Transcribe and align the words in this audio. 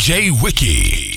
DJ 0.00 0.30
Wiki. 0.30 1.09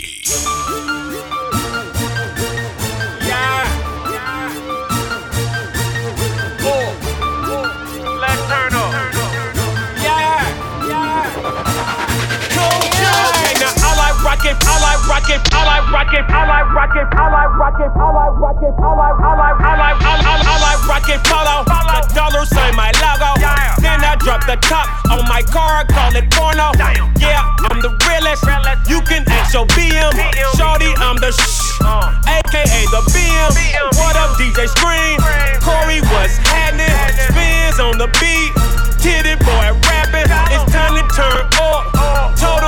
Rockin', 15.08 15.42
I 15.52 15.64
like 15.66 15.86
rockin', 15.92 16.26
I 16.28 16.48
like 16.48 16.70
rockin', 16.74 17.08
I 17.12 17.28
like 17.30 17.52
rockin', 17.58 17.92
I 17.94 18.10
like 18.12 18.36
rockin', 18.40 18.74
I 18.74 18.92
like 18.94 19.18
rockin', 19.20 19.60
I 19.60 19.60
like, 19.60 19.60
I 19.60 19.60
like, 19.60 19.60
I 19.60 19.78
like, 19.78 19.98
I 20.02 20.16
like, 20.20 20.48
I 20.48 20.56
like 20.62 20.82
rockin' 20.88 21.22
polo. 21.28 21.64
The 21.68 22.02
dollar 22.16 22.46
sign 22.46 22.76
my 22.76 22.92
logo. 23.04 23.38
Then 23.82 24.04
I 24.04 24.16
drop 24.18 24.46
the 24.46 24.58
top 24.62 24.88
on 25.12 25.28
my 25.28 25.42
car, 25.44 25.86
call 25.86 26.16
it 26.16 26.30
porno. 26.32 26.72
Yeah, 27.20 27.44
I'm 27.70 27.82
the 27.82 27.92
realest. 28.08 28.44
You 28.90 29.02
can 29.02 29.24
ask 29.30 29.54
your 29.54 29.66
BM. 29.68 30.12
Shorty, 30.58 30.92
I'm 30.98 31.18
the 31.18 31.32
shh, 31.32 31.80
aka 32.28 32.82
the 32.92 33.02
BM. 33.12 33.52
What 34.00 34.16
up, 34.16 34.36
DJ 34.38 34.68
Scream? 34.68 35.20
Corey, 35.62 36.02
what's 36.12 36.38
happening? 36.38 36.90
Spins 37.30 37.80
on 37.80 37.98
the 37.98 38.08
beat. 38.20 38.52
Titty 39.00 39.36
boy 39.44 39.68
rapping. 39.88 40.30
It's 40.52 40.66
time 40.72 40.96
to 40.96 41.04
turn 41.14 41.48
up. 41.60 42.36
Told 42.40 42.64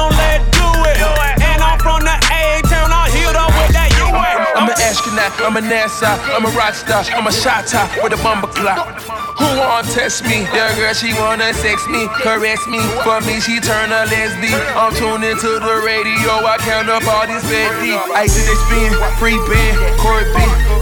I'm 5.43 5.57
a 5.57 5.61
NASA, 5.61 6.17
I'm 6.33 6.45
a 6.45 6.51
rock 6.55 6.73
star, 6.73 7.03
I'm 7.13 7.27
a 7.27 7.31
shot 7.31 7.67
top 7.67 7.91
with 8.03 8.13
a 8.13 8.21
bumper 8.23 8.47
clock. 8.47 9.01
Who 9.35 9.45
wanna 9.59 9.87
test 9.91 10.23
me? 10.23 10.47
Your 10.55 10.71
girl, 10.79 10.93
she 10.93 11.13
wanna 11.13 11.53
sex 11.53 11.85
me, 11.87 12.07
caress 12.23 12.65
me. 12.67 12.79
For 13.03 13.19
me, 13.27 13.39
she 13.43 13.59
turn 13.59 13.91
a 13.91 14.07
lesbian. 14.07 14.61
I'm 14.79 14.95
tuned 14.95 15.23
into 15.23 15.59
the 15.59 15.75
radio, 15.83 16.39
I 16.47 16.57
count 16.63 16.87
up 16.89 17.03
all 17.03 17.27
these 17.27 17.43
fatty. 17.43 17.93
I 18.15 18.25
did 18.31 18.45
they 18.47 18.57
spin, 18.65 18.91
free 19.19 19.37
band, 19.51 19.75
Corey 19.99 20.23
B, 20.31 20.39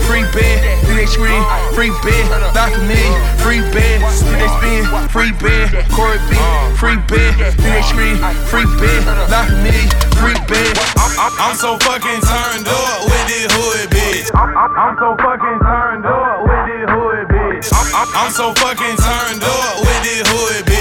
free 0.08 0.26
band, 0.36 0.60
did 0.86 0.96
they 0.98 1.06
scream, 1.06 1.44
free 1.74 1.92
band, 2.04 2.30
not 2.54 2.72
me, 2.88 3.02
free 3.40 3.62
band, 3.72 4.04
did 4.24 4.40
they 4.40 4.52
spin, 4.60 4.84
free 5.10 5.34
band, 5.40 5.72
Corey 5.92 6.20
B, 6.30 6.36
free 6.78 7.00
band, 7.10 7.38
did 7.40 7.56
they 7.58 7.84
scream, 7.84 8.18
free 8.48 8.68
band, 8.80 9.06
not 9.30 9.50
me, 9.64 9.76
free 10.20 10.40
band. 10.48 10.76
I'm, 10.96 11.12
I'm, 11.20 11.34
I'm 11.52 11.56
so 11.56 11.78
fucking 11.80 12.22
turned 12.24 12.68
up 12.68 13.06
with 13.06 13.26
this 13.28 13.52
hood 13.52 13.90
bitch. 13.92 14.32
I'm, 14.34 14.56
I'm, 14.56 14.72
I'm 14.76 14.96
so 14.98 15.16
fucking 15.20 15.60
turned 15.60 16.06
up 16.06 16.44
with 16.48 16.64
this 16.68 16.88
hood 16.90 17.28
bitch. 17.28 17.68
I'm, 17.76 17.88
I'm, 17.96 18.10
I'm 18.16 18.32
so 18.32 18.54
fucking 18.56 18.98
turned 18.98 19.44
up 19.44 19.80
with 19.84 20.00
this 20.04 20.28
hood 20.28 20.66
bitch. 20.66 20.73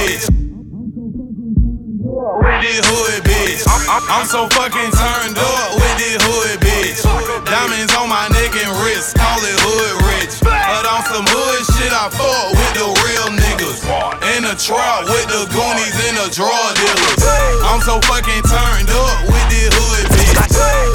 With 2.42 2.58
this 2.58 2.82
hood 2.82 3.22
bitch. 3.22 3.62
I'm, 3.70 4.02
I'm, 4.10 4.26
so 4.26 4.50
fucking 4.50 4.90
turned 4.90 5.38
up 5.38 5.78
with 5.78 5.94
this 5.94 6.18
hood 6.18 6.58
bitch. 6.58 6.98
Diamonds 7.46 7.94
on 7.94 8.10
my 8.10 8.26
neck 8.34 8.50
and 8.58 8.74
wrist, 8.82 9.14
call 9.14 9.38
it 9.38 9.58
hood 9.62 9.94
rich. 10.10 10.42
But 10.42 10.82
on 10.90 11.06
some 11.06 11.22
hood 11.22 11.62
shit, 11.70 11.94
I 11.94 12.10
fuck 12.10 12.50
with 12.50 12.72
the 12.74 12.88
real 13.06 13.28
niggas. 13.38 13.86
In 14.34 14.42
the 14.42 14.58
trap 14.58 15.06
with 15.06 15.30
the 15.30 15.46
goonies 15.54 15.94
and 16.10 16.18
the 16.18 16.34
drug 16.34 16.74
dealers. 16.82 17.22
I'm 17.62 17.78
so 17.78 18.02
fucking 18.10 18.42
turned 18.50 18.90
up 18.90 19.22
with 19.30 19.46
this 19.46 19.70
hood 19.70 20.10
bitch. 20.10 20.34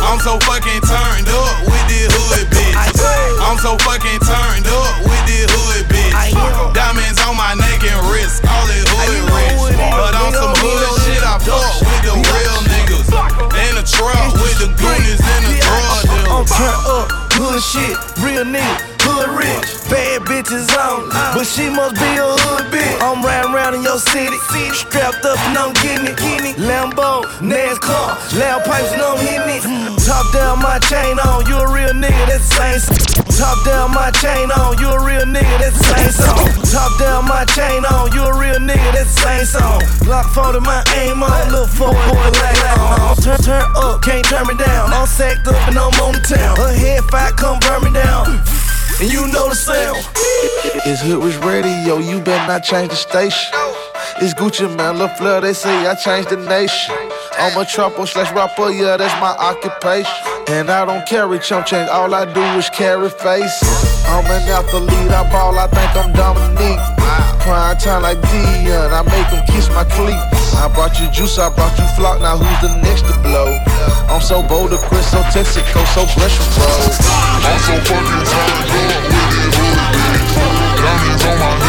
I'm 0.04 0.20
so 0.20 0.36
fucking 0.44 0.84
turned 0.84 1.32
up 1.32 1.64
with 1.64 1.86
this 1.88 2.12
hood 2.12 2.52
bitch. 2.52 2.76
I'm 3.40 3.56
so 3.64 3.80
fucking 3.88 4.20
turned 4.28 4.67
city, 24.18 24.70
strapped 24.74 25.26
up 25.26 25.38
and 25.46 25.58
I'm 25.58 25.72
it. 25.78 26.58
Lambo, 26.58 27.24
NASCAR, 27.38 28.18
loud 28.40 28.66
pipes 28.66 28.92
and 28.94 29.02
I'm 29.02 29.18
hitting 29.18 29.62
it. 29.62 29.62
Top 30.06 30.26
down 30.34 30.60
my 30.60 30.80
chain 30.90 31.20
on, 31.20 31.46
you 31.46 31.58
a 31.58 31.68
real 31.70 31.94
nigga, 31.94 32.26
that's 32.26 32.50
the 32.50 32.56
same. 32.58 32.80
song. 32.80 33.26
Top 33.38 33.58
down 33.66 33.94
my 33.94 34.10
chain 34.18 34.50
on, 34.50 34.78
you 34.80 34.90
a 34.90 34.98
real 35.06 35.26
nigga, 35.26 35.58
that's 35.62 35.78
the 35.78 35.86
same 35.94 36.12
song. 36.12 36.50
Top 36.66 36.92
down 36.98 37.28
my 37.28 37.46
chain 37.46 37.86
on, 37.86 38.12
you 38.14 38.24
a 38.24 38.34
real 38.34 38.60
nigga, 38.60 38.90
that's 38.94 39.14
the 39.14 39.22
same 39.22 39.46
song. 39.46 39.82
Glock 40.02 40.26
40, 40.34 40.60
my 40.62 40.82
aim 40.98 41.22
on, 41.22 41.52
look 41.52 41.70
for 41.70 41.94
boy, 41.94 42.30
like 42.42 42.62
on. 42.80 43.16
Turn, 43.18 43.38
turn 43.38 43.66
up, 43.76 44.02
can't 44.02 44.26
turn 44.26 44.48
me 44.48 44.56
down. 44.58 44.94
I'm 44.94 45.06
sacked 45.06 45.48
up 45.48 45.60
and 45.68 45.78
I'm 45.78 45.94
on 46.02 46.14
the 46.18 46.24
town. 46.26 46.58
Her 46.58 46.74
head 46.74 47.04
fight, 47.12 47.36
come 47.38 47.60
burn 47.60 47.84
me 47.84 47.94
down. 47.94 48.42
And 49.00 49.14
you 49.14 49.28
know 49.28 49.50
the 49.50 49.56
sound. 49.56 50.02
It's 50.90 51.02
Hood 51.02 51.24
Rich 51.24 51.38
Radio, 51.46 52.00
you 52.00 52.20
better 52.20 52.48
not 52.48 52.64
change 52.64 52.90
the 52.90 52.96
station. 52.96 53.54
It's 54.20 54.34
Gucci 54.34 54.66
Mane, 54.66 54.98
Lil 54.98 55.10
Fleur, 55.10 55.42
they 55.42 55.54
say 55.54 55.86
I 55.86 55.94
changed 55.94 56.30
the 56.30 56.38
nation. 56.38 56.96
I'm 57.38 57.54
a 57.54 57.64
trapper 57.64 58.04
slash 58.08 58.34
rapper, 58.34 58.74
yeah, 58.74 58.98
that's 58.98 59.14
my 59.22 59.30
occupation. 59.38 60.10
And 60.50 60.72
I 60.72 60.86
don't 60.86 61.06
carry 61.06 61.38
chump 61.38 61.68
change, 61.68 61.88
all 61.90 62.10
I 62.16 62.26
do 62.26 62.42
is 62.58 62.68
carry 62.72 63.10
faces. 63.10 63.70
I'm 64.10 64.26
an 64.26 64.42
athlete, 64.50 65.14
I 65.14 65.22
ball, 65.30 65.54
I 65.54 65.70
think 65.70 65.94
I'm 65.94 66.10
Dominique. 66.18 66.82
Prime 67.46 67.78
time 67.78 68.02
like 68.02 68.18
Deion, 68.34 68.90
I 68.90 69.06
make 69.06 69.30
them 69.30 69.46
kiss 69.46 69.70
my 69.70 69.86
cleats. 69.86 70.56
I 70.58 70.66
brought 70.74 70.98
you 70.98 71.06
juice, 71.14 71.38
I 71.38 71.54
brought 71.54 71.78
you 71.78 71.86
flock, 71.94 72.20
now 72.20 72.42
who's 72.42 72.58
the 72.66 72.74
next 72.82 73.06
to 73.06 73.14
blow? 73.22 73.54
I'm 74.10 74.20
so 74.20 74.42
bold, 74.42 74.72
to 74.72 74.82
quit, 74.90 75.06
so 75.06 75.22
Texaco, 75.30 75.86
so 75.94 76.10
from 76.10 76.26
bro. 76.58 76.74
I'm 77.46 77.60
so 77.62 77.78
fucking 77.86 78.26
turned 78.26 78.50
up 78.50 78.66
with 78.66 78.90
this 78.98 79.54
hood 79.54 79.78
bitch. 79.86 80.34
Diamonds 80.82 81.22
on 81.22 81.38
my 81.38 81.67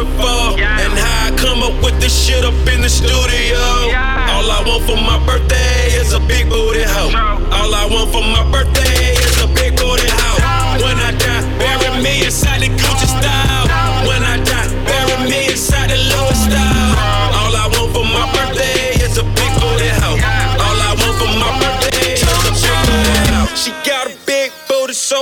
it 0.00 0.08
for. 0.16 0.60
And 0.60 0.92
how 0.94 1.26
I 1.26 1.36
come 1.36 1.62
up 1.62 1.82
with 1.82 2.00
this 2.00 2.14
shit 2.14 2.44
up 2.44 2.54
in 2.72 2.82
the 2.82 2.88
studio. 2.88 3.58
All 4.32 4.50
I 4.50 4.62
want 4.66 4.84
for 4.84 4.96
my 4.96 5.18
birthday 5.26 5.90
is 5.98 6.12
a 6.12 6.20
big 6.20 6.48
booty 6.48 6.82
hoe. 6.82 7.10
All 7.52 7.74
I 7.74 7.86
want 7.90 8.10
for 8.12 8.22
my 8.22 8.44
birthday 8.50 8.87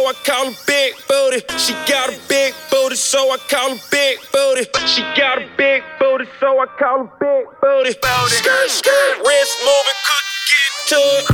so 0.06 0.10
I 0.10 0.14
call 0.24 0.46
her 0.46 0.58
big 0.66 0.94
booty. 1.08 1.40
She 1.58 1.72
got 1.90 2.10
a 2.10 2.18
big 2.28 2.54
booty, 2.70 2.94
so 2.94 3.18
I 3.32 3.38
call 3.50 3.74
her 3.74 3.82
big 3.90 4.18
booty. 4.32 4.62
She 4.86 5.02
got 5.18 5.42
a 5.42 5.48
big 5.56 5.82
booty, 5.98 6.26
so 6.38 6.60
I 6.60 6.66
call 6.78 7.06
her 7.06 7.12
big 7.18 7.46
booty. 7.60 7.90
Skirt, 7.90 8.70
skirt, 8.70 9.14
wrist 9.26 9.54
moving, 9.66 9.98
cook, 10.06 10.26
get 10.46 10.70
to 10.90 10.98
it. 11.18 11.24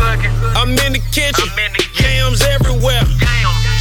I'm 0.56 0.70
in 0.86 0.92
the 0.94 1.02
kitchen, 1.12 1.48
yams 2.00 2.40
everywhere. 2.42 3.04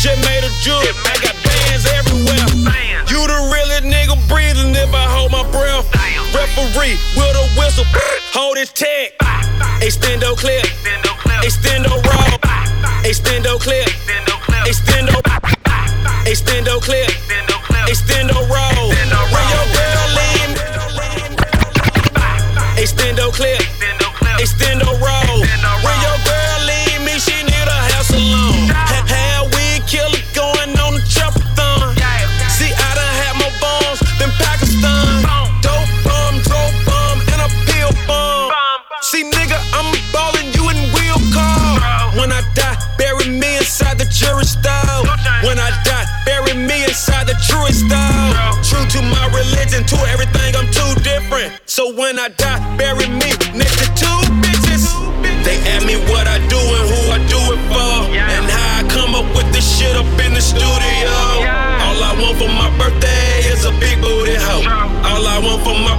Just 0.01 0.19
made 0.27 0.43
a 0.43 0.51
jewel, 0.59 0.83
I 1.07 1.15
got 1.23 1.35
bands 1.39 1.85
everywhere. 1.87 2.51
You 3.07 3.21
the 3.31 3.39
realest 3.47 3.87
nigga 3.87 4.17
breathing 4.27 4.75
if 4.75 4.91
I 4.93 5.07
hold 5.07 5.31
my 5.31 5.43
breath. 5.51 5.87
Referee 6.35 6.99
with 7.15 7.35
a 7.39 7.47
whistle, 7.55 7.85
hold 8.35 8.57
his 8.57 8.73
tag. 8.73 9.13
Extendo 9.79 10.35
clip, 10.35 10.65
extendo 11.41 11.95
roll, 11.95 12.37
extendo 13.03 13.59
clip, 13.59 13.87
extendo 16.31 16.79
clip, 16.79 17.09
inside 46.91 47.27
the 47.27 47.35
style. 47.39 47.63
Truest 47.63 47.87
though. 47.87 48.51
True 48.67 48.85
to 48.95 48.99
my 49.07 49.25
religion, 49.31 49.87
to 49.87 49.97
everything, 50.11 50.55
I'm 50.55 50.67
too 50.71 50.91
different. 51.01 51.55
So 51.65 51.95
when 51.95 52.19
I 52.19 52.27
die, 52.35 52.59
bury 52.77 53.07
me 53.07 53.31
next 53.55 53.79
to 53.79 53.87
two 53.95 54.19
bitches. 54.43 54.91
They 55.47 55.57
ask 55.71 55.87
me 55.87 55.95
what 56.11 56.27
I 56.27 56.37
do 56.51 56.59
and 56.59 56.85
who 56.91 56.99
I 57.15 57.19
do 57.31 57.39
it 57.55 57.61
for. 57.71 57.91
And 58.11 58.45
how 58.45 58.79
I 58.79 58.87
come 58.91 59.15
up 59.15 59.27
with 59.35 59.47
this 59.55 59.65
shit 59.65 59.95
up 59.95 60.05
in 60.19 60.35
the 60.35 60.43
studio. 60.43 61.11
All 61.81 61.99
I 62.03 62.11
want 62.19 62.37
for 62.37 62.51
my 62.51 62.69
birthday 62.77 63.47
is 63.47 63.63
a 63.65 63.71
big 63.79 64.01
booty 64.01 64.35
hoe. 64.35 64.67
All 65.07 65.25
I 65.25 65.39
want 65.39 65.63
for 65.63 65.77
my 65.79 65.95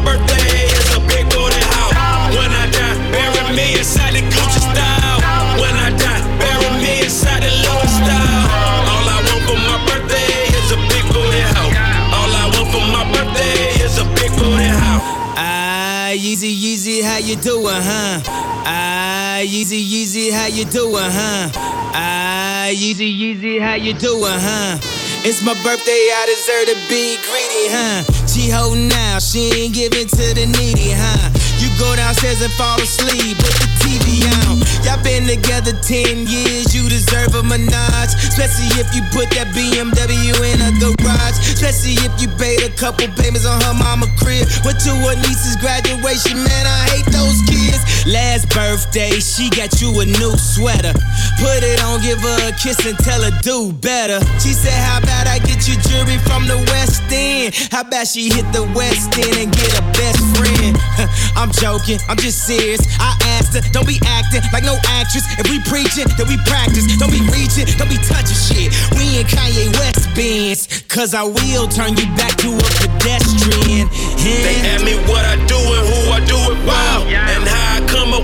Yeezy, 16.43 16.75
Yeezy, 16.75 17.03
how 17.05 17.19
you 17.19 17.37
doing, 17.37 17.67
huh? 17.71 18.21
Ah, 18.67 19.39
Yeezy, 19.43 19.79
Yeezy, 19.79 20.33
how 20.33 20.47
you 20.47 20.65
doing, 20.65 20.97
huh? 20.99 21.49
Ah, 21.95 22.67
Yeezy, 22.69 23.07
Yeezy, 23.07 23.61
how 23.61 23.75
you 23.75 23.93
doing, 23.95 24.27
huh? 24.27 24.77
It's 25.23 25.41
my 25.43 25.55
birthday, 25.63 26.11
I 26.11 26.27
deserve 26.27 26.67
to 26.67 26.77
be 26.91 27.15
greedy, 27.23 27.71
huh? 27.71 28.03
She 28.27 28.51
holding 28.51 28.91
out, 28.91 29.23
she 29.23 29.55
ain't 29.55 29.75
giving 29.75 30.09
to 30.09 30.35
the 30.35 30.47
needy, 30.59 30.91
huh? 30.91 31.31
You 31.63 31.71
go 31.79 31.95
downstairs 31.95 32.43
and 32.43 32.53
fall 32.55 32.81
asleep 32.83 33.39
with 33.39 33.55
the 33.63 33.69
TV 33.79 34.27
on. 34.51 34.62
Y'all 34.83 34.99
been 35.03 35.27
together 35.27 35.73
10 35.73 36.27
years, 36.27 36.75
you 36.75 36.89
deserve 36.89 37.35
a 37.35 37.43
menage. 37.43 38.15
Especially 38.19 38.69
if 38.83 38.91
you 38.95 39.03
put 39.15 39.31
that 39.39 39.55
BMW 39.55 40.35
in 40.53 40.59
a 40.59 40.71
garage. 40.79 41.39
Especially 41.55 41.95
if 42.03 42.13
you 42.21 42.29
paid 42.37 42.63
a 42.67 42.71
couple 42.75 43.07
payments 43.15 43.47
on 43.47 43.61
her 43.63 43.75
mama 43.75 44.07
crib. 44.19 44.47
Went 44.65 44.81
to 44.83 44.93
her 45.07 45.17
niece's 45.23 45.57
graduation, 45.63 46.43
man, 46.43 46.67
I 46.67 46.81
hate 46.91 47.09
those 47.15 47.39
kids. 47.47 47.62
Last 48.07 48.51
birthday, 48.51 49.21
she 49.23 49.49
got 49.51 49.81
you 49.81 49.95
a 50.01 50.07
new 50.07 50.35
sweater. 50.35 50.91
Put 51.39 51.63
it 51.63 51.79
on, 51.87 52.03
give 52.03 52.19
her 52.19 52.49
a 52.49 52.53
kiss 52.59 52.79
and 52.83 52.99
tell 52.99 53.23
her 53.23 53.31
do 53.43 53.73
better. 53.73 54.19
She 54.43 54.51
said, 54.51 54.75
How 54.75 54.99
about 54.99 55.27
I 55.29 55.39
get 55.39 55.69
you 55.69 55.79
jewelry 55.87 56.19
from 56.27 56.51
the 56.51 56.59
West 56.75 57.03
End? 57.11 57.55
How 57.71 57.83
about 57.87 58.09
she 58.09 58.27
hit 58.27 58.47
the 58.51 58.67
West 58.75 59.15
End 59.15 59.39
and 59.39 59.51
get 59.55 59.71
a 59.79 59.83
best 59.95 60.19
friend? 60.35 60.75
I'm 61.39 61.55
joking, 61.55 62.03
I'm 62.09 62.19
just 62.19 62.43
serious. 62.47 62.83
I 62.99 63.15
asked 63.39 63.55
her, 63.55 63.63
don't 63.71 63.87
be 63.87 64.03
acting 64.07 64.43
like 64.53 64.67
no 64.67 64.75
actress. 64.91 65.23
If 65.39 65.47
we 65.47 65.63
preaching, 65.71 66.11
then 66.19 66.27
we 66.27 66.37
practice. 66.43 66.91
Don't 66.99 67.15
be 67.15 67.23
reaching, 67.31 67.71
don't 67.79 67.91
be 67.91 68.03
touching 68.03 68.35
shit. 68.35 68.75
We 68.99 69.23
in 69.23 69.27
Kanye 69.31 69.71
West 69.79 70.11
Benz, 70.19 70.67
cause 70.91 71.15
I 71.15 71.23
will 71.23 71.71
turn 71.71 71.95
you 71.95 72.07
back 72.19 72.35
to 72.43 72.51
a 72.51 72.69
pedestrian. 72.83 73.87
They 74.19 74.59
ask 74.67 74.83
me 74.85 74.99
what 75.07 75.23
I 75.23 75.39
do 75.47 75.55
and 75.55 75.85
who 75.87 75.99
I 76.11 76.21
do 76.27 76.39
it 76.51 76.59
for. 76.67 77.07
And 77.07 77.47
how 77.47 77.55
I 77.55 77.55
come 77.55 77.69
up 77.69 77.72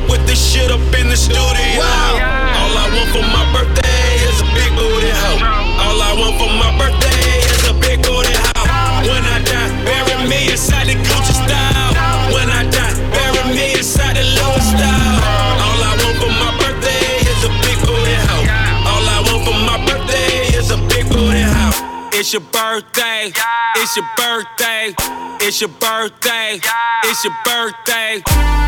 with 0.09 0.27
this 0.27 0.41
shit 0.41 0.71
up 0.71 0.81
in 0.99 1.09
the 1.09 1.17
studio. 1.17 1.39
All 1.39 2.75
I 2.75 2.87
want 2.93 3.09
for 3.15 3.23
my 3.23 3.45
birthday 3.53 4.09
is 4.29 4.41
a 4.41 4.49
big 4.57 4.71
booty 4.75 5.13
hoe. 5.13 5.41
All 5.85 6.01
I 6.03 6.13
want 6.19 6.35
for 6.41 6.51
my 6.59 6.71
birthday 6.79 6.98
It's 22.19 22.33
your 22.33 22.43
birthday. 22.51 23.31
It's 23.77 23.95
your 23.95 24.05
birthday. 24.19 24.91
It's 25.39 25.61
your 25.61 25.71
birthday. 25.79 26.59
It's 27.07 27.23
your 27.23 27.31
birthday. 27.47 28.19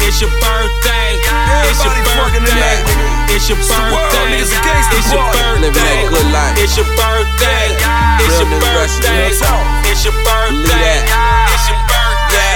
It's 0.07 0.23
your 0.23 0.31
birthday. 0.39 1.19
It's 1.67 1.83
your 1.83 1.91
birthday. 2.07 2.79
It's 3.27 3.51
your 3.51 3.59
It's 3.59 3.67
the 3.67 3.75
world, 3.75 4.07
birthday. 4.07 4.39
It's 4.39 4.55
a 4.55 4.63
gangsta 4.63 4.95
It's 4.95 5.11
your 5.11 5.27
birthday. 5.35 5.67
Living 5.67 5.83
that 5.83 6.15
good 6.15 6.31
life. 6.31 6.63
It's 6.63 6.79
your 6.79 6.87
birthday. 6.95 7.75
It's 8.23 8.39
your 8.39 8.55
birthday. 8.55 9.35
It's 9.91 10.07
your 10.07 10.15
birthday. 10.23 11.03
It's 11.51 11.67
your 11.67 11.83
birthday. 11.91 12.55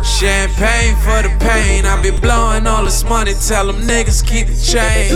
Champagne 0.00 0.96
for 1.04 1.20
the 1.20 1.28
pain. 1.44 1.84
I 1.84 2.00
be 2.00 2.16
blowing 2.16 2.64
all 2.66 2.82
this 2.82 3.04
money. 3.04 3.34
Tell 3.46 3.66
them 3.66 3.82
niggas 3.82 4.24
keep 4.24 4.46
the 4.46 4.56
change. 4.56 5.12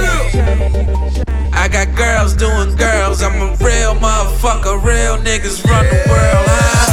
I 1.52 1.68
got 1.68 1.94
girls 1.96 2.34
doing 2.34 2.76
girls. 2.76 3.22
I'm 3.22 3.34
a 3.40 3.54
real 3.62 3.94
motherfucker. 3.94 4.82
Real 4.82 5.16
niggas 5.18 5.64
run 5.66 5.84
the 5.84 6.00
world. 6.08 6.46
Huh? 6.46 6.90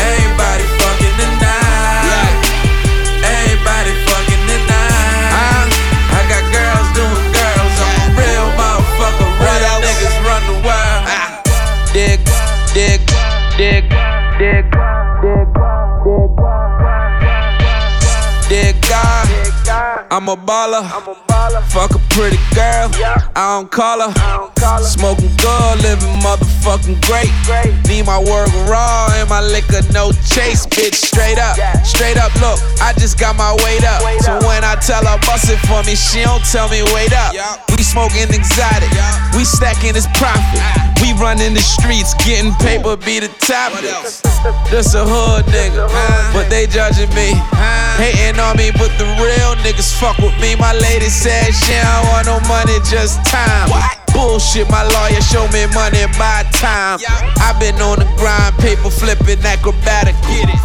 Everybody 0.00 0.64
fucking 0.80 1.16
tonight. 1.20 2.40
Everybody 3.22 3.92
fucking 4.08 4.44
tonight. 4.48 5.70
I 6.12 6.20
got 6.30 6.44
girls 6.50 6.88
doing 6.96 7.26
girls. 7.36 7.74
I'm 7.84 7.94
a 8.00 8.16
real 8.16 8.48
motherfucker. 8.58 9.28
Real 9.44 9.78
niggas 9.84 10.16
run 10.26 10.42
the 10.50 10.56
world. 10.66 11.04
Dig, 11.92 12.20
dig, 12.74 13.00
dig, 13.56 13.84
dig, 14.38 14.64
dig, 15.22 15.46
dig, 16.00 16.30
dig 18.48 18.74
God. 18.88 20.06
I'm 20.10 20.28
a 20.28 20.36
baller. 20.36 21.25
Fuck 21.70 21.94
a 21.94 21.98
pretty 22.10 22.38
girl. 22.54 22.90
I 23.36 23.58
don't 23.58 23.70
call 23.70 24.00
her. 24.00 24.82
Smoking 24.82 25.30
good, 25.36 25.82
living 25.82 26.18
motherfucking 26.24 27.00
great. 27.06 27.30
great. 27.44 27.70
Need 27.86 28.06
my 28.06 28.18
work 28.18 28.48
raw 28.66 29.08
and 29.14 29.28
my 29.28 29.40
liquor 29.40 29.82
no 29.92 30.10
chase, 30.26 30.66
bitch. 30.66 30.94
Straight 30.94 31.38
up, 31.38 31.56
straight 31.84 32.16
up. 32.16 32.34
Look, 32.40 32.58
I 32.80 32.92
just 32.98 33.18
got 33.18 33.36
my 33.36 33.52
weight 33.62 33.84
up. 33.84 34.02
So 34.22 34.38
when 34.46 34.64
I 34.64 34.74
tell 34.76 35.04
her 35.04 35.18
bust 35.26 35.50
it 35.50 35.60
for 35.68 35.82
me, 35.84 35.94
she 35.94 36.22
don't 36.22 36.42
tell 36.44 36.68
me 36.68 36.82
wait 36.94 37.12
up. 37.12 37.34
We 37.76 37.82
smoking 37.82 38.32
exotic. 38.32 38.90
We 39.36 39.44
stacking 39.44 39.92
this 39.92 40.06
profit. 40.16 40.58
Ah. 40.58 40.94
We 41.02 41.12
running 41.20 41.52
the 41.52 41.60
streets, 41.60 42.14
getting 42.24 42.54
paper, 42.64 42.96
be 42.96 43.20
the 43.20 43.28
topic. 43.44 43.84
Just 44.72 44.96
a 44.96 45.04
hood 45.04 45.44
nigga, 45.52 45.84
but 46.32 46.48
they 46.48 46.66
judging 46.66 47.12
me. 47.12 47.36
Ah. 47.52 48.00
Hating 48.00 48.40
on 48.40 48.56
me, 48.56 48.72
but 48.72 48.88
the 48.96 49.04
real 49.20 49.52
niggas 49.60 49.92
fuck 50.00 50.16
with 50.18 50.32
me. 50.40 50.56
My 50.56 50.72
lady 50.72 51.12
said 51.12 51.35
she 51.52 51.72
don't 51.72 52.06
want 52.08 52.26
no 52.26 52.40
money, 52.48 52.78
just 52.88 53.24
time. 53.26 53.68
Bullshit, 54.12 54.68
my 54.70 54.82
lawyer 54.82 55.20
show 55.20 55.44
me 55.52 55.66
money 55.74 56.04
by 56.16 56.44
time. 56.52 56.98
I've 57.36 57.60
been 57.60 57.76
on 57.82 57.98
the 58.00 58.08
grind, 58.16 58.56
paper 58.58 58.90
flipping, 58.90 59.44
acrobatic. 59.44 60.16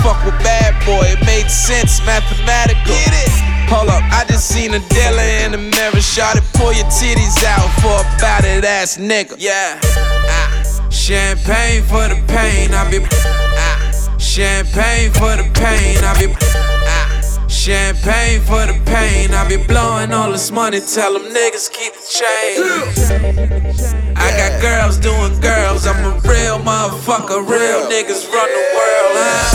Fuck 0.02 0.24
with 0.26 0.38
bad 0.44 0.74
boy, 0.86 1.04
it 1.04 1.20
made 1.26 1.50
sense, 1.50 2.00
mathematical. 2.06 2.96
Hold 3.68 3.90
up, 3.90 4.04
I 4.12 4.26
just 4.28 4.48
seen 4.48 4.74
a 4.74 4.80
dealer 4.80 5.30
in 5.44 5.52
the 5.52 5.58
mirror. 5.58 6.02
Shot 6.02 6.36
it, 6.36 6.44
pull 6.54 6.74
your 6.74 6.86
titties 6.86 7.44
out 7.44 7.70
for 7.80 8.00
a 8.00 8.04
battered 8.20 8.66
ass 8.66 8.98
nigga. 8.98 9.36
Yeah. 9.38 9.80
Ah. 9.84 10.88
Champagne 10.90 11.84
for 11.84 12.08
the 12.08 12.16
pain, 12.28 12.74
I 12.74 12.90
be. 12.90 13.00
Ah. 13.12 14.18
Champagne 14.18 15.12
for 15.12 15.36
the 15.36 15.50
pain, 15.54 16.04
I 16.04 16.16
be. 16.20 16.71
Champagne 17.52 18.40
for 18.42 18.66
the 18.66 18.80
pain, 18.88 19.34
I 19.36 19.46
be 19.46 19.58
blowing 19.68 20.14
all 20.14 20.32
this 20.32 20.50
money. 20.52 20.80
Tell 20.80 21.14
them 21.14 21.28
niggas 21.36 21.70
keep 21.70 21.92
the 21.94 22.08
change. 22.08 22.58
I 24.16 24.32
got 24.40 24.62
girls 24.64 24.96
doing 24.98 25.36
girls, 25.44 25.86
I'm 25.86 26.00
a 26.00 26.16
real 26.24 26.64
motherfucker. 26.64 27.44
Real 27.44 27.92
niggas 27.92 28.24
run 28.32 28.48
the 28.48 28.64
world. 28.72 29.14
Huh? 29.20 29.52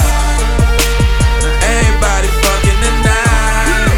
Everybody 1.64 2.28
fucking 2.44 2.78
tonight. 2.84 3.90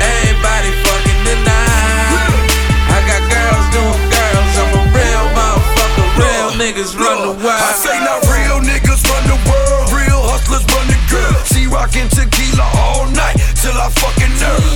Everybody 0.00 0.70
fucking 0.86 1.20
tonight. 1.26 2.46
I 2.94 2.98
got 3.10 3.22
girls 3.26 3.66
doing 3.74 4.02
girls, 4.06 4.54
I'm 4.54 4.70
a 4.70 4.82
real 4.96 5.26
motherfucker. 5.34 6.06
Real 6.14 6.50
niggas 6.62 6.94
run 6.94 7.18
the 7.26 7.34
world. 7.42 7.58
I 7.58 7.74
say 7.74 7.98
not 8.06 8.22
real 8.30 8.62
niggas 8.62 9.02
run 9.02 9.24
the 9.26 9.36
world, 9.50 9.92
real 9.92 10.22
hustlers 10.30 10.64
run 10.72 10.86
the 10.86 10.96
girl. 11.10 11.36
She 11.50 11.66
rockin' 11.66 12.08
tequila 12.08 12.39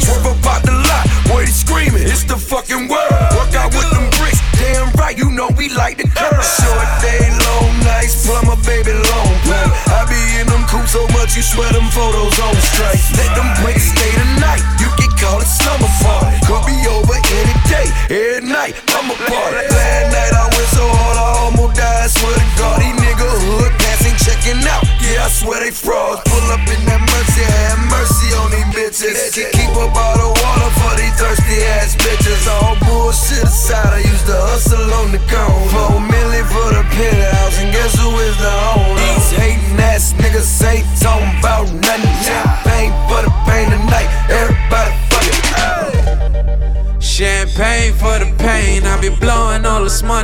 Swerve 0.01 0.27
about 0.27 0.63
the 0.63 0.64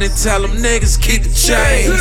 money, 0.00 0.12
tell 0.14 0.40
them 0.42 0.52
niggas 0.52 1.00
keep 1.00 1.22
the 1.22 1.28
change. 1.28 2.00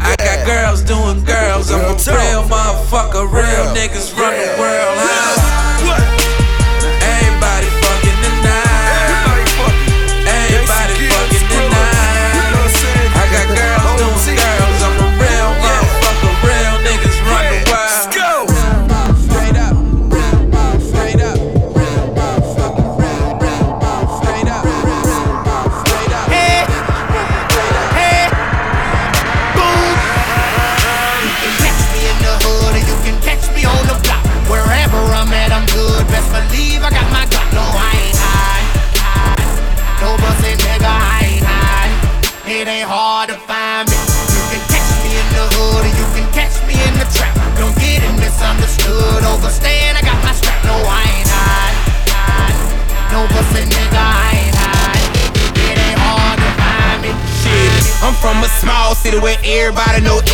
I 0.00 0.14
got 0.16 0.46
girls 0.46 0.82
doing 0.82 1.24
girls, 1.24 1.70
I'm 1.70 1.80
a 1.80 1.88
real 1.88 2.44
motherfucker, 2.48 3.30
real 3.30 3.74
niggas 3.74 4.16
run 4.16 4.32
the 4.32 4.56
world. 4.58 4.96
Huh? 4.98 5.35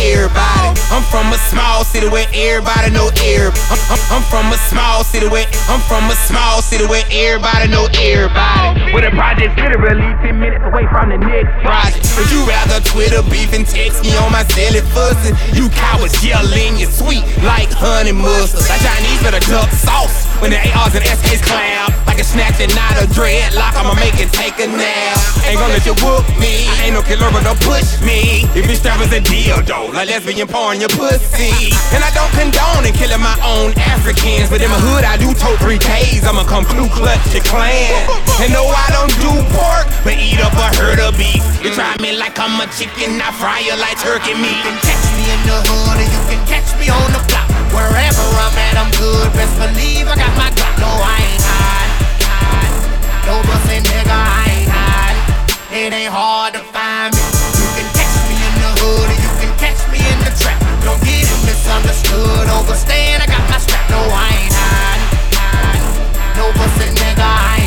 Everybody. 0.03 0.52
I'm 0.93 1.01
from 1.09 1.33
a 1.33 1.39
small 1.49 1.83
city 1.83 2.05
where 2.05 2.29
everybody 2.37 2.93
know 2.93 3.09
everybody. 3.25 3.65
I'm, 3.73 3.81
I'm, 3.89 4.01
I'm 4.13 4.23
from 4.29 4.45
a 4.53 4.59
small 4.69 5.01
city 5.01 5.25
where 5.25 5.49
I'm 5.65 5.81
from 5.89 6.05
a 6.05 6.13
small 6.29 6.61
city 6.61 6.85
where 6.85 7.01
everybody 7.09 7.65
know 7.65 7.89
everybody. 7.97 8.93
Where 8.93 9.01
the 9.01 9.09
project's 9.09 9.57
literally 9.57 10.05
10 10.21 10.37
minutes 10.37 10.61
away 10.61 10.85
from 10.93 11.09
the 11.09 11.17
next 11.17 11.49
project. 11.65 12.05
Would 12.13 12.29
you 12.29 12.45
rather 12.45 12.77
Twitter 12.85 13.25
beef 13.25 13.57
and 13.57 13.65
text 13.65 14.05
me 14.05 14.13
on 14.21 14.29
my 14.29 14.45
celly 14.53 14.85
fussing? 14.93 15.33
You 15.57 15.65
cowards 15.73 16.13
yelling, 16.21 16.77
you 16.77 16.85
sweet 16.85 17.25
like 17.41 17.73
honey 17.73 18.13
mustard. 18.13 18.61
Like 18.69 18.85
Chinese 18.85 19.17
better 19.25 19.41
duck 19.49 19.73
sauce 19.73 20.29
when 20.45 20.53
the 20.53 20.61
ARs 20.77 20.93
and 20.93 21.01
SKs 21.01 21.41
clown. 21.41 21.89
Like 22.05 22.21
a 22.21 22.23
snatch 22.23 22.61
and 22.61 22.69
not 22.77 23.01
a 23.01 23.09
dreadlock, 23.09 23.73
I'ma 23.73 23.97
make 23.97 24.21
it 24.21 24.29
take 24.29 24.61
a 24.61 24.69
nap. 24.69 25.17
Ain't 25.49 25.57
gonna 25.57 25.73
let 25.73 25.89
you 25.89 25.97
whoop 26.05 26.21
me. 26.37 26.69
I 26.69 26.85
ain't 26.85 26.93
no 26.93 27.01
killer, 27.01 27.33
but 27.33 27.41
don't 27.41 27.57
push 27.65 27.97
me. 28.05 28.45
If 28.53 28.69
your 28.69 28.77
strap 28.77 29.01
is 29.01 29.09
a 29.09 29.23
dildo, 29.25 29.89
like 29.89 30.11
lesbian 30.11 30.45
porn, 30.47 30.82
your 30.83 30.91
pussy. 30.99 31.71
And 31.95 32.03
I 32.03 32.11
don't 32.11 32.27
condone 32.35 32.83
in 32.83 32.91
killing 32.91 33.23
my 33.23 33.39
own 33.39 33.71
Africans, 33.79 34.51
but 34.51 34.59
in 34.59 34.67
my 34.67 34.81
hood 34.83 35.07
I 35.07 35.15
do 35.15 35.31
tote 35.31 35.55
three 35.63 35.79
Ks. 35.79 36.27
I'ma 36.27 36.43
come 36.43 36.67
Ku 36.67 36.91
Klux 36.91 37.23
your 37.31 37.43
clan. 37.47 37.95
And 38.43 38.51
no, 38.51 38.67
I 38.67 38.91
don't 38.91 39.15
do 39.23 39.31
pork, 39.55 39.87
but 40.03 40.19
eat 40.19 40.43
up 40.43 40.51
a 40.59 40.67
herd 40.75 40.99
of 40.99 41.15
beef. 41.15 41.39
You 41.63 41.71
try 41.71 41.95
me 42.03 42.11
like 42.19 42.35
I'm 42.35 42.59
a 42.59 42.67
chicken, 42.75 43.15
I 43.23 43.31
fry 43.31 43.63
you 43.63 43.71
like 43.79 43.95
turkey 44.03 44.35
meat. 44.35 44.59
You 44.59 44.75
can 44.75 44.79
catch 44.83 45.07
me 45.15 45.23
in 45.31 45.41
the 45.47 45.57
hood 45.71 46.03
or 46.03 46.07
you 46.07 46.21
can 46.27 46.41
catch 46.51 46.67
me 46.75 46.91
on 46.91 47.07
the 47.15 47.21
block. 47.31 47.47
Wherever 47.71 48.25
I'm 48.43 48.55
at, 48.59 48.75
I'm 48.75 48.91
good. 48.99 49.31
Best 49.39 49.55
believe 49.55 50.11
I 50.11 50.19
got 50.19 50.33
my 50.35 50.51
Glock. 50.51 50.75
No, 50.83 50.91
I 50.91 51.15
ain't 51.31 51.43
hide. 51.47 51.91
No 53.23 53.39
bussy 53.47 53.79
nigga, 53.79 54.11
I 54.11 54.43
ain't 54.51 54.67
hide. 54.67 55.19
It 55.71 55.95
ain't 55.95 56.11
hard 56.11 56.59
to 56.59 56.61
find 56.75 57.15
me. 57.15 57.23
You 57.55 57.67
can 57.71 57.87
catch 57.95 58.15
me 58.27 58.35
in 58.35 58.53
the 58.59 58.71
hood 58.83 59.07
or 59.07 59.15
you 59.15 59.31
can 59.39 59.51
catch 59.63 59.79
me 59.87 60.03
in 60.03 60.19
the 60.27 60.31
trap. 60.43 60.62
Don't 60.83 60.99
get 61.03 61.23
it 61.23 61.45
misunderstood. 61.45 62.47
Overstand, 62.49 63.23
I 63.23 63.25
got 63.25 63.49
my 63.49 63.57
strap. 63.57 63.89
No, 63.89 63.99
I 63.99 64.27
ain't 64.35 64.53
hide. 64.53 65.01
No 66.35 66.51
bussy 66.59 66.91
nigga, 66.91 67.23
I 67.23 67.57
ain't 67.57 67.62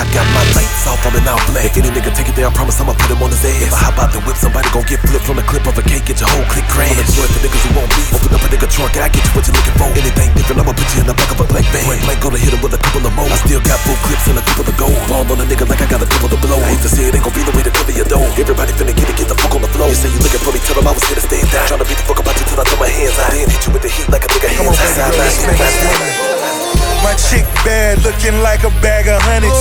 I 0.00 0.08
got 0.16 0.24
my 0.32 0.40
lights 0.56 0.88
off, 0.88 1.04
I'm 1.04 1.12
in 1.12 1.28
all 1.28 1.36
black. 1.52 1.76
If 1.76 1.76
any 1.76 1.92
nigga 1.92 2.08
take 2.16 2.24
it 2.24 2.32
there, 2.32 2.48
I 2.48 2.52
promise 2.56 2.80
I'ma 2.80 2.96
put 2.96 3.12
him 3.12 3.20
on 3.20 3.28
his 3.28 3.44
ass. 3.44 3.68
If 3.68 3.68
I 3.68 3.84
hop 3.84 4.00
out 4.00 4.16
the 4.16 4.24
whip, 4.24 4.32
somebody 4.40 4.64
gon' 4.72 4.88
get 4.88 4.96
flipped 5.04 5.28
from 5.28 5.36
the 5.36 5.44
clip 5.44 5.68
of 5.68 5.76
a 5.76 5.84
cake, 5.84 6.08
get 6.08 6.24
your 6.24 6.30
whole 6.32 6.48
click 6.48 6.64
crash. 6.72 6.96
Unemployed 6.96 7.28
for 7.28 7.40
niggas 7.44 7.62
who 7.68 7.70
won't 7.76 7.92
be. 7.92 8.02
Open 8.16 8.32
up 8.32 8.40
a 8.40 8.48
nigga 8.48 8.68
trunk, 8.72 8.96
and 8.96 9.04
I 9.04 9.12
get 9.12 9.20
you 9.28 9.32
what 9.36 9.44
you're 9.44 9.52
looking 9.60 9.76
for. 9.76 9.92
Anything 9.92 10.32
different, 10.32 10.64
I'ma 10.64 10.72
put 10.72 10.88
you 10.96 11.04
in 11.04 11.08
the 11.12 11.12
back 11.12 11.28
of 11.28 11.44
a 11.44 11.46
black 11.52 11.68
van. 11.68 11.84
Point 11.84 12.00
blank, 12.00 12.18
gonna 12.24 12.40
hit 12.40 12.48
him 12.48 12.60
with 12.64 12.72
a 12.72 12.80
couple 12.80 13.04
of 13.04 13.12
more. 13.12 13.28
I 13.28 13.36
still 13.44 13.60
got 13.60 13.76
full 13.84 13.98
clips 14.08 14.24
and 14.24 14.40
a 14.40 14.44
couple 14.48 14.64
of 14.72 14.76
gold. 14.80 14.96
Ball 15.04 15.28
on 15.28 15.36
a 15.36 15.44
nigga 15.44 15.68
like 15.68 15.82
I 15.84 15.88
got 15.92 16.00
a 16.00 16.08
couple 16.08 16.32
of 16.32 16.40
blow. 16.40 16.56
I 16.64 16.72
hate 16.72 16.80
to 16.80 16.88
say 16.88 17.04
it 17.04 17.12
ain't 17.12 17.20
gon' 17.20 17.36
be 17.36 17.44
the 17.44 17.52
way 17.52 17.60
to 17.68 17.72
cover 17.76 17.92
your 17.92 18.08
dome. 18.08 18.32
Everybody 18.40 18.72
finna 18.72 18.96
get 18.96 19.04
it, 19.04 19.20
get 19.20 19.28
the 19.28 19.36
fuck 19.36 19.52
on 19.52 19.60
the 19.60 19.68
floor. 19.68 19.92
You 19.92 20.00
say 20.00 20.08
you 20.08 20.20
looking 20.24 20.40
for 20.40 20.56
me, 20.56 20.64
tell 20.64 20.80
them 20.80 20.88
I 20.88 20.96
was 20.96 21.04
here 21.04 21.20
to 21.20 21.24
stand 21.28 21.44
down. 21.52 21.68
Tryna 21.68 21.84
beat 21.84 22.00
the 22.00 22.08
fuck 22.08 22.24
about 22.24 22.40
you 22.40 22.48
till 22.48 22.56
I 22.56 22.64
throw 22.64 22.80
my 22.80 22.88
hands 22.88 23.20
out. 23.20 23.36
Then 23.36 23.52
hit 23.52 23.68
you 23.68 23.70
with 23.76 23.84
the 23.84 23.92
heat 23.92 24.08
like 24.08 24.24
a 24.24 24.32
nigga 24.32 24.48
hands 24.48 24.96
out. 24.96 26.29
My 27.00 27.16
chick 27.16 27.48
bad, 27.64 28.04
looking 28.04 28.38
like 28.44 28.62
a 28.62 28.70
bag 28.84 29.08
of 29.08 29.20
hundreds. 29.24 29.56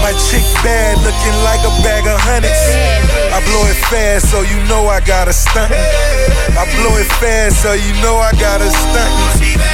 My 0.00 0.16
chick 0.16 0.42
bad, 0.64 0.96
looking 1.04 1.36
like 1.44 1.60
a 1.62 1.72
bag 1.84 2.08
of 2.08 2.16
hundreds. 2.16 2.58
I 3.28 3.38
blow 3.44 3.68
it 3.68 3.76
fast, 3.92 4.32
so 4.32 4.40
you 4.40 4.56
know 4.66 4.88
I 4.88 5.04
got 5.04 5.28
a 5.28 5.32
stunt. 5.32 5.70
I 5.70 6.64
blow 6.80 6.96
it 6.96 7.08
fast, 7.20 7.62
so 7.62 7.76
you 7.76 7.92
know 8.00 8.16
I 8.16 8.32
got 8.40 8.64
a 8.64 8.70
stunt. 8.72 9.12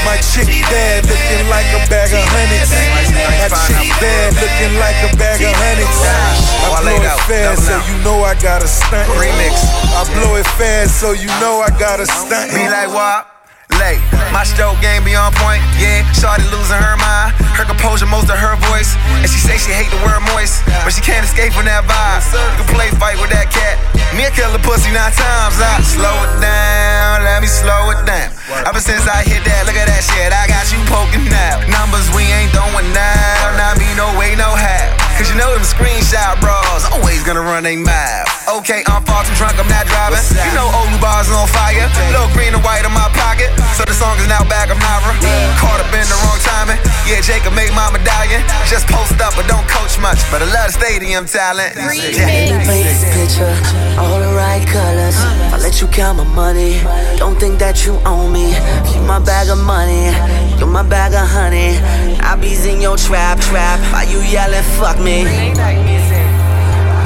My 0.03 0.19
chick 0.19 0.51
bad, 0.69 1.07
looking 1.07 1.47
like 1.47 1.71
a 1.71 1.87
bag 1.87 2.11
of 2.11 2.25
hundreds. 2.35 2.71
My 2.75 3.49
chick 3.67 3.95
bad, 4.03 4.35
looking 4.35 4.75
like 4.83 4.99
a 5.07 5.11
bag 5.17 5.39
of 5.39 5.55
hundreds. 5.55 5.99
I 6.03 6.83
blow 6.83 6.99
it 6.99 7.19
fast, 7.31 7.67
so 7.71 7.79
you 7.87 7.97
know 8.03 8.27
I 8.27 8.35
got 8.43 8.63
a 8.63 8.69
stunt. 8.69 9.07
Remix. 9.15 9.55
I 9.95 10.03
blow 10.19 10.35
it 10.35 10.47
fast, 10.59 10.99
so 10.99 11.13
you 11.13 11.31
know 11.39 11.63
I 11.63 11.71
got 11.79 12.01
a 12.01 12.07
stunt. 12.07 12.51
Be 12.51 12.67
like 12.69 12.91
what? 12.91 13.38
Late. 13.79 14.03
My 14.35 14.43
stroke 14.43 14.79
game 14.83 15.07
be 15.07 15.15
on 15.15 15.31
point, 15.39 15.63
yeah. 15.79 16.03
Shorty 16.11 16.43
losing 16.51 16.79
her 16.79 16.99
mind. 16.99 17.35
Her 17.55 17.63
composure, 17.63 18.11
most 18.11 18.27
of 18.27 18.39
her 18.39 18.59
voice. 18.71 18.99
And 19.23 19.31
she 19.31 19.39
say 19.39 19.55
she 19.55 19.71
hate 19.71 19.91
the 19.95 20.03
word 20.03 20.19
moist, 20.35 20.67
but 20.83 20.91
she 20.91 21.03
can't 21.03 21.23
escape 21.23 21.55
from 21.55 21.67
that 21.71 21.87
vibe. 21.87 22.23
You 22.35 22.63
can 22.63 22.69
play 22.75 22.91
fight 22.99 23.19
with 23.23 23.31
that 23.31 23.51
cat. 23.55 23.79
Me 24.15 24.27
and 24.27 24.35
kill 24.35 24.51
the 24.51 24.63
pussy 24.63 24.91
nine 24.91 25.15
times. 25.15 25.59
I 25.63 25.79
slow 25.87 26.15
it 26.27 26.43
down, 26.43 27.23
let 27.23 27.39
me 27.39 27.47
slow 27.47 27.95
it 27.95 28.03
down. 28.03 28.35
Ever 28.67 28.83
since 28.83 29.07
I 29.07 29.23
hit 29.23 29.47
that, 29.47 29.63
look 29.67 29.79
at 29.79 29.87
that 29.87 30.03
shit. 30.03 30.31
I 30.35 30.51
got 30.51 30.67
you 30.75 30.83
poking 30.91 31.31
now. 31.31 31.63
Numbers 31.71 32.11
we 32.15 32.27
ain't 32.35 32.51
throwing 32.51 32.91
now. 32.91 33.59
Not 33.59 33.79
me, 33.79 33.87
no 33.95 34.11
way, 34.19 34.35
no 34.35 34.51
how. 34.59 34.91
Cause 35.19 35.31
you 35.31 35.37
know 35.39 35.51
them 35.55 35.67
screenshot 35.67 36.39
bros 36.43 36.83
always 36.95 37.23
gonna 37.23 37.43
run 37.43 37.63
they 37.63 37.77
mouth. 37.77 38.38
Okay, 38.49 38.81
I'm 38.89 39.05
far 39.05 39.29
too 39.29 39.37
drunk, 39.37 39.61
I'm 39.61 39.69
not 39.69 39.85
driving. 39.85 40.25
You 40.33 40.53
know 40.57 40.73
old 40.73 40.97
bars 41.05 41.29
on 41.29 41.45
fire. 41.53 41.85
Little 42.09 42.33
green 42.33 42.57
and 42.57 42.65
white 42.65 42.81
in 42.81 42.93
my 42.97 43.05
pocket. 43.13 43.53
So 43.77 43.85
the 43.85 43.93
song 43.93 44.17
is 44.17 44.25
now 44.25 44.41
back, 44.49 44.73
I'm 44.73 44.81
Nara. 44.81 45.13
Caught 45.61 45.85
up 45.85 45.93
in 45.93 46.01
the 46.09 46.17
wrong 46.25 46.41
timing. 46.41 46.81
Yeah, 47.05 47.21
Jacob 47.21 47.53
made 47.53 47.69
my 47.77 47.93
medallion. 47.93 48.41
Just 48.65 48.89
post 48.89 49.21
up, 49.21 49.37
but 49.37 49.45
don't 49.53 49.69
coach 49.69 50.01
much. 50.01 50.25
But 50.33 50.41
I 50.41 50.49
love 50.49 50.73
the 50.73 50.81
stadium 50.81 51.29
talent. 51.29 51.77
Paint 51.77 52.65
this 52.65 53.05
picture, 53.13 53.53
all 54.01 54.17
the 54.17 54.33
right 54.33 54.65
colors. 54.65 55.21
I 55.53 55.61
let 55.61 55.85
you 55.85 55.87
count 55.93 56.17
my 56.17 56.25
money. 56.25 56.81
Don't 57.21 57.37
think 57.37 57.61
that 57.61 57.85
you 57.85 58.01
own 58.09 58.33
me. 58.33 58.57
You 58.97 59.05
my 59.05 59.21
bag 59.21 59.53
of 59.53 59.61
money, 59.61 60.09
you 60.57 60.65
my 60.65 60.89
bag 60.89 61.13
of 61.13 61.29
honey. 61.29 61.77
I 62.25 62.33
be 62.41 62.57
in 62.57 62.81
your 62.81 62.97
trap, 62.97 63.41
trap. 63.41 63.77
Why 63.93 64.09
you 64.09 64.25
yelling, 64.25 64.65
fuck 64.81 64.97
me? 64.97 65.29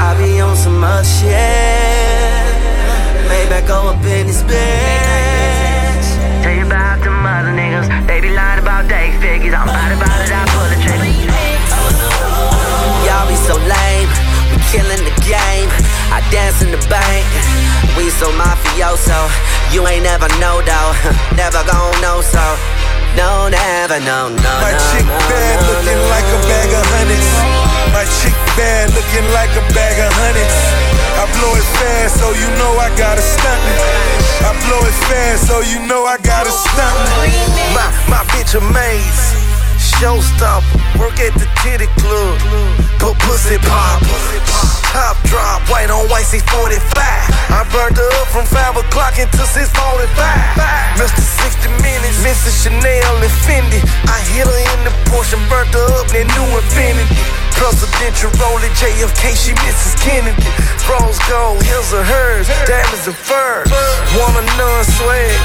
I 0.03 0.19
be 0.19 0.41
on 0.41 0.57
some 0.57 0.83
other 0.83 1.07
shit. 1.07 1.31
Maybach 3.31 3.69
go 3.69 3.95
up 3.95 4.03
in 4.03 4.27
this 4.27 4.43
bitch. 4.43 6.07
Tell 6.43 6.55
you 6.59 6.67
about 6.67 6.99
them 7.07 7.23
other 7.23 7.55
niggas. 7.55 7.87
They 8.09 8.21
be 8.21 8.35
lying 8.35 8.59
about 8.59 8.91
they 8.91 9.15
figures. 9.23 9.55
I'm 9.55 9.71
about 9.71 9.95
about 9.95 10.19
it, 10.27 10.35
I 10.35 10.43
pull 10.51 10.67
the 10.67 10.79
trigger. 10.83 11.07
Y'all 13.07 13.31
be 13.31 13.39
so 13.47 13.55
lame. 13.55 14.11
We 14.51 14.59
killing 14.75 15.07
the 15.07 15.15
game. 15.23 15.71
I 16.11 16.19
dance 16.35 16.67
in 16.67 16.75
the 16.75 16.83
bank. 16.91 17.23
We 17.95 18.11
so 18.11 18.27
mafioso. 18.35 19.31
You 19.71 19.87
ain't 19.87 20.03
never 20.03 20.27
know 20.43 20.59
though. 20.67 20.93
never 21.39 21.63
gon' 21.63 21.95
know 22.03 22.21
so. 22.27 22.82
No, 23.16 23.49
never, 23.49 24.00
no, 24.00 24.33
no, 24.33 24.52
My 24.64 24.73
no, 24.73 24.81
chick 24.88 25.04
no, 25.04 25.19
bad, 25.28 25.61
no, 25.61 25.69
looking 25.69 26.00
no, 26.00 26.12
like 26.12 26.28
a 26.33 26.40
bag 26.49 26.71
of 26.73 26.85
hundreds. 26.97 27.28
My 27.92 28.04
chick 28.21 28.33
bad, 28.57 28.88
looking 28.97 29.26
like 29.37 29.52
a 29.52 29.64
bag 29.76 30.00
of 30.00 30.12
hundreds. 30.16 30.57
I 31.21 31.28
blow 31.37 31.52
it 31.52 31.69
fast, 31.76 32.16
so 32.21 32.33
you 32.33 32.49
know 32.57 32.73
I 32.81 32.88
got 32.97 33.19
a 33.19 33.25
stuntin'. 33.25 33.81
I 34.49 34.57
blow 34.64 34.81
it 34.88 34.97
fast, 35.12 35.47
so 35.47 35.61
you 35.61 35.85
know 35.87 36.07
I 36.07 36.16
got 36.25 36.47
a 36.47 36.52
stuntin'. 36.52 37.75
My, 37.76 37.88
my 38.09 38.25
bitch 38.33 38.57
amazed. 38.57 39.42
Showstopper, 40.03 40.99
work 40.99 41.15
at 41.23 41.31
the 41.39 41.47
titty 41.63 41.87
club. 42.03 42.35
Put 42.99 43.15
pussy 43.23 43.55
pop. 43.63 44.03
Top 44.91 45.15
drop, 45.31 45.63
white 45.71 45.95
on 45.95 46.11
white, 46.11 46.27
645. 46.27 46.83
I 46.91 47.63
burned 47.71 47.95
her 47.95 48.11
up 48.19 48.27
from 48.35 48.43
5 48.43 48.83
o'clock 48.83 49.15
until 49.23 49.47
645. 49.47 50.99
Mr. 50.99 51.23
60 51.23 51.71
minutes, 51.87 52.19
Mrs. 52.19 52.67
Chanel 52.67 53.15
and 53.23 53.31
Fendi. 53.47 53.79
I 54.11 54.19
hit 54.27 54.51
her 54.51 54.61
in 54.75 54.91
the 54.91 54.93
Porsche, 55.07 55.39
burnt 55.47 55.71
her 55.71 55.87
up, 55.95 56.11
that 56.11 56.27
new 56.35 56.51
Infiniti. 56.51 57.42
Presidential 57.62 58.35
rolling 58.42 58.75
JFK, 58.75 59.38
she 59.38 59.54
misses 59.62 59.95
Kennedy. 60.02 60.50
Rose 60.90 61.14
gold, 61.31 61.62
heels 61.62 61.95
are 61.95 62.02
hers, 62.02 62.50
diamonds 62.66 63.07
and 63.07 63.14
fur. 63.14 63.62
Want 64.19 64.35
a 64.35 64.42
non 64.59 64.83
swag, 64.83 65.38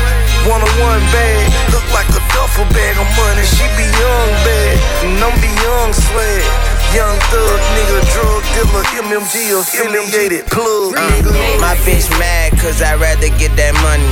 one 0.50 0.66
a 0.66 0.70
one 0.82 0.98
bag. 1.14 1.46
Look 1.70 1.86
like 1.94 2.10
a 2.10 2.22
duffel 2.34 2.66
bag 2.74 2.98
of 2.98 3.06
money. 3.22 3.46
She 3.46 3.70
be 3.78 3.86
young 3.86 4.30
bad, 4.42 5.06
and 5.06 5.22
I'm 5.22 5.38
be 5.38 5.54
young 5.62 5.94
swag. 5.94 6.77
Young 6.96 7.20
thug, 7.30 7.60
nigga, 7.76 8.00
drug 8.16 8.42
dealer, 8.56 8.84
MMG 9.04 9.60
affiliated 9.60 10.48
plug, 10.48 10.96
nigga. 10.96 11.36
My 11.60 11.76
bitch 11.84 12.10
mad 12.18 12.58
cause 12.58 12.82
I'd 12.82 12.98
rather 13.00 13.30
get 13.38 13.54
that 13.60 13.76
money. 13.84 14.08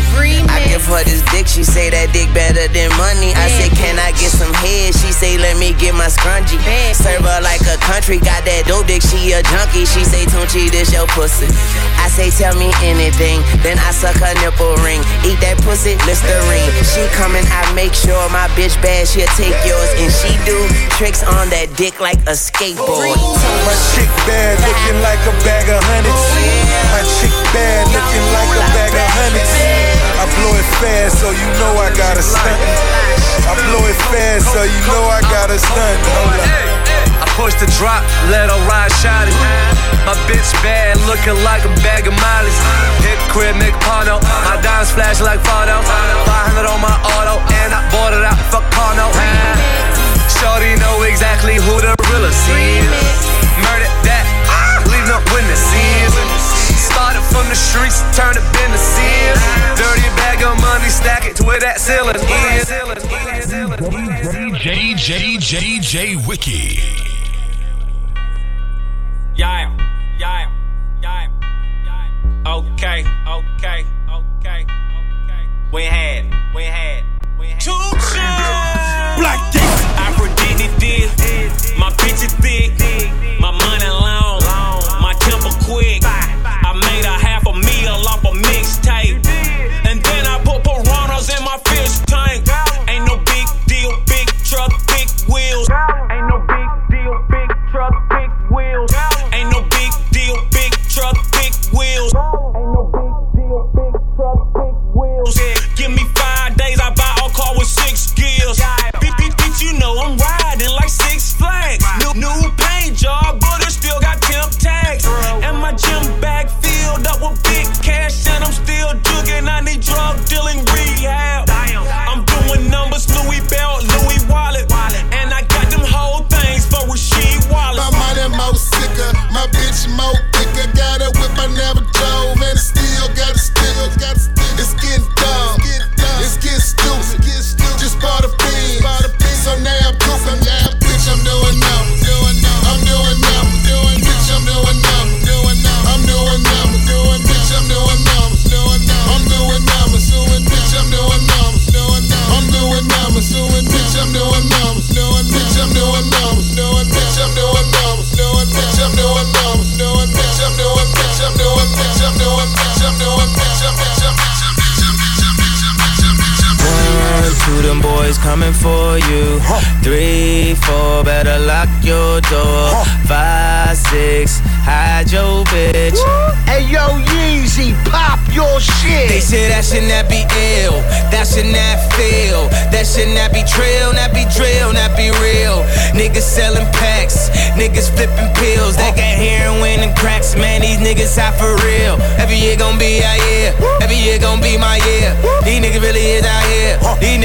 I 0.52 0.62
give 0.68 0.84
her 0.86 1.02
this 1.04 1.24
dick, 1.32 1.48
she 1.48 1.64
say 1.64 1.90
that 1.90 2.12
dick 2.12 2.30
better 2.36 2.68
than 2.68 2.92
money. 3.00 3.32
I 3.34 3.48
say, 3.58 3.72
can 3.74 3.98
I 3.98 4.12
get 4.20 4.30
some 4.30 4.54
head? 4.60 4.94
She 4.94 5.10
say, 5.16 5.38
let 5.40 5.58
me 5.58 5.74
get 5.80 5.96
my 5.96 6.12
scrunchie. 6.12 6.60
Serve 6.94 7.24
her 7.24 7.40
like 7.42 7.64
a 7.66 7.80
country, 7.80 8.20
got 8.20 8.44
that 8.46 8.68
dope 8.68 8.86
dick, 8.86 9.02
she 9.02 9.32
a 9.32 9.42
junkie. 9.42 9.88
She 9.88 10.04
say, 10.04 10.28
Tunchi, 10.28 10.70
this 10.70 10.92
your 10.92 11.08
pussy. 11.16 11.48
I 11.98 12.12
say, 12.12 12.30
tell 12.30 12.54
me 12.60 12.70
anything. 12.84 13.42
Then 13.64 13.80
I 13.80 13.90
suck 13.96 14.20
her 14.20 14.36
nipple 14.44 14.76
ring. 14.84 15.02
Eat 15.26 15.40
that 15.42 15.58
pussy, 15.64 15.96
Listerine. 16.06 16.70
She 16.86 17.02
coming, 17.16 17.48
I 17.50 17.66
make 17.74 17.96
sure 17.96 18.20
my 18.30 18.52
bitch 18.54 18.76
bad, 18.84 19.08
she'll 19.08 19.32
take 19.40 19.56
yours. 19.66 19.90
And 19.98 20.12
she 20.12 20.36
do 20.46 20.58
tricks 21.00 21.24
on 21.24 21.50
that 21.50 21.74
dick 21.80 21.98
like 22.04 22.20
a 22.28 22.36
skate 22.36 22.65
skateboard. 22.66 23.14
My 23.66 23.76
chick 23.94 24.10
bad, 24.26 24.58
looking 24.66 24.98
like 25.06 25.22
a 25.30 25.34
bag 25.46 25.70
of 25.70 25.78
hundreds. 25.86 26.18
Oh, 26.18 26.98
my 26.98 27.04
chick 27.22 27.34
bad, 27.54 27.86
looking 27.94 28.26
like 28.34 28.52
a 28.58 28.64
bag 28.74 28.94
of 28.94 29.08
hundreds. 29.14 29.54
I 30.18 30.26
blow 30.42 30.54
it 30.58 30.70
fast, 30.82 31.22
so 31.22 31.30
you 31.30 31.48
know 31.62 31.78
I 31.78 31.94
got 31.94 32.18
a 32.18 32.24
stunt. 32.26 32.58
I 33.46 33.54
blow 33.70 33.84
it 33.86 34.00
fast, 34.10 34.50
so 34.50 34.66
you 34.66 34.82
know 34.90 35.06
I 35.06 35.22
got 35.30 35.54
a 35.54 35.58
stunt. 35.62 36.00
Hold 36.18 36.42
up. 36.42 36.50
I 37.22 37.26
push 37.38 37.54
the 37.62 37.70
drop, 37.78 38.02
let 38.34 38.50
her 38.50 38.62
ride 38.66 38.92
shot 38.98 39.30
it. 39.30 39.38
My 40.10 40.18
bitch 40.26 40.50
bad, 40.66 40.98
looking 41.06 41.38
like 41.46 41.66
a 41.66 41.74
bag 41.86 42.10
of 42.10 42.18
mileage. 42.18 42.60
Hit 43.06 43.18
crib, 43.30 43.56
make 43.62 43.78
porno. 43.86 44.18
My 44.46 44.58
diamonds 44.62 44.90
flash 44.90 45.22
like 45.22 45.42
photo. 45.46 45.82
500 45.86 46.66
on 46.66 46.82
my 46.82 46.98
auto, 47.14 47.42
and 47.62 47.70
I 47.74 47.82
bought 47.94 48.14
it 48.14 48.26
out, 48.26 48.38
fuck 48.50 48.66
porno. 48.74 49.85
Shorty 50.40 50.76
know 50.80 51.04
exactly 51.04 51.56
who 51.56 51.80
the 51.82 51.96
realest 52.10 52.44
is. 52.50 52.86
Murder 53.64 53.90
that, 54.04 54.26
leave 54.92 55.08
no 55.08 55.20
witnesses. 55.32 56.12
Started 56.76 57.24
from 57.32 57.48
the 57.48 57.56
streets, 57.56 58.04
turn 58.16 58.36
to 58.36 58.44
businesses. 58.52 59.40
Dirty 59.80 60.10
bag 60.20 60.44
of 60.44 60.60
money, 60.62 60.90
stack 60.90 61.26
it 61.26 61.36
to 61.38 61.44
where 61.44 61.60
that 61.60 61.80
ceiling 61.80 62.16
is. 62.16 62.68
DJ, 63.80 64.96
J, 64.96 65.38
J, 65.38 65.80
J, 65.80 66.16
Wiki. 66.28 66.80
Yeah, 69.36 69.72
yeah, 70.18 70.52
yeah, 71.02 71.28
yeah. 71.86 72.48
Okay, 72.48 73.06
okay, 73.28 73.86
okay, 74.10 74.66
okay. 74.66 75.50
We 75.72 75.84
had, 75.84 76.26
we 76.54 76.64
had, 76.64 77.04
we 77.38 77.48
had. 77.48 77.62
Two 77.62 77.72
Black 79.18 79.65
My 81.78 81.92
bitch 81.92 82.26
is 82.26 82.34
thick. 82.42 82.72
My 83.40 83.52
money 83.52 83.95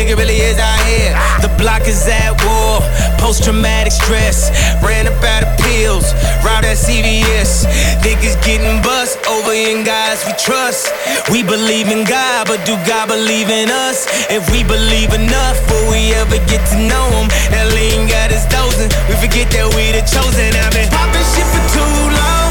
niggas 0.00 0.16
really 0.16 0.40
is 0.40 0.56
out 0.56 0.80
here. 0.88 1.12
The 1.44 1.52
block 1.60 1.84
is 1.84 2.08
at 2.08 2.32
war, 2.48 2.80
post 3.20 3.44
traumatic 3.44 3.92
stress, 3.92 4.48
ran 4.80 5.04
up 5.04 5.20
out 5.20 5.44
of 5.44 5.52
pills, 5.60 6.16
route 6.40 6.64
at 6.64 6.80
CVS. 6.80 7.68
Niggas 8.00 8.40
getting 8.40 8.80
bust 8.80 9.20
over 9.28 9.52
in 9.52 9.84
guys 9.84 10.24
we 10.24 10.32
trust. 10.40 10.88
We 11.30 11.42
believe 11.42 11.88
in 11.92 12.04
God, 12.08 12.48
but 12.48 12.64
do 12.64 12.80
God 12.88 13.08
believe 13.12 13.50
in 13.50 13.68
us? 13.68 14.08
If 14.32 14.48
we 14.50 14.64
believe 14.64 15.12
enough, 15.12 15.60
will 15.68 15.92
we 15.92 16.16
ever 16.16 16.40
get 16.48 16.64
to 16.72 16.76
know 16.80 17.04
Him? 17.20 17.28
That 17.52 17.68
lean 17.76 18.08
got 18.08 18.32
us 18.32 18.48
dozing. 18.48 18.88
We 19.04 19.20
forget 19.20 19.52
that 19.52 19.68
we 19.76 19.92
the 19.92 20.00
chosen. 20.08 20.48
I've 20.56 20.72
been 20.72 20.88
popping 20.88 21.26
shit 21.36 21.44
for 21.44 21.64
too 21.76 21.92
long. 22.08 22.48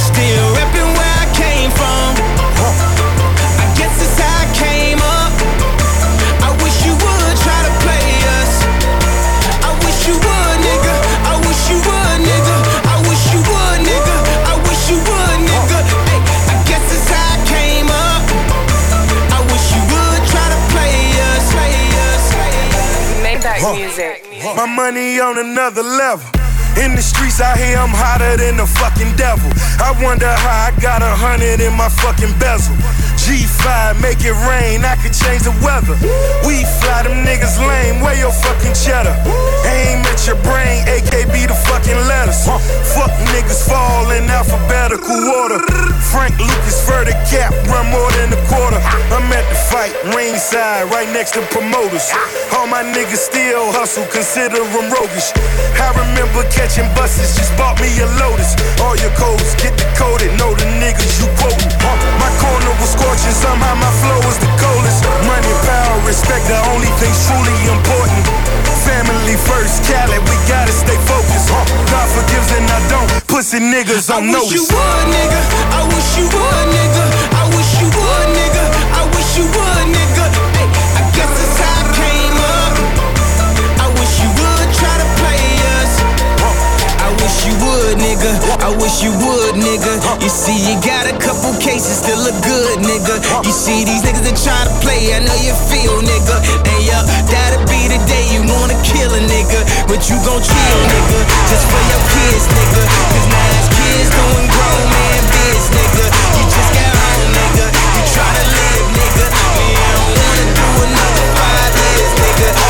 Still 0.00 0.46
repping 0.56 0.88
where 0.96 1.14
I 1.20 1.26
came 1.36 1.70
from. 1.76 2.29
My 24.56 24.66
money 24.66 25.20
on 25.20 25.38
another 25.38 25.82
level. 25.82 26.26
In 26.76 26.94
the 26.94 27.02
streets 27.02 27.40
out 27.40 27.58
here, 27.58 27.78
I'm 27.78 27.90
hotter 27.90 28.36
than 28.36 28.56
the 28.56 28.66
fucking 28.66 29.16
devil. 29.16 29.50
I 29.78 29.94
wonder 30.02 30.26
how 30.26 30.70
I 30.70 30.80
got 30.80 31.02
a 31.02 31.12
hundred 31.14 31.60
in 31.60 31.74
my 31.74 31.88
fucking 31.88 32.34
bezel. 32.38 32.74
G5, 33.30 34.02
make 34.02 34.26
it 34.26 34.34
rain, 34.50 34.82
I 34.82 34.98
could 34.98 35.14
change 35.14 35.46
the 35.46 35.54
weather. 35.62 35.94
We 36.42 36.66
fly 36.82 37.06
them 37.06 37.22
niggas 37.22 37.62
lame, 37.62 38.02
where 38.02 38.18
your 38.18 38.34
fucking 38.34 38.74
cheddar? 38.74 39.14
Aim 39.70 40.02
at 40.02 40.18
your 40.26 40.34
brain, 40.42 40.82
AKB 40.90 41.46
the 41.46 41.54
fucking 41.70 42.00
letters. 42.10 42.42
Fuck 42.90 43.14
niggas 43.30 43.70
fall 43.70 44.10
in 44.10 44.26
alphabetical 44.26 45.14
order. 45.30 45.62
Frank 46.10 46.42
Lucas, 46.42 46.82
Vertic 46.90 47.14
Cap, 47.30 47.54
run 47.70 47.86
more 47.94 48.10
than 48.18 48.34
a 48.34 48.40
quarter. 48.50 48.82
I'm 49.14 49.30
at 49.30 49.46
the 49.46 49.58
fight, 49.70 49.94
ringside, 50.10 50.90
right 50.90 51.06
next 51.14 51.38
to 51.38 51.42
promoters. 51.54 52.10
All 52.58 52.66
my 52.66 52.82
niggas 52.82 53.30
still 53.30 53.70
hustle, 53.70 54.10
consider 54.10 54.58
them 54.58 54.90
roguish. 54.90 55.30
I 55.78 55.94
remember 55.94 56.42
catching 56.50 56.90
buses, 56.98 57.38
just 57.38 57.54
bought 57.54 57.78
me 57.78 57.94
a 58.02 58.10
Lotus. 58.18 58.58
All 58.82 58.98
your 58.98 59.14
codes 59.14 59.54
get 59.62 59.78
decoded, 59.78 60.34
know 60.34 60.50
the 60.50 60.66
niggas 60.82 61.22
you 61.22 61.30
scorching, 62.90 63.34
somehow 63.34 63.74
my 63.78 63.92
flow 64.02 64.18
was 64.26 64.36
the 64.42 64.50
coldest. 64.58 65.06
Money, 65.30 65.54
power, 65.62 65.96
respect, 66.06 66.44
the 66.50 66.58
only 66.74 66.90
things 66.98 67.16
truly 67.26 67.56
important. 67.70 68.24
Family 68.82 69.36
first, 69.46 69.84
Cali, 69.86 70.18
we 70.26 70.34
gotta 70.50 70.72
stay 70.72 70.98
focused. 71.06 71.48
God 71.92 72.08
forgives 72.10 72.50
and 72.58 72.66
I 72.66 72.80
don't. 72.90 73.08
Pussy 73.28 73.60
niggas 73.60 74.10
on 74.10 74.26
I 74.28 74.32
notice. 74.34 74.50
wish 74.50 74.58
you 74.58 74.64
would, 74.74 75.06
nigga. 75.14 75.40
I 75.70 75.80
wish 75.94 76.10
you 76.18 76.26
would, 76.34 76.66
nigga. 76.74 77.04
I 77.38 77.44
wish 77.54 77.70
you 77.78 77.88
would, 77.94 78.28
nigga. 78.34 78.64
I 78.98 79.02
wish 79.14 79.30
you 79.38 79.46
would, 79.46 79.86
nigga. 79.94 80.09
Would, 87.60 87.96
nigga. 88.00 88.30
I 88.64 88.72
wish 88.80 89.02
you 89.04 89.12
would, 89.12 89.54
nigga. 89.56 90.00
You 90.20 90.28
see, 90.28 90.56
you 90.56 90.76
got 90.80 91.06
a 91.06 91.14
couple 91.20 91.52
cases 91.60 92.00
still 92.00 92.20
look 92.20 92.36
good, 92.44 92.80
nigga. 92.80 93.20
You 93.44 93.52
see 93.52 93.84
these 93.84 94.02
niggas 94.02 94.24
that 94.24 94.36
try 94.40 94.60
to 94.64 94.72
play, 94.80 95.12
I 95.12 95.20
know 95.20 95.36
you 95.44 95.54
feel, 95.68 96.00
nigga. 96.00 96.36
And 96.64 96.80
yo, 96.84 96.98
that'll 97.28 97.64
be 97.68 97.88
the 97.92 98.00
day 98.08 98.24
you 98.32 98.40
wanna 98.48 98.76
kill 98.84 99.12
a 99.12 99.22
nigga. 99.28 99.60
But 99.86 100.08
you 100.08 100.16
gon' 100.24 100.42
chill, 100.42 100.80
nigga. 100.88 101.20
Just 101.48 101.64
for 101.68 101.82
your 101.92 102.02
kids, 102.12 102.44
nigga. 102.50 102.82
Cause 102.88 103.26
now 103.28 103.58
it's 103.60 103.68
kids 103.72 104.08
doing 104.10 104.48
grown 104.48 104.84
man 104.88 105.22
biz, 105.32 105.64
nigga. 105.74 106.06
You 106.36 106.42
just 106.48 106.70
got 106.72 106.92
home, 106.92 107.30
nigga. 107.36 107.66
You 107.68 108.02
try 108.14 108.30
to 108.30 108.44
live, 108.48 108.86
nigga. 108.96 109.26
And 109.28 109.68
you 109.68 109.88
don't 109.96 110.12
wanna 110.16 110.46
do 110.56 110.68
another 110.88 111.26
five 111.36 111.72
years, 111.76 112.12
nigga. 112.24 112.69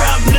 crowd 0.00 0.29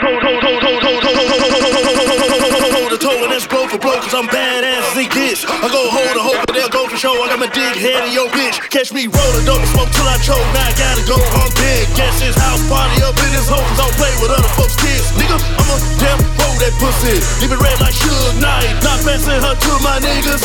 to 2.04 2.70
toe 2.74 2.88
to 2.90 2.98
toe 2.98 3.18
and 3.22 3.32
that's 3.32 3.46
blow 3.46 3.66
for 3.68 3.78
blow 3.78 3.98
cause 4.02 4.14
I'm 4.14 4.26
badass 4.26 4.98
as 4.98 5.08
this. 5.14 5.44
I 5.46 5.68
go 5.70 5.90
hold 5.90 6.16
a 6.16 6.22
hope 6.22 6.46
but 6.46 6.53
they'll 6.53 6.53
go 6.53 6.53
for 6.94 7.00
show. 7.00 7.14
I 7.18 7.26
got 7.26 7.42
my 7.42 7.50
dick 7.50 7.74
head 7.74 8.06
in 8.06 8.12
your 8.14 8.30
bitch. 8.30 8.58
Catch 8.70 8.94
me 8.94 9.10
rolling 9.10 9.46
and 9.46 9.68
smoke 9.74 9.90
till 9.90 10.06
I 10.06 10.18
choke. 10.22 10.42
Now 10.54 10.70
I 10.70 10.72
gotta 10.78 11.02
go. 11.06 11.18
I'm 11.18 11.50
big. 11.58 11.90
Guess 11.98 12.22
this 12.22 12.38
house 12.38 12.62
party 12.70 13.02
up 13.02 13.18
in 13.18 13.30
this 13.34 13.50
hole. 13.50 13.66
Don't 13.74 13.94
play 13.98 14.10
with 14.22 14.30
other 14.30 14.50
folks' 14.54 14.78
kids. 14.78 15.10
Nigga, 15.18 15.34
I'm 15.34 15.68
a 15.74 15.78
damn 15.98 16.18
roll 16.38 16.54
that 16.62 16.74
pussy. 16.78 17.18
Leave 17.42 17.50
it 17.50 17.58
red 17.58 17.78
like 17.82 17.94
Suge 17.94 18.38
Knight. 18.38 18.70
Not 18.86 19.02
passing 19.02 19.38
her 19.42 19.54
to 19.54 19.72
my 19.82 19.98
niggas. 19.98 20.42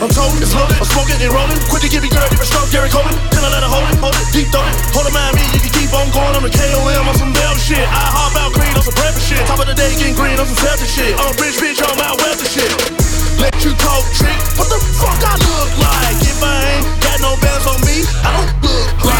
I'm 0.00 0.08
told 0.08 0.32
it's 0.40 0.56
loaded, 0.56 0.80
I'm 0.80 0.88
smoking 0.88 1.20
and 1.20 1.32
rolling. 1.32 1.60
Quit 1.68 1.84
to 1.84 1.88
give 1.92 2.00
me 2.00 2.08
girl, 2.08 2.24
different 2.32 2.48
stroke, 2.48 2.72
Gary 2.72 2.88
Coleman. 2.88 3.12
Till 3.36 3.44
I 3.44 3.52
let 3.52 3.60
her 3.60 3.68
hold 3.68 3.84
it, 3.84 4.00
hold 4.00 4.16
it, 4.16 4.24
deep 4.32 4.48
throw 4.48 4.64
it. 4.64 4.72
Hold 4.96 5.04
it, 5.04 5.12
mind 5.12 5.36
me, 5.36 5.44
you 5.52 5.60
can 5.60 5.72
keep 5.76 5.92
on 5.92 6.08
going. 6.08 6.32
I'm 6.32 6.44
the 6.44 6.52
KOM 6.52 7.04
on 7.04 7.16
some 7.20 7.32
damn 7.36 7.56
shit. 7.60 7.84
I 7.84 8.04
hop 8.08 8.32
out 8.40 8.56
clean 8.56 8.72
on 8.72 8.84
some 8.84 8.96
breakfast 8.96 9.28
shit. 9.28 9.44
Top 9.44 9.60
of 9.60 9.68
the 9.68 9.76
day, 9.76 9.92
getting 10.00 10.16
green 10.16 10.40
on 10.40 10.48
some 10.48 10.56
Celtic 10.56 10.88
shit. 10.88 11.12
Oh, 11.20 11.28
I'm 11.28 11.36
a 11.36 11.42
rich 11.44 11.60
bitch, 11.60 11.84
I'm 11.84 12.00
out 12.00 12.16
west 12.24 12.48
shit. 12.48 13.09
Let 13.40 13.64
you 13.64 13.72
talk 13.72 14.04
trick. 14.12 14.36
What 14.58 14.68
the 14.68 14.78
fuck 15.00 15.16
I 15.24 15.34
look 15.48 15.70
like? 15.80 16.20
If 16.20 16.42
I 16.44 16.76
ain't 16.76 17.02
got 17.02 17.20
no 17.24 17.40
bands 17.40 17.66
on 17.66 17.80
me, 17.88 18.04
I 18.22 18.36
don't 18.36 18.52
look 18.62 19.04
like. 19.04 19.19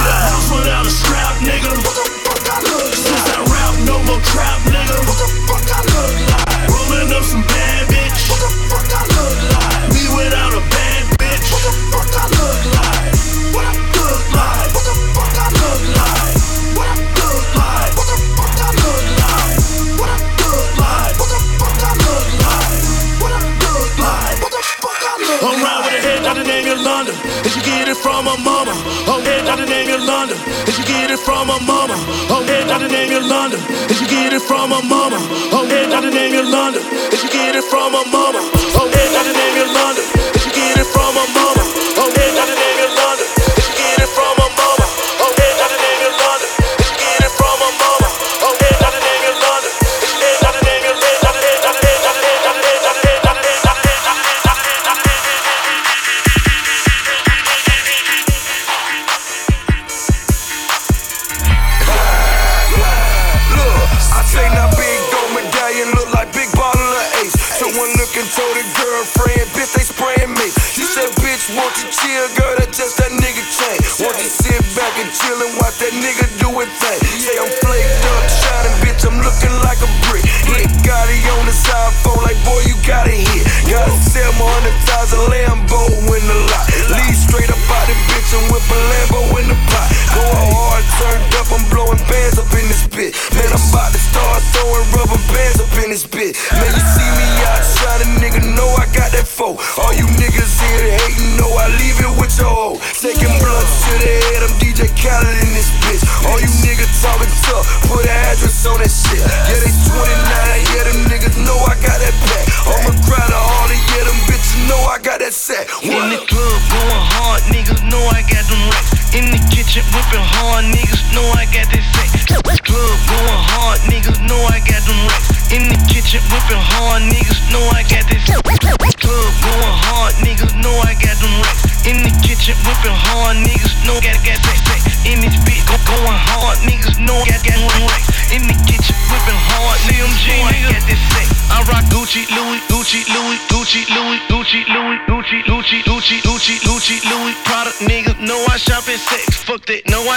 Shit 119.81 119.95
whipping 119.95 120.21
hard, 120.21 120.65
nigga. 120.67 120.90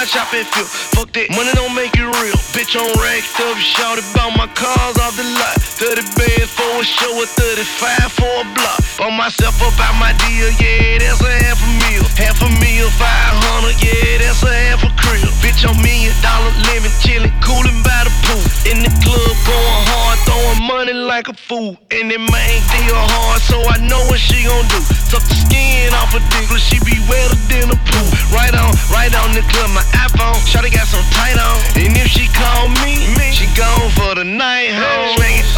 I 0.04 0.06
shop 0.06 0.36
at 0.36 0.44
feel. 0.52 0.68
Fuck 0.68 1.16
that, 1.16 1.32
money 1.32 1.48
don't 1.56 1.72
make 1.72 1.96
it 1.96 2.04
real. 2.04 2.36
Bitch 2.52 2.76
on 2.76 2.92
racked 3.00 3.40
up, 3.40 3.56
shout 3.56 3.96
about 3.96 4.36
my 4.36 4.44
cars 4.52 5.00
off 5.00 5.16
the 5.16 5.24
lot. 5.24 5.56
30 5.80 6.04
bands 6.12 6.52
for 6.52 6.68
a 6.76 6.84
show, 6.84 7.08
with 7.16 7.32
35 7.40 8.12
for 8.12 8.28
a 8.28 8.44
block. 8.52 8.84
Bought 9.00 9.16
myself 9.16 9.56
up 9.64 9.72
out 9.80 9.96
my 9.96 10.12
deal, 10.28 10.52
yeah, 10.60 11.00
that's 11.00 11.24
a 11.24 11.32
half 11.48 11.56
a 11.56 11.70
meal. 11.88 12.04
Half 12.20 12.36
a 12.44 12.52
meal, 12.60 12.84
500, 13.00 13.80
yeah, 13.80 14.20
that's 14.20 14.44
a 14.44 14.52
half 14.68 14.84
a 14.84 14.92
crib. 15.00 15.24
Bitch 15.40 15.64
on 15.64 15.72
million 15.80 16.12
dollar 16.20 16.52
limit, 16.68 16.92
chillin', 17.00 17.32
coolin' 17.40 17.80
by 17.80 18.04
the 18.04 18.12
pool. 18.28 18.44
In 18.68 18.84
the 18.84 18.92
club, 19.00 19.32
going 19.48 19.83
money 20.84 20.98
like 20.98 21.28
a 21.28 21.32
fool. 21.32 21.76
And 21.90 22.12
it 22.12 22.20
man 22.20 22.56
deal 22.72 22.92
hard, 22.92 23.40
so 23.40 23.56
I 23.64 23.80
know 23.88 24.00
what 24.12 24.20
she 24.20 24.44
gon' 24.44 24.68
do. 24.68 24.80
Suck 25.08 25.24
the 25.24 25.36
skin 25.36 25.92
off 25.94 26.12
a 26.12 26.20
dick, 26.28 26.48
she 26.60 26.76
be 26.84 27.00
wetter 27.08 27.36
than 27.48 27.72
a 27.72 27.78
pool. 27.88 28.08
Right 28.28 28.52
on, 28.52 28.72
right 28.92 29.12
on 29.24 29.32
the 29.32 29.40
club, 29.48 29.70
my 29.72 29.84
iPhone. 30.04 30.36
Shawty 30.44 30.68
got 30.72 30.86
some 30.86 31.04
tight 31.16 31.40
on. 31.40 31.56
And 31.80 31.96
if 31.96 32.08
she 32.12 32.28
call 32.36 32.68
me, 32.84 33.08
me 33.16 33.32
she 33.32 33.48
gone 33.56 33.88
for 33.96 34.14
the 34.14 34.24
night 34.24 34.76
home. 34.76 35.16
Swing 35.16 35.40
it 35.40 35.48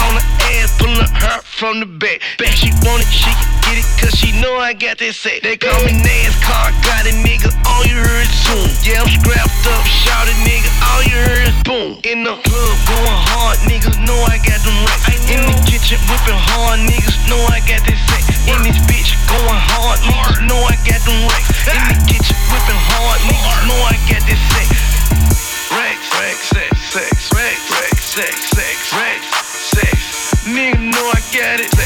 from 1.56 1.80
the 1.80 1.88
back. 1.88 2.20
Bet 2.36 2.52
she 2.52 2.68
want 2.84 3.00
it, 3.00 3.08
she 3.08 3.32
can 3.32 3.48
get 3.64 3.80
it, 3.80 3.88
cause 3.96 4.12
she 4.12 4.28
know 4.44 4.60
I 4.60 4.76
got 4.76 5.00
that 5.00 5.16
set. 5.16 5.40
They 5.40 5.56
call 5.56 5.80
me 5.88 5.96
NASCAR, 6.04 6.68
got 6.84 7.08
it, 7.08 7.16
nigga, 7.24 7.48
all 7.64 7.80
you 7.88 7.96
heard 7.96 8.28
is 8.28 8.36
boom. 8.44 8.68
Yeah, 8.84 9.00
I'm 9.00 9.08
scrapped 9.08 9.64
up, 9.64 9.84
shout 9.88 10.28
it, 10.28 10.36
nigga, 10.44 10.68
all 10.84 11.02
you 11.08 11.16
heard 11.16 11.48
is 11.48 11.58
boom. 11.64 11.90
In 12.04 12.28
the 12.28 12.36
club, 12.44 12.76
going 12.84 13.20
hard, 13.32 13.56
niggas 13.64 13.96
know 14.04 14.20
I 14.28 14.36
got 14.44 14.60
them 14.60 14.76
racks. 14.84 15.08
In 15.32 15.40
the 15.48 15.56
kitchen, 15.64 15.96
whipping 16.12 16.36
hard, 16.36 16.76
niggas 16.84 17.16
know 17.24 17.40
I 17.48 17.64
got 17.64 17.80
that 17.88 17.98
set. 18.04 18.24
In 18.52 18.60
this 18.60 18.76
bitch, 18.84 19.16
going 19.24 19.60
hard, 19.72 19.96
niggas 20.04 20.44
know 20.44 20.60
I 20.60 20.76
got 20.84 21.00
them 21.08 21.24
racks. 21.24 21.56
In 21.72 21.80
the 21.88 21.96
kitchen, 22.04 22.36
whipping 22.52 22.82
hard, 22.92 23.18
niggas 23.24 23.60
know 23.64 23.80
I 23.80 23.96
got 24.04 24.20
that 24.28 24.40
set. 24.52 24.68
Racks, 25.72 26.08
racks, 26.20 26.44
sex, 26.52 26.68
sex, 26.84 27.16
racks, 27.32 27.64
racks, 27.72 28.04
sex, 28.12 28.36
sex. 28.52 28.76
Nigga 28.92 29.05
got 31.36 31.60
it. 31.60 31.85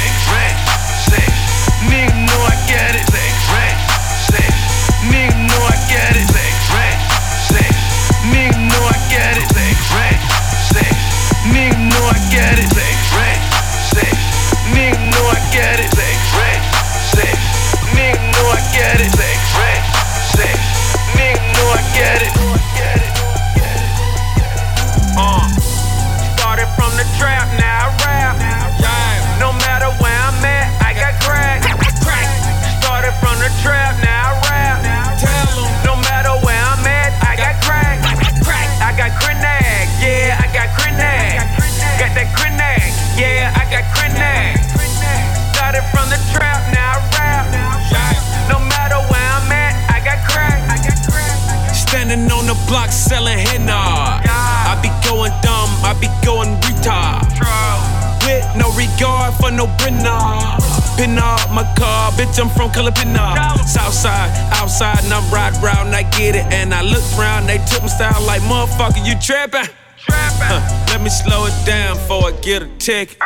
Motherfucker, 68.81 69.07
you 69.07 69.15
trapping? 69.21 69.69
Huh, 70.09 70.61
let 70.89 71.03
me 71.03 71.11
slow 71.11 71.45
it 71.45 71.55
down 71.67 71.97
before 71.97 72.33
I 72.33 72.35
get 72.41 72.63
a 72.63 72.69
ticket. 72.79 73.19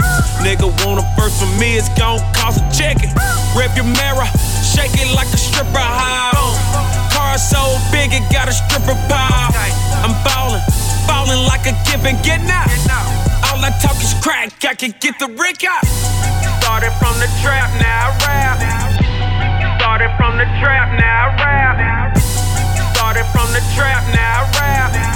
Nigga 0.43 0.67
want 0.83 0.99
a 0.99 1.07
first 1.15 1.39
from 1.39 1.51
me, 1.59 1.79
it's 1.79 1.89
gon' 1.95 2.19
cost 2.35 2.59
a 2.59 2.67
chicken. 2.75 3.09
Rip 3.55 3.71
your 3.79 3.87
mirror, 3.87 4.27
shake 4.67 4.93
it 4.99 5.15
like 5.15 5.31
a 5.31 5.39
stripper 5.39 5.79
high. 5.79 6.35
Car 7.15 7.39
so 7.39 7.79
big, 7.95 8.11
it 8.11 8.27
got 8.35 8.49
a 8.49 8.53
stripper 8.53 8.99
pile. 9.07 9.55
I'm 10.03 10.13
ballin', 10.27 10.63
ballin' 11.07 11.47
like 11.47 11.71
a 11.71 11.75
given, 11.87 12.19
getting 12.27 12.51
out. 12.51 12.69
All 13.47 13.63
I 13.63 13.71
talk 13.79 13.97
is 14.03 14.15
crack, 14.19 14.53
I 14.67 14.75
can 14.75 14.93
get 14.99 15.19
the 15.23 15.31
rick 15.39 15.63
out. 15.63 15.87
Started 16.59 16.93
from 16.99 17.15
the 17.23 17.31
trap, 17.41 17.71
now 17.79 18.11
I 18.11 18.27
rap. 18.27 18.59
Started 19.79 20.11
from 20.19 20.37
the 20.37 20.49
trap, 20.59 20.91
now 20.99 21.31
I 21.31 21.47
rap. 21.47 22.19
Started 22.99 23.27
from 23.31 23.47
the 23.55 23.63
trap, 23.79 24.03
now 24.11 24.43
I 24.43 24.59
rap. 24.59 25.14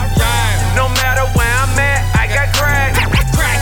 No 1.18 1.26
matter 1.26 1.34
where 1.34 1.50
I'm 1.50 1.78
at, 1.82 2.00
I 2.14 2.30
got 2.30 2.54
crack. 2.54 2.94
Crack. 3.34 3.58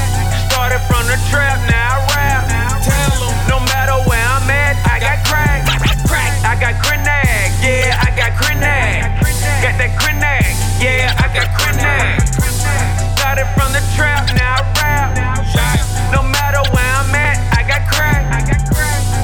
Started 0.53 0.81
from 0.93 1.09
the 1.09 1.17
trap, 1.33 1.57
now 1.65 2.05
I 2.05 2.13
rap. 2.13 2.45
No 3.49 3.65
matter 3.65 3.97
where 4.05 4.21
I'm 4.21 4.45
at, 4.45 4.77
I 4.85 5.01
got 5.01 5.25
crack. 5.25 5.65
Crack. 6.05 6.37
I 6.45 6.53
got 6.61 6.77
grenade, 6.85 7.57
yeah, 7.65 7.97
I 7.97 8.13
got 8.13 8.37
grenade. 8.37 9.09
Got 9.65 9.81
that 9.81 9.97
grenade, 9.97 10.53
yeah, 10.85 11.17
I 11.17 11.33
got 11.33 11.49
grenade. 11.57 12.21
Started 13.17 13.49
from 13.57 13.73
the 13.73 13.81
trap, 13.97 14.29
now 14.37 14.61
I 14.61 15.17
rap. 15.17 15.17
No 16.13 16.21
matter 16.29 16.61
where 16.77 16.93
I'm 17.01 17.15
at, 17.17 17.41
I 17.57 17.65
got 17.65 17.89
crack. 17.89 18.53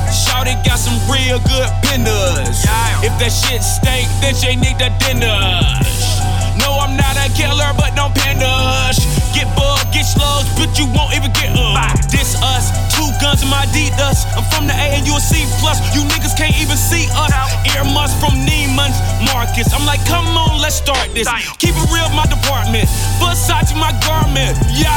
Shawty 0.08 0.56
got 0.64 0.80
some 0.80 0.96
real 1.04 1.36
good 1.52 1.68
pinners. 1.84 2.64
If 3.04 3.12
that 3.20 3.28
shit 3.28 3.60
stink, 3.60 4.08
then 4.24 4.32
she 4.32 4.56
need 4.56 4.80
the 4.80 4.88
dinner. 5.04 6.21
No, 6.62 6.78
I'm 6.78 6.96
not 6.96 7.18
a 7.18 7.26
killer, 7.34 7.74
but 7.76 7.94
no 7.98 8.08
panish. 8.14 9.02
Get 9.34 9.50
bugged, 9.58 9.90
get 9.92 10.06
slugs, 10.06 10.48
but 10.54 10.70
you 10.78 10.86
won't 10.94 11.12
even 11.14 11.32
get 11.34 11.50
up. 11.58 11.98
This 12.08 12.38
us, 12.38 12.70
two 12.94 13.08
guns 13.20 13.42
in 13.42 13.48
my 13.50 13.66
Adidas. 13.66 14.22
I'm 14.36 14.46
from 14.52 14.66
the 14.66 14.74
A 14.74 14.98
and 14.98 15.06
you 15.06 15.16
a 15.16 15.20
C 15.20 15.44
plus. 15.58 15.80
You 15.94 16.02
niggas 16.06 16.36
can't 16.36 16.54
even 16.60 16.76
see 16.76 17.08
us. 17.18 17.32
Earmuffs 17.74 18.14
from 18.20 18.38
Neiman's 18.46 18.96
Marcus. 19.32 19.72
I'm 19.74 19.84
like, 19.86 20.04
come 20.06 20.26
on, 20.36 20.60
let's 20.60 20.76
start 20.76 21.10
this. 21.14 21.26
Keep 21.58 21.74
it 21.74 21.88
real, 21.90 22.08
my 22.14 22.26
department. 22.26 22.86
Versace, 23.18 23.74
my 23.74 23.90
garment. 24.06 24.54
Yeah, 24.70 24.90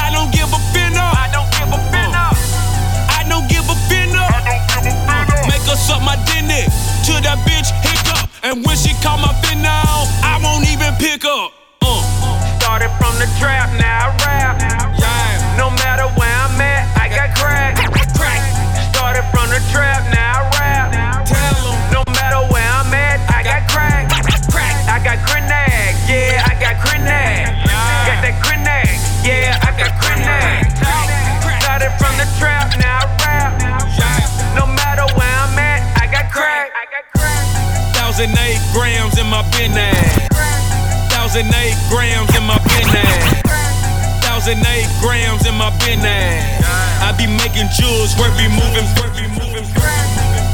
I 0.00 0.10
don't 0.12 0.32
give 0.32 0.48
a 0.48 0.60
finna. 0.72 1.02
I 1.02 1.28
don't 1.34 1.50
give 1.52 1.68
a 1.68 1.80
finna. 1.92 2.24
I 3.10 3.22
don't 3.28 3.48
give 3.50 3.66
a 3.68 3.76
finna. 3.90 4.24
Make 5.50 5.64
her 5.66 5.76
suck 5.76 6.00
my 6.02 6.16
dinner 6.30 6.64
to 7.10 7.12
that 7.26 7.38
bitch. 7.44 7.95
And 8.46 8.64
when 8.64 8.76
she 8.76 8.94
call 9.02 9.18
my 9.18 9.34
fin 9.42 9.60
now, 9.60 10.06
I 10.22 10.38
won't 10.40 10.70
even 10.70 10.94
pick 11.02 11.24
up. 11.24 11.50
Uh. 11.82 11.98
Started 12.60 12.90
from 12.94 13.18
the 13.18 13.26
trap, 13.40 13.74
now 13.74 14.06
I 14.06 14.22
rap. 14.22 15.58
No 15.58 15.70
matter 15.70 16.06
where 16.14 16.30
I'm 16.30 16.60
at, 16.60 16.86
I 16.96 17.08
got 17.08 17.34
crack. 17.34 17.74
Crack. 18.14 18.94
Started 18.94 19.24
from 19.34 19.50
the 19.50 19.58
trap, 19.72 20.00
now 20.14 20.44
I 20.44 20.50
rap. 20.50 20.55
Thousand 38.16 38.38
eight 38.48 38.64
grams 38.72 39.18
in 39.18 39.28
my 39.28 39.44
business. 39.52 39.92
Thousand 41.12 41.52
eight 41.52 41.76
grams 41.92 42.32
in 42.34 42.48
my 42.48 42.56
business. 42.64 43.44
Thousand 44.24 44.64
eight 44.72 44.88
grams 45.04 45.44
in 45.44 45.52
my 45.52 45.68
business. 45.84 46.64
I 47.04 47.12
be 47.12 47.28
making 47.28 47.68
jewels, 47.76 48.16
work 48.16 48.32
be 48.40 48.48
moving, 48.48 48.88
work 48.96 49.12
be 49.20 49.28
moving. 49.36 49.68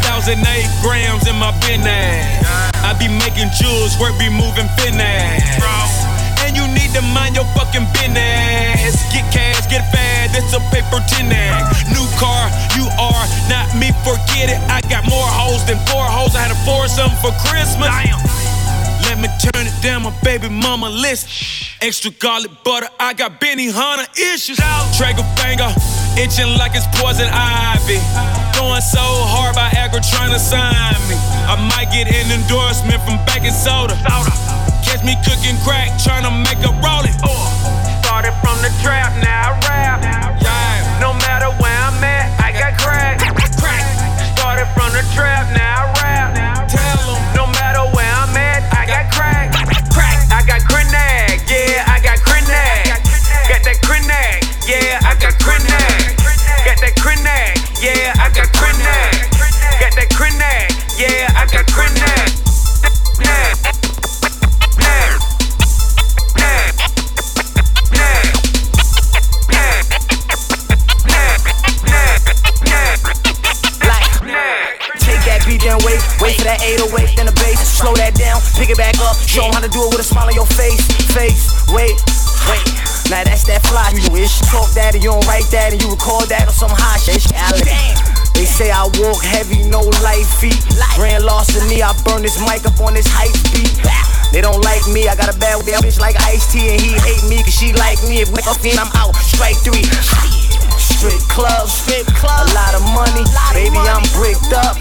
Thousand 0.03 0.43
eight 0.43 0.67
grams 0.83 1.29
in 1.31 1.39
my 1.39 1.55
business. 1.63 2.43
I 2.83 2.99
be 2.99 3.07
making 3.07 3.55
jewels, 3.55 3.95
work 4.03 4.19
be 4.19 4.27
moving. 4.27 4.67
And 4.83 5.39
you 5.39 6.02
need 6.93 7.01
to 7.01 7.15
mind 7.15 7.35
your 7.35 7.45
fucking 7.57 7.87
business. 7.93 8.97
Get 9.13 9.25
cash, 9.33 9.65
get 9.71 9.85
fast, 9.93 10.37
it's 10.37 10.53
a 10.53 10.61
paper 10.71 11.01
tennis. 11.09 11.89
New 11.89 12.07
car, 12.19 12.51
you 12.77 12.85
are 13.01 13.27
not 13.49 13.73
me, 13.77 13.93
forget 14.05 14.51
it. 14.53 14.61
I 14.69 14.81
got 14.89 15.09
more 15.09 15.27
hoes 15.27 15.65
than 15.67 15.79
four 15.89 16.05
hoes. 16.05 16.35
I 16.35 16.45
had 16.45 16.53
a 16.53 16.61
foursome 16.65 17.13
for 17.21 17.33
Christmas. 17.49 17.89
Damn. 17.89 18.21
Let 19.09 19.19
me 19.19 19.29
turn 19.41 19.67
it 19.67 19.83
down, 19.83 20.05
my 20.05 20.15
baby 20.23 20.49
mama 20.49 20.89
list. 20.89 21.29
Extra 21.83 22.11
garlic 22.13 22.51
butter, 22.65 22.89
I 23.01 23.13
got 23.15 23.41
Benihana 23.41 24.07
issues. 24.17 24.57
Trigger 24.97 25.27
finger, 25.37 25.69
itching 26.17 26.57
like 26.57 26.73
it's 26.75 26.87
poison 27.01 27.29
ivy. 27.29 27.99
Going 28.57 28.81
so 28.81 29.03
hard 29.33 29.55
by 29.57 29.69
Agra 29.77 30.01
trying 30.01 30.33
to 30.33 30.39
sign 30.39 30.95
me. 31.09 31.17
I 31.49 31.57
might 31.75 31.91
get 31.91 32.07
an 32.07 32.31
endorsement 32.31 33.03
from 33.03 33.19
baking 33.27 33.53
soda. 33.53 33.97
Catch 34.83 35.03
me 35.05 35.15
cooking 35.25 35.57
crack, 35.65 35.99
trying 35.99 36.25
to 36.25 36.31
make 36.31 36.59
a 36.67 36.73
rolling. 36.83 37.15
Uh, 37.23 38.03
started 38.03 38.35
from 38.43 38.61
the 38.61 38.71
trap, 38.83 39.13
now 39.23 39.32
me. 98.63 98.71
If 98.71 98.79
we 98.79 98.79
up 98.79 98.79
in, 98.79 98.79
I'm 98.79 98.91
out, 98.95 99.15
strike 99.17 99.59
three. 99.63 99.83
Strip 100.79 101.19
clubs, 101.29 101.73
strip 101.73 102.07
club, 102.15 102.47
a 102.47 102.55
lot 102.55 102.75
of 102.75 102.83
money. 102.95 103.25
Baby, 103.55 103.79
I'm 103.79 104.03
bricked 104.15 104.53
up. 104.55 104.79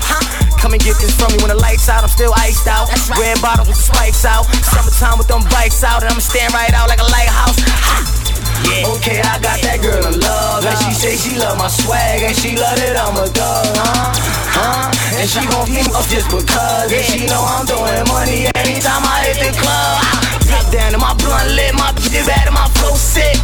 Come 0.61 0.73
and 0.73 0.81
get 0.81 0.97
this 1.01 1.17
from 1.17 1.33
me 1.33 1.41
when 1.41 1.49
the 1.49 1.57
lights 1.57 1.89
out. 1.89 2.03
I'm 2.03 2.09
still 2.09 2.33
iced 2.37 2.67
out. 2.67 2.89
Red 3.17 3.41
bottoms 3.41 3.69
with 3.69 3.77
the 3.77 3.83
spikes 3.83 4.25
out. 4.25 4.45
Summertime 4.61 5.17
with 5.17 5.27
them 5.27 5.41
bikes 5.49 5.83
out, 5.83 6.03
and 6.03 6.11
I'ma 6.11 6.21
stand 6.21 6.53
right 6.53 6.73
out 6.73 6.89
like 6.89 7.01
a 7.01 7.09
lighthouse. 7.09 7.57
Yeah. 8.69 8.93
Okay, 8.93 9.17
I 9.17 9.41
got 9.41 9.57
that 9.65 9.81
girl 9.81 10.05
in 10.05 10.21
love, 10.21 10.61
and 10.61 10.77
she 10.85 10.93
say 10.93 11.17
she 11.17 11.33
love 11.37 11.57
my 11.57 11.65
swag, 11.65 12.21
and 12.21 12.37
she 12.37 12.53
love 12.53 12.77
that 12.77 12.93
I'm 12.93 13.17
a 13.17 13.25
dog, 13.33 13.65
huh? 13.73 14.13
Huh? 14.53 15.17
And 15.17 15.25
she 15.25 15.41
gon' 15.49 15.65
keep 15.65 15.89
up 15.89 16.05
just 16.05 16.29
because, 16.29 16.93
and 16.93 17.05
she 17.09 17.25
know 17.25 17.41
I'm 17.41 17.65
throwing 17.65 18.05
money 18.05 18.45
anytime 18.53 19.01
I 19.01 19.33
hit 19.33 19.41
the 19.41 19.51
club. 19.57 20.21
Drip 20.45 20.69
down 20.69 20.93
to 20.93 20.99
my 21.01 21.17
blunt 21.17 21.57
lit, 21.57 21.73
my 21.73 21.89
bitch 21.97 22.21
bad 22.29 22.45
and 22.45 22.53
my 22.53 22.69
flow 22.77 22.93
sick. 22.93 23.41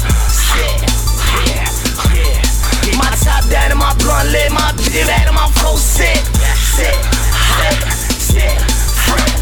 Down 3.49 3.71
and 3.71 3.79
my 3.79 3.93
blunt 3.99 4.29
lit, 4.31 4.51
my 4.51 4.71
bitch 4.75 5.07
and 5.07 5.35
my 5.35 5.47
flow 5.59 5.75
sick. 5.75 6.19
Sick, 6.55 6.95
sick, 7.57 7.79
sick. 8.19 8.57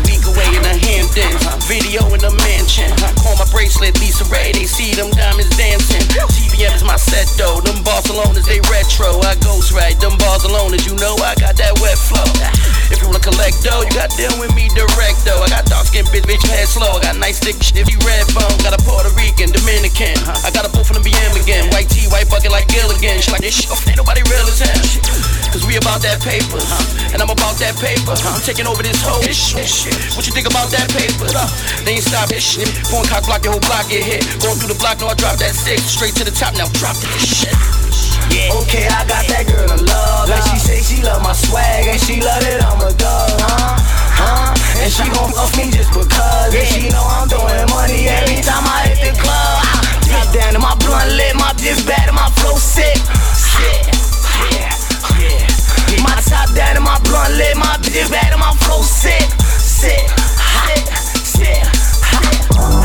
Week 0.06 0.22
away 0.30 0.46
in 0.54 0.62
the 0.62 0.78
Hamptons, 0.78 1.42
video 1.66 2.06
in 2.14 2.22
the 2.22 2.30
mansion. 2.46 2.86
Call 3.18 3.34
my 3.42 3.50
bracelet, 3.50 3.98
Lisa 3.98 4.24
Ray, 4.30 4.54
they 4.54 4.70
see 4.70 4.94
them 4.94 5.10
diamonds 5.10 5.50
dancing. 5.58 6.06
TVM 6.30 6.70
is 6.78 6.86
my 6.86 6.96
set 6.96 7.26
though, 7.34 7.58
them 7.66 7.82
Barcelonas, 7.82 8.46
they 8.46 8.62
retro. 8.70 9.18
I 9.26 9.34
ghost 9.42 9.74
right, 9.74 9.98
them 9.98 10.14
Barcelonas, 10.22 10.86
you 10.86 10.94
know 11.02 11.18
I 11.26 11.34
got 11.42 11.58
that 11.58 11.74
wet 11.82 11.98
flow. 11.98 12.30
If 12.94 13.02
you 13.02 13.10
wanna 13.10 13.26
collect 13.26 13.66
though, 13.66 13.82
you 13.82 13.92
got 13.98 14.14
deal 14.14 14.34
with 14.38 14.54
me 14.54 14.70
direct 14.78 15.26
though. 15.26 15.42
I 15.42 15.50
got 15.50 15.66
dark 15.66 15.85
bitch, 16.12 16.26
bitch, 16.28 16.44
head 16.50 16.68
slow. 16.68 16.98
I 16.98 17.12
got 17.12 17.16
nice 17.18 17.40
thick 17.40 17.58
shit, 17.62 17.88
you 17.88 17.98
red 18.06 18.26
bone. 18.34 18.52
Got 18.62 18.76
a 18.76 18.82
Puerto 18.84 19.10
Rican, 19.16 19.52
Dominican. 19.54 20.18
I 20.44 20.50
got 20.52 20.66
a 20.66 20.70
both 20.70 20.88
from 20.88 21.02
the 21.02 21.06
BM 21.06 21.34
again. 21.40 21.70
White 21.72 21.90
tee, 21.90 22.08
white 22.12 22.30
bucket 22.30 22.52
like 22.52 22.68
Gilligan. 22.68 23.22
She 23.22 23.32
like 23.32 23.42
this 23.42 23.56
shit, 23.56 23.72
ain't 23.88 23.98
nobody 23.98 24.22
real 24.28 24.46
as 24.46 24.60
hell. 24.60 24.76
Cause 25.56 25.64
we 25.64 25.80
about 25.80 26.04
that 26.04 26.20
paper, 26.20 26.60
and 27.16 27.24
I'm 27.24 27.32
about 27.32 27.56
that 27.64 27.80
paper. 27.80 28.12
I'm 28.12 28.44
taking 28.44 28.68
over 28.68 28.84
this 28.84 29.00
whole 29.00 29.24
shit. 29.24 29.96
What 30.20 30.28
you 30.28 30.36
think 30.36 30.52
about 30.52 30.68
that 30.76 30.92
paper? 30.92 31.32
They 31.88 31.96
ain't 31.96 32.04
stop 32.04 32.28
this 32.28 32.44
shit. 32.44 32.68
Phone 32.92 33.08
cock 33.08 33.24
block, 33.24 33.48
your 33.48 33.56
whole 33.56 33.64
block 33.64 33.88
get 33.88 34.04
hit. 34.04 34.28
Going 34.44 34.60
through 34.60 34.76
the 34.76 34.80
block, 34.80 35.00
no, 35.00 35.08
I 35.08 35.16
drop 35.16 35.40
that 35.40 35.56
six. 35.56 35.80
Straight 35.96 36.12
to 36.20 36.28
the 36.28 36.36
top, 36.36 36.60
now 36.60 36.68
drop 36.76 37.00
this 37.00 37.24
shit. 37.24 37.56
Yeah. 38.36 38.52
Okay, 38.68 38.84
I 38.90 39.08
got 39.08 39.24
that 39.32 39.48
girl 39.48 39.70
in 39.70 39.86
love. 39.86 40.28
Like 40.28 40.44
she 40.52 40.60
say 40.60 40.82
she 40.84 41.00
love 41.04 41.24
my 41.24 41.32
swag 41.32 41.88
and 41.88 42.02
she 42.02 42.20
love 42.20 42.44
it, 42.44 42.60
I'm 42.60 42.82
a 42.82 42.92
dog, 43.00 43.32
huh? 43.40 44.05
Huh? 44.16 44.56
And 44.82 44.92
she 44.92 45.04
gon' 45.12 45.32
fuck 45.36 45.52
me 45.58 45.72
just 45.72 45.92
because. 45.92 46.52
And 46.56 46.68
she 46.68 46.90
know 46.90 47.04
I'm 47.04 47.28
throwing 47.28 47.68
money 47.72 48.08
every 48.08 48.40
time 48.42 48.64
I 48.64 48.88
hit 48.88 49.00
the 49.04 49.14
club. 49.20 49.60
Drop 50.08 50.28
down 50.32 50.54
to 50.54 50.60
my 50.60 50.76
blunt 50.84 51.12
lit, 51.20 51.36
my 51.36 51.52
bitch 51.60 51.84
bad 51.88 52.08
and 52.08 52.16
my 52.16 52.30
flow 52.40 52.56
sick. 52.56 52.98
Sick. 53.36 53.84
Yeah. 54.56 54.72
Yeah. 55.20 56.04
My 56.04 56.16
top 56.24 56.54
down 56.56 56.78
and 56.78 56.86
my 56.86 57.00
blunt 57.04 57.34
lit, 57.36 57.58
my 57.58 57.78
bitch 57.84 58.10
bad 58.12 58.32
and 58.32 58.40
my 58.40 58.54
flow 58.64 58.82
sick. 58.82 59.26
Sick. 59.60 60.06
Sick. 60.66 60.86
Sick. 61.26 61.64
Nah, 62.56 62.85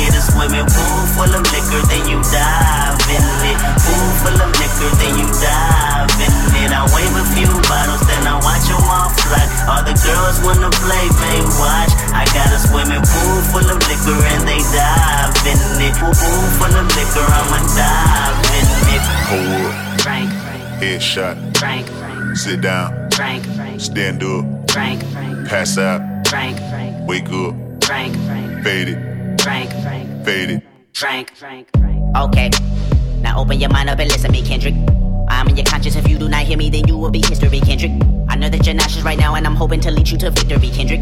get 0.01 0.17
a 0.17 0.21
swimming 0.21 0.65
pool 0.65 1.01
full 1.13 1.29
of 1.29 1.45
liquor, 1.53 1.81
then 1.93 2.03
you 2.09 2.17
dive 2.33 2.97
in 3.05 3.21
it. 3.45 3.57
Pool 3.85 4.09
full 4.25 4.39
of 4.41 4.49
liquor, 4.57 4.89
then 4.97 5.13
you 5.21 5.27
dive 5.37 6.09
in 6.17 6.33
it. 6.57 6.73
I 6.73 6.81
wave 6.89 7.13
a 7.13 7.23
few 7.37 7.49
bottles, 7.69 8.01
then 8.09 8.25
I 8.25 8.41
watch 8.41 8.65
them 8.65 8.81
all 8.81 9.13
fly. 9.13 9.45
All 9.69 9.83
the 9.85 9.93
girls 9.93 10.41
wanna 10.41 10.73
play, 10.81 11.05
they 11.21 11.39
watch. 11.61 11.93
I 12.17 12.25
got 12.33 12.49
a 12.49 12.57
swimming 12.57 13.05
pool 13.05 13.37
full 13.53 13.67
of 13.69 13.77
liquor 13.85 14.17
and 14.33 14.41
they 14.49 14.61
dive 14.73 15.33
in 15.45 15.59
it. 15.85 15.93
Pool 16.01 16.13
full 16.57 16.73
of 16.73 16.87
liquor, 16.97 17.25
I'ma 17.29 17.59
dive 17.77 18.37
in 18.57 18.67
it. 18.97 19.03
Hold 19.29 19.69
up. 19.69 20.01
Frank, 20.01 20.29
Headshot. 20.81 21.37
Frank, 21.57 21.85
Sit 22.35 22.61
down. 22.61 23.09
Frank, 23.11 23.45
Stand 23.79 24.23
up. 24.23 24.45
Frank, 24.71 25.01
Pass 25.47 25.77
out. 25.77 26.01
Frank, 26.27 26.57
Frank, 26.57 27.07
Wake 27.07 27.29
up. 27.29 27.53
Frank, 27.83 28.15
Frank, 28.25 28.63
Fade 28.63 28.87
it. 28.89 29.10
Frank, 29.41 29.71
Frank, 29.81 30.23
Fade 30.23 30.49
it. 30.51 30.63
Frank, 30.93 31.35
Frank. 31.35 31.67
Okay, 32.15 32.51
now 33.21 33.39
open 33.39 33.59
your 33.59 33.71
mind 33.71 33.89
up 33.89 33.97
and 33.97 34.07
listen 34.07 34.31
to 34.31 34.31
me, 34.31 34.45
Kendrick. 34.45 34.75
I'm 35.29 35.47
in 35.47 35.55
your 35.55 35.65
conscience. 35.65 35.95
If 35.95 36.07
you 36.07 36.19
do 36.19 36.29
not 36.29 36.43
hear 36.43 36.57
me, 36.57 36.69
then 36.69 36.87
you 36.87 36.95
will 36.95 37.09
be 37.09 37.23
history, 37.25 37.59
Kendrick. 37.59 37.91
I 38.29 38.35
know 38.35 38.49
that 38.49 38.67
you're 38.67 38.75
nauseous 38.75 39.03
right 39.03 39.17
now, 39.17 39.33
and 39.33 39.47
I'm 39.47 39.55
hoping 39.55 39.79
to 39.81 39.89
lead 39.89 40.09
you 40.09 40.17
to 40.19 40.29
victory, 40.29 40.69
Kendrick. 40.69 41.01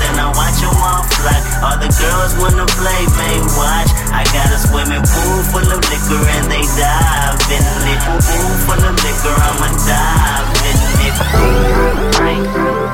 then 0.31 0.37
I 0.37 0.37
watch 0.37 0.59
them 0.61 0.75
all 0.79 1.03
fly. 1.03 1.37
All 1.63 1.77
the 1.77 1.89
girls 1.99 2.35
wanna 2.39 2.65
play, 2.65 3.05
may 3.17 3.39
watch. 3.57 3.91
I 4.11 4.23
got 4.31 4.51
a 4.51 4.59
swimming 4.59 5.03
pool 5.03 5.43
full 5.51 5.67
of 5.71 5.81
liquor 5.89 6.23
and 6.37 6.51
they 6.51 6.63
dive 6.77 7.39
in 7.51 7.63
it. 7.91 7.99
Pool 8.05 8.55
full 8.65 8.83
of 8.83 8.95
liquor, 9.03 9.35
I'ma 9.35 9.69
dive 9.87 10.49
in 10.63 10.77
it. 11.07 11.15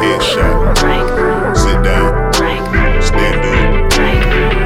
Headshot. 0.01 0.77
Sit 1.57 1.83
down. 1.83 2.33
Stand 3.01 3.45
up. 3.45 3.89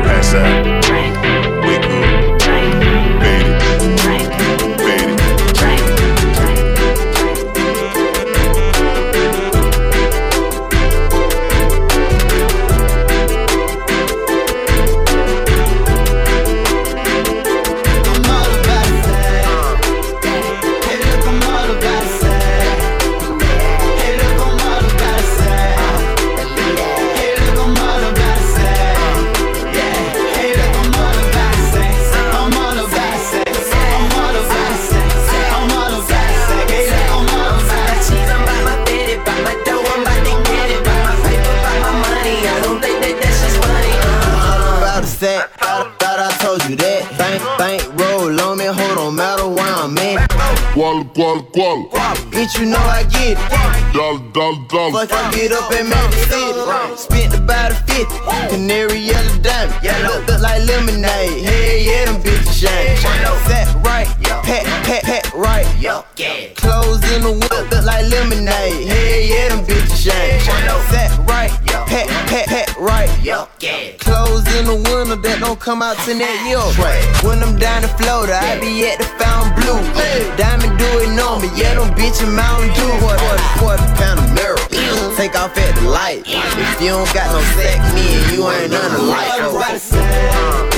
Pass 0.03 0.33
out. 0.33 1.00
Qual, 51.13 51.43
qual. 51.51 51.89
Bitch, 52.31 52.57
you 52.59 52.65
know 52.65 52.77
I 52.77 53.03
get 53.03 53.35
it. 53.35 53.93
Dal, 53.93 54.17
dal, 54.31 54.55
dal. 54.69 54.91
Fuck, 54.91 55.11
I 55.11 55.31
get 55.35 55.51
up 55.51 55.71
and 55.71 55.89
make 55.89 55.97
it 56.15 56.27
fit. 56.31 56.97
Spent 56.97 57.33
about 57.35 57.71
a 57.71 57.75
50. 57.75 58.05
Canary 58.49 58.99
yellow 58.99 59.37
diamond. 59.43 59.75
Look, 60.07 60.27
look 60.27 60.41
like 60.41 60.63
lemonade. 60.65 61.43
Hey, 61.43 61.85
yeah, 61.85 62.05
them 62.05 62.21
bitches 62.21 62.63
shine. 62.63 62.95
Fat 63.47 63.67
right, 63.83 64.07
pat, 64.43 64.65
pat, 64.85 65.03
pat 65.03 65.33
right. 65.33 65.65
Clothes 66.55 67.03
in 67.11 67.23
the 67.23 67.31
whip, 67.31 67.71
look 67.71 67.85
like 67.85 68.07
lemonade. 68.09 68.87
Hey, 68.87 69.27
yeah, 69.27 69.49
them 69.49 69.65
bitches 69.65 70.07
shine. 70.07 70.39
Fat 70.91 71.11
right, 71.27 71.51
pat, 71.91 72.07
pat, 72.27 72.47
pat 72.47 72.77
right. 72.77 73.09
Yeah, 73.21 73.45
Clothes 73.99 74.47
in 74.55 74.65
the 74.65 74.75
winter 74.75 75.19
that 75.19 75.37
don't 75.39 75.59
come 75.59 75.81
out 75.83 75.97
till 76.07 76.17
that 76.17 76.37
year. 76.47 76.63
When 77.27 77.43
I'm 77.43 77.59
down 77.59 77.83
in 77.83 77.91
Florida, 77.99 78.39
I 78.39 78.59
be 78.59 78.87
at 78.87 78.97
the 78.97 79.07
Fontainebleau. 79.19 79.83
Diamond 80.39 80.79
do 80.79 80.89
it 81.03 81.11
on 81.19 81.43
me, 81.43 81.51
yeah, 81.53 81.75
them 81.75 81.91
bitches 81.93 82.31
Mountain 82.31 82.71
Dew. 82.73 82.91
Quarter, 83.03 83.37
quarter 83.59 83.83
pound 83.99 84.23
of 84.23 84.31
mirror. 84.31 84.57
Take 85.19 85.35
off 85.35 85.57
at 85.57 85.75
the 85.75 85.89
light. 85.89 86.23
If 86.25 86.81
you 86.81 86.95
don't 86.95 87.11
got 87.13 87.27
no 87.35 87.43
sex, 87.59 87.77
me 87.93 88.15
and 88.15 88.31
you 88.31 88.47
ain't 88.47 88.71
none 88.71 88.95
alike. 88.95 90.70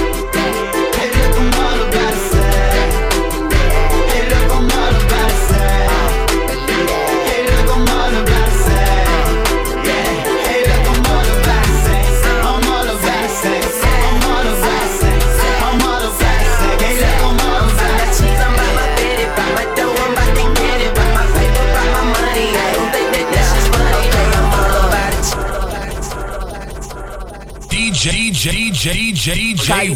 DJ, 28.83 29.55
DJ, 29.55 29.95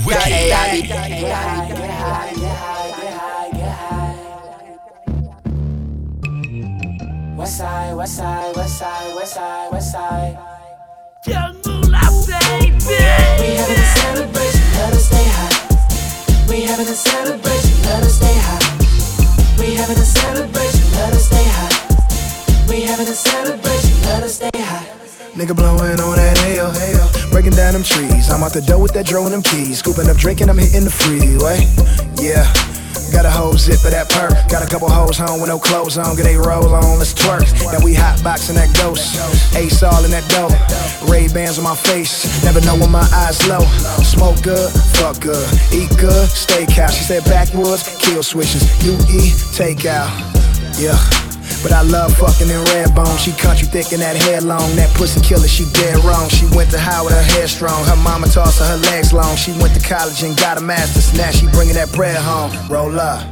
side. 9.91 10.39
Young 11.27 11.61
baby. 11.61 12.79
We 12.87 13.47
having 13.59 13.75
a 13.75 13.87
celebration, 13.99 14.65
let 14.71 14.93
us 14.93 15.05
stay 15.05 15.27
high. 15.35 16.47
We 16.47 16.61
having 16.61 16.87
a 16.87 16.95
celebration, 16.95 17.75
let 17.83 18.03
us 18.03 18.15
stay 18.15 18.37
high. 18.47 19.59
We 19.59 19.75
having 19.75 19.97
a 19.97 20.05
celebration, 20.15 20.91
let 20.93 21.13
us 21.13 21.25
stay 21.25 21.43
high. 21.43 21.75
We 22.69 22.81
having 22.83 23.07
a 23.07 23.11
celebration, 23.11 24.01
let 24.03 24.23
us 24.23 24.35
stay 24.35 24.49
high. 24.55 25.06
Nigga 25.37 25.55
blowing 25.55 26.01
on 26.01 26.15
that 26.17 26.35
hell, 26.49 26.73
hell. 26.73 27.29
Breaking 27.29 27.53
down 27.53 27.73
them 27.73 27.83
trees. 27.83 28.27
I'm 28.31 28.41
out 28.41 28.53
the 28.53 28.61
door 28.61 28.81
with 28.81 28.93
that 28.93 29.05
dro 29.05 29.21
and 29.21 29.31
them 29.31 29.43
keys. 29.43 29.77
Scooping 29.77 30.09
up 30.09 30.17
drinking, 30.17 30.49
I'm 30.49 30.57
hitting 30.57 30.83
the 30.83 30.89
freeway. 30.89 31.61
Yeah. 32.17 32.41
Got 33.13 33.29
a 33.29 33.29
whole 33.29 33.53
zip 33.53 33.85
of 33.85 33.93
that 33.93 34.09
perk. 34.09 34.33
Got 34.49 34.65
a 34.65 34.65
couple 34.65 34.89
hoes 34.89 35.15
home 35.15 35.39
with 35.39 35.53
no 35.53 35.59
clothes 35.59 35.95
on. 35.99 36.15
Get 36.17 36.23
they 36.23 36.35
roll 36.35 36.73
on, 36.73 36.97
let's 36.97 37.13
twerk. 37.13 37.45
Now 37.69 37.85
we 37.85 37.93
hot 37.93 38.17
boxing 38.23 38.55
that 38.55 38.73
ghost. 38.81 39.13
Ace 39.55 39.83
all 39.83 40.03
in 40.03 40.09
that 40.09 40.25
dough. 40.25 40.49
Ray 41.05 41.27
Bans 41.29 41.61
on 41.61 41.65
my 41.69 41.75
face. 41.75 42.25
Never 42.43 42.59
know 42.65 42.73
when 42.73 42.89
my 42.89 43.05
eyes 43.13 43.37
low. 43.45 43.61
Smoke 44.01 44.41
good, 44.41 44.73
fuck 44.97 45.21
good. 45.21 45.45
Eat 45.69 45.93
good, 46.01 46.33
steakhouse. 46.33 46.97
She 46.97 47.03
said 47.05 47.23
backwoods, 47.25 47.85
kill 48.01 48.23
switches. 48.23 48.65
You 48.81 48.97
eat, 49.13 49.37
take 49.53 49.85
out. 49.85 50.09
Yeah. 50.81 50.97
But 51.63 51.71
I 51.71 51.81
love 51.81 52.15
fucking 52.17 52.49
in 52.49 52.63
red 52.75 52.93
bone. 52.95 53.17
She 53.17 53.31
country 53.31 53.67
thick 53.67 53.91
and 53.91 54.01
that 54.01 54.15
hair 54.15 54.41
long. 54.41 54.75
That 54.75 54.93
pussy 54.95 55.21
killer, 55.21 55.47
she 55.47 55.65
dead 55.73 56.03
wrong. 56.05 56.29
She 56.29 56.45
went 56.55 56.71
to 56.71 56.79
Howard, 56.79 57.13
her 57.13 57.21
hair 57.21 57.47
strong. 57.47 57.83
Her 57.85 57.95
mama 57.97 58.27
tossed 58.27 58.59
her, 58.59 58.65
her 58.65 58.77
legs 58.91 59.11
long. 59.13 59.35
She 59.35 59.51
went 59.59 59.73
to 59.73 59.81
college 59.81 60.23
and 60.23 60.37
got 60.37 60.57
a 60.57 60.61
master's. 60.61 61.13
Now 61.17 61.31
she 61.31 61.47
bringing 61.47 61.75
that 61.75 61.91
bread 61.93 62.15
home. 62.15 62.51
Roll 62.69 62.99
up. 62.99 63.25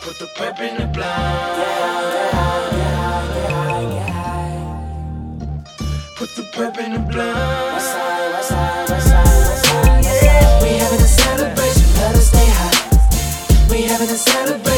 Put 0.00 0.18
the 0.18 0.26
pep 0.36 0.60
in 0.60 0.76
the 0.78 0.86
blind. 0.86 1.74
Put 6.16 6.30
the 6.36 6.44
pep 6.52 6.78
in 6.78 6.92
the 6.92 7.00
blind. 7.00 7.74
West 7.74 7.90
side, 7.90 8.32
west 8.32 8.48
side, 8.48 8.88
west 8.88 9.08
side, 9.08 9.26
west 9.28 9.64
side, 9.64 10.04
west 10.04 10.20
side. 10.20 10.62
We 10.62 10.68
having 10.78 11.00
a 11.00 11.08
celebration, 11.08 11.86
let 11.98 12.14
us 12.14 12.26
stay 12.28 12.48
high. 12.48 12.78
We 13.70 13.82
having 13.82 14.08
a 14.08 14.16
celebration, 14.16 14.73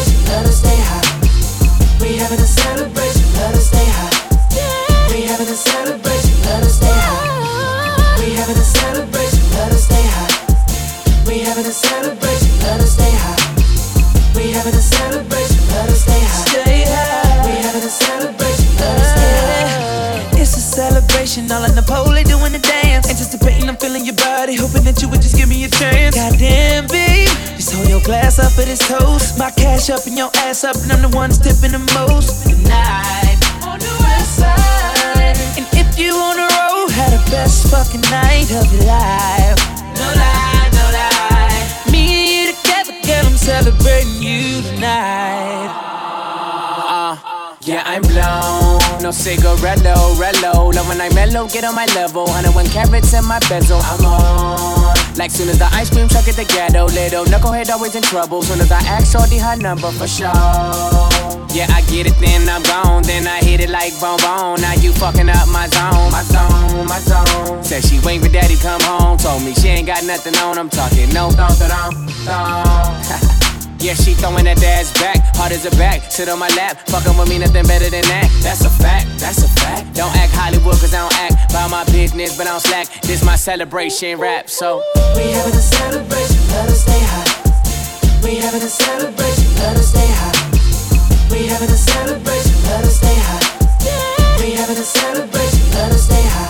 having 2.27 2.43
a 2.43 2.51
celebration, 2.59 3.23
let 3.39 3.55
us 3.55 3.67
stay 3.71 3.87
high. 3.87 4.11
We 5.15 5.23
having 5.31 5.47
a 5.47 5.55
celebration, 5.55 6.35
let 6.43 6.63
us 6.67 6.75
stay 6.75 6.91
high. 6.91 8.19
We 8.19 8.35
having 8.35 8.59
a 8.59 8.67
celebration, 8.67 9.43
let 9.55 9.71
us 9.71 9.85
stay 9.87 10.07
high. 10.11 10.35
We 11.23 11.39
having 11.47 11.67
a 11.67 11.71
celebration, 11.71 12.51
let 12.67 12.81
us 12.83 12.99
stay 12.99 13.15
high. 13.15 13.39
We 14.35 14.51
having 14.51 14.75
a 14.75 14.83
celebration, 14.83 15.63
let 15.71 15.87
us 15.87 16.03
stay 16.03 16.19
high. 16.19 16.51
Stay 16.51 16.83
high. 16.91 17.47
We 17.47 17.63
having 17.63 17.87
a 17.87 17.95
celebration, 17.95 18.71
let 18.75 18.99
us 18.99 19.11
stay 19.15 19.31
high. 19.47 20.41
It's 20.43 20.57
a 20.57 20.61
celebration, 20.61 21.47
all 21.53 21.63
in 21.63 21.77
the 21.77 21.87
pole, 21.87 22.11
doing 22.11 22.51
the 22.51 22.59
dance. 22.59 23.07
Anticipating, 23.07 23.69
I'm 23.69 23.77
feeling 23.77 24.05
your 24.05 24.19
body, 24.19 24.57
hoping 24.57 24.83
that 24.83 25.01
you 25.01 25.07
glass 28.07 28.39
up 28.39 28.53
for 28.53 28.63
this 28.63 28.79
toast. 28.87 29.37
My 29.39 29.51
cash 29.51 29.91
up 29.91 30.07
and 30.07 30.17
your 30.17 30.31
ass 30.47 30.63
up, 30.65 30.77
and 30.77 30.93
I'm 30.93 31.03
the 31.03 31.15
one 31.15 31.31
tipping 31.31 31.75
the 31.75 31.83
most. 31.99 32.47
Tonight, 32.49 33.37
on 33.67 33.79
the 33.83 33.95
west 34.07 34.39
side. 34.39 35.37
And 35.59 35.67
if 35.75 35.99
you 35.99 36.15
on 36.15 36.37
the 36.39 36.47
road, 36.47 36.89
had 36.95 37.11
the 37.13 37.23
best 37.31 37.67
fucking 37.69 38.01
night 38.09 38.49
of 38.55 38.65
your 38.73 38.87
life. 38.87 39.59
No 39.99 40.07
lie, 40.15 40.71
no 40.79 40.87
lie. 40.95 41.91
Me 41.91 42.07
and 42.07 42.31
you 42.31 42.55
together, 42.55 42.95
girl, 43.03 43.27
I'm 43.27 43.37
celebrating 43.37 44.23
you 44.23 44.63
tonight. 44.63 45.69
Uh, 46.87 47.17
Yeah, 47.67 47.83
I'm 47.85 48.03
blown. 48.03 49.03
No 49.03 49.11
cigarello, 49.11 50.15
rello. 50.23 50.73
Love 50.73 50.87
when 50.89 51.01
I 51.01 51.11
mellow, 51.13 51.49
get 51.49 51.65
on 51.65 51.75
my 51.75 51.87
level. 51.99 52.25
101 52.27 52.67
carats 52.71 53.13
in 53.15 53.25
my 53.27 53.41
bezel. 53.51 53.81
I'm 53.83 54.05
on. 54.07 54.96
Like 55.17 55.31
soon 55.31 55.49
as 55.49 55.59
the 55.59 55.67
ice 55.73 55.89
cream 55.89 56.09
truck 56.09 56.29
at 56.29 56.37
the 56.37 56.45
ghetto. 56.45 56.85
Little 56.87 57.25
knucklehead 57.25 57.71
always 57.71 57.95
in 57.95 58.03
trouble. 58.03 58.43
Soon 58.43 58.61
as 58.61 58.71
I 58.71 58.81
ask 58.81 59.13
Shorty 59.13 59.39
her 59.39 59.57
number 59.57 59.91
for 59.91 60.07
sure. 60.07 60.29
Yeah, 61.57 61.73
I 61.73 61.81
get 61.89 62.07
it, 62.07 62.19
then 62.21 62.49
I'm 62.49 62.63
gone. 62.63 63.03
Then 63.03 63.27
I 63.27 63.39
hit 63.39 63.61
it 63.61 63.71
like 63.71 63.99
bone 63.99 64.19
bone. 64.21 64.61
Now 64.61 64.75
you 64.75 64.93
fucking 64.93 65.29
up 65.29 65.49
my 65.49 65.69
zone, 65.69 66.11
my 66.13 66.23
zone, 66.23 66.87
my 66.87 67.01
zone. 67.01 67.65
Said 67.65 67.85
she 67.85 67.99
waiting 68.01 68.23
for 68.23 68.29
daddy 68.29 68.57
come 68.57 68.83
home. 68.83 69.17
Told 69.17 69.43
me 69.43 69.55
she 69.55 69.69
ain't 69.69 69.87
got 69.87 70.05
nothing 70.05 70.37
on. 70.37 70.59
I'm 70.59 70.69
talking 70.69 71.09
no 71.15 71.31
thong, 71.31 71.57
thong, 71.57 72.09
thong. 72.27 73.36
Yeah, 73.79 73.95
she 73.95 74.15
throwing 74.15 74.45
that 74.45 74.57
dad's 74.57 74.93
back, 74.99 75.21
hard 75.37 75.53
as 75.53 75.67
a 75.67 75.71
back. 75.77 76.11
Sit 76.11 76.29
on 76.29 76.39
my 76.39 76.49
lap, 76.57 76.89
fucking 76.89 77.17
with 77.17 77.29
me, 77.29 77.39
nothing 77.39 77.67
better 77.67 77.91
than 77.91 78.03
that. 78.09 78.29
That's 78.43 78.65
a 78.65 78.71
fact, 78.71 79.07
that's 79.21 79.45
a 79.45 79.49
fact. 79.61 79.95
Don't 79.95 80.15
act 80.17 80.33
Hollywood, 80.33 80.81
cause 80.81 80.95
I 80.95 81.05
don't 81.05 81.19
act 81.21 81.53
by 81.53 81.69
my 81.69 81.85
business, 81.93 82.37
but 82.37 82.47
I 82.47 82.57
don't 82.57 82.61
slack. 82.61 82.89
This 83.03 83.23
my 83.23 83.37
celebration 83.37 84.19
rap, 84.19 84.49
so. 84.49 84.83
We 85.15 85.31
having 85.31 85.55
a 85.55 85.63
celebration, 85.63 86.41
let 86.57 86.69
us 86.73 86.83
stay 86.83 87.03
high. 87.05 87.31
We 88.25 88.37
having 88.43 88.63
a 88.63 88.69
celebration, 88.69 89.49
let 89.61 89.77
us 89.77 89.93
stay 89.93 90.09
high. 90.09 90.35
We 91.31 91.47
having 91.47 91.71
a 91.71 91.79
celebration, 91.79 92.57
let 92.67 92.83
us 92.83 92.97
stay 92.97 93.15
high. 93.15 93.45
We 94.41 94.53
having 94.57 94.79
a 94.79 94.89
celebration, 94.89 95.46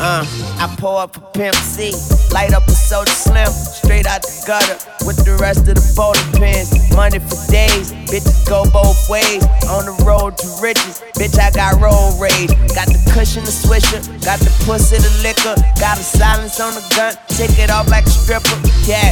Uh, 0.07 0.23
I 0.63 0.73
pour 0.79 1.01
up 1.01 1.17
a 1.17 1.21
Pimp 1.35 1.57
C, 1.57 1.91
light 2.31 2.55
up 2.55 2.63
a 2.69 2.71
Soulja 2.71 3.11
Slim, 3.11 3.51
straight 3.51 4.07
out 4.07 4.23
the 4.23 4.39
gutter 4.47 4.79
with 5.03 5.19
the 5.27 5.35
rest 5.43 5.67
of 5.67 5.75
the 5.75 5.83
bowling 5.99 6.31
pins. 6.31 6.71
Money 6.95 7.19
for 7.19 7.35
days, 7.51 7.91
bitches 8.07 8.47
go 8.47 8.63
both 8.71 8.95
ways. 9.11 9.43
On 9.67 9.83
the 9.83 9.99
road 10.07 10.39
to 10.39 10.47
riches, 10.63 11.03
bitch, 11.19 11.35
I 11.43 11.51
got 11.51 11.83
road 11.83 12.15
rage. 12.23 12.55
Got 12.71 12.87
the 12.87 13.03
cushion, 13.11 13.43
the 13.43 13.51
swisher, 13.51 13.99
got 14.23 14.39
the 14.39 14.55
pussy, 14.63 14.95
the 14.95 15.11
liquor, 15.27 15.59
got 15.83 15.99
a 15.99 16.07
silence 16.07 16.63
on 16.63 16.79
the 16.79 16.87
gun, 16.95 17.19
take 17.27 17.59
it 17.59 17.75
off 17.75 17.91
like 17.91 18.07
a 18.07 18.15
stripper. 18.15 18.55
Yeah. 18.87 19.11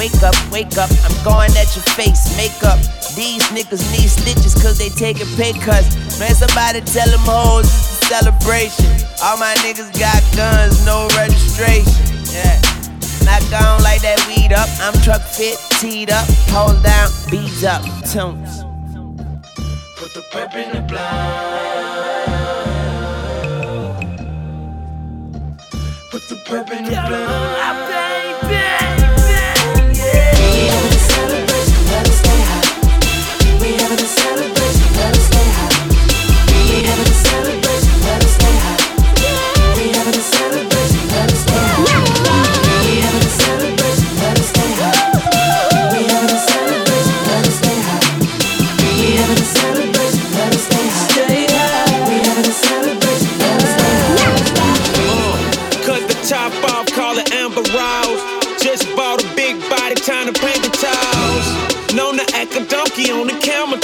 Wake 0.00 0.22
up, 0.24 0.32
wake 0.48 0.72
up, 0.80 0.88
I'm 1.04 1.12
going 1.20 1.52
at 1.52 1.68
your 1.76 1.84
face, 1.92 2.32
makeup. 2.40 2.80
These 3.12 3.44
niggas 3.52 3.84
need 3.92 4.08
stitches 4.08 4.54
cause 4.56 4.78
they 4.78 4.88
taking 4.88 5.28
pay 5.36 5.52
cuts. 5.52 6.09
Man, 6.20 6.34
somebody 6.34 6.82
tell 6.82 7.08
them 7.08 7.20
hoes 7.20 7.64
it's 7.64 8.02
a 8.02 8.20
celebration. 8.20 8.84
All 9.24 9.38
my 9.38 9.54
niggas 9.64 9.88
got 9.98 10.20
guns, 10.36 10.84
no 10.84 11.08
registration. 11.16 11.88
Yeah. 12.28 12.60
Not 13.24 13.40
gone 13.48 13.82
like 13.82 14.02
that 14.02 14.22
weed 14.28 14.52
up. 14.52 14.68
I'm 14.82 14.92
truck 15.00 15.22
fit, 15.22 15.56
teed 15.80 16.10
up, 16.10 16.28
hold 16.52 16.82
down, 16.82 17.08
beads 17.30 17.64
up, 17.64 17.80
tunes. 18.12 18.64
Put 19.96 20.12
the 20.12 20.22
pep 20.30 20.54
in 20.56 20.72
the 20.74 20.82
blind. 20.82 22.10
Put 26.10 26.28
the 26.28 26.36
pep 26.44 26.70
in 26.70 26.84
the 26.84 26.90
blind. 26.90 27.99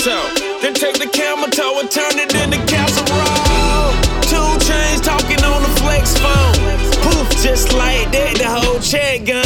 Then 0.06 0.72
take 0.72 1.00
the 1.00 1.10
camel 1.10 1.50
toe 1.50 1.80
and 1.80 1.90
turn 1.90 2.14
it 2.14 2.30
into 2.30 2.62
casserole. 2.70 3.90
Two 4.22 4.46
chains 4.62 5.00
talking 5.02 5.42
on 5.42 5.66
the 5.66 5.72
flex 5.82 6.14
phone. 6.22 6.54
Poof, 7.02 7.26
just 7.42 7.74
like 7.74 8.06
that, 8.14 8.38
the 8.38 8.46
whole 8.46 8.78
check 8.78 9.26
gone. 9.26 9.42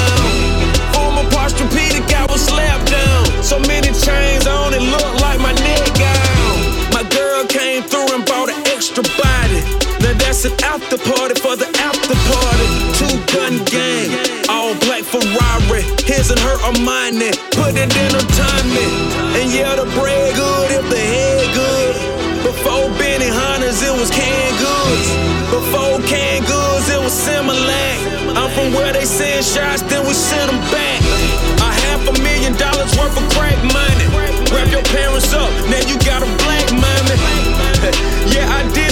Former 0.93 1.25
Posturepedic, 1.33 2.13
I 2.13 2.29
was 2.29 2.45
slapped 2.45 2.93
down. 2.93 3.25
So 3.43 3.57
many 3.73 3.89
chains 4.05 4.45
on 4.45 4.77
it, 4.77 4.85
look 4.85 5.09
like 5.25 5.41
my 5.41 5.57
neck 5.57 5.97
gone. 5.97 6.93
My 6.93 7.09
girl 7.09 7.47
came 7.49 7.81
through 7.89 8.13
and 8.13 8.21
bought 8.29 8.53
an 8.53 8.61
extra 8.69 9.01
body. 9.17 9.65
Now 10.05 10.13
that's 10.21 10.45
an 10.45 10.53
after 10.61 11.01
party 11.01 11.41
for 11.41 11.57
the 11.57 11.73
after 11.81 12.17
party. 12.29 12.69
Two 13.01 13.17
gun 13.33 13.65
gang, 13.65 14.13
all 14.53 14.77
black 14.85 15.09
Ferrari. 15.09 15.89
His 16.05 16.29
and 16.29 16.41
her 16.41 16.57
Armani, 16.69 17.33
put 17.57 17.73
it 17.81 17.89
in 17.97 18.13
a 18.13 18.25
timing. 18.37 18.93
And 19.41 19.53
yeah, 19.53 19.77
the 19.77 19.89
bread 19.97 20.10
Before 25.61 26.01
canned 26.09 26.47
goods, 26.47 26.89
it 26.89 27.01
was 27.05 27.13
Similac. 27.13 28.33
I'm 28.33 28.49
from 28.57 28.73
where 28.73 28.93
they 28.95 29.05
send 29.05 29.45
shots, 29.45 29.83
then 29.83 30.07
we 30.09 30.15
send 30.15 30.49
them 30.49 30.61
back. 30.73 31.01
A 31.61 31.71
half 31.85 32.01
a 32.09 32.15
million 32.25 32.57
dollars 32.57 32.97
worth 32.97 33.13
of 33.13 33.29
crack 33.37 33.61
money. 33.69 34.07
Wrap 34.49 34.73
your 34.73 34.83
parents 34.89 35.35
up, 35.35 35.53
now 35.69 35.85
you 35.85 36.01
got 36.01 36.25
a 36.25 36.31
black 36.49 36.65
mommy. 36.73 37.17
yeah, 38.33 38.49
I 38.49 38.65
did 38.73 38.90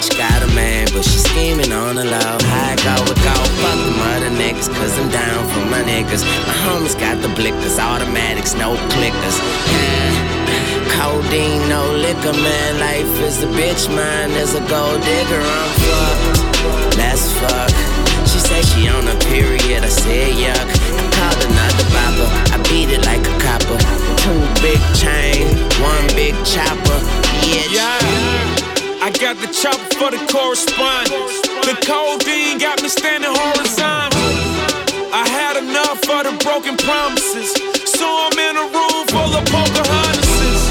bitch 0.00 0.16
got 0.16 0.42
a 0.42 0.46
man, 0.54 0.86
but 0.92 1.04
she 1.04 1.18
scheming 1.18 1.72
on 1.72 1.96
the 1.96 2.04
low. 2.04 2.36
High 2.48 2.76
go 2.80 2.96
with 3.04 3.20
go, 3.20 3.34
fuck 3.60 3.78
them 3.84 4.00
other 4.00 4.32
niggas, 4.32 4.68
cause 4.72 4.98
I'm 4.98 5.10
down 5.10 5.44
for 5.52 5.64
my 5.68 5.82
niggas. 5.82 6.24
My 6.46 6.56
homies 6.64 6.98
got 6.98 7.20
the 7.20 7.28
blickers, 7.28 7.78
automatics, 7.78 8.54
no 8.54 8.76
clickers. 8.96 9.36
Codeine, 10.96 11.68
no 11.68 11.92
liquor, 11.92 12.32
man. 12.32 12.80
Life 12.80 13.20
is 13.20 13.42
a 13.42 13.46
bitch, 13.46 13.88
mine 13.94 14.30
is 14.40 14.54
a 14.54 14.60
gold 14.68 15.00
digger. 15.02 15.40
I'm 15.40 15.70
fucked. 15.84 16.96
Let's 16.96 17.32
fuck. 17.40 17.70
She 18.26 18.38
said 18.38 18.64
she 18.64 18.88
on 18.88 19.06
a 19.06 19.16
period. 19.28 19.84
I 19.84 19.88
said 19.88 20.32
yuck. 20.32 20.68
I 20.96 21.04
called 21.16 21.40
another 21.44 21.86
bopper. 21.92 22.28
I 22.54 22.56
beat 22.68 22.88
it 22.88 23.04
like 23.04 23.24
a 23.26 23.36
copper. 23.40 23.78
Two 24.22 24.40
big 24.64 24.80
chains, 24.96 25.56
one 25.80 26.06
big 26.16 26.34
chopper. 26.44 26.79
Chopper 29.60 29.92
for 30.00 30.08
the 30.08 30.20
correspondence. 30.32 31.36
The 31.68 31.76
codeine 31.84 32.56
got 32.56 32.80
me 32.80 32.88
standing 32.88 33.28
horizontal. 33.28 34.16
I 35.12 35.28
had 35.28 35.60
enough 35.60 36.00
for 36.00 36.24
the 36.24 36.32
broken 36.40 36.80
promises. 36.80 37.52
So 37.84 38.08
I'm 38.08 38.36
in 38.40 38.56
a 38.56 38.64
room 38.72 39.04
full 39.12 39.32
of 39.36 39.44
Pocahontases. 39.52 40.64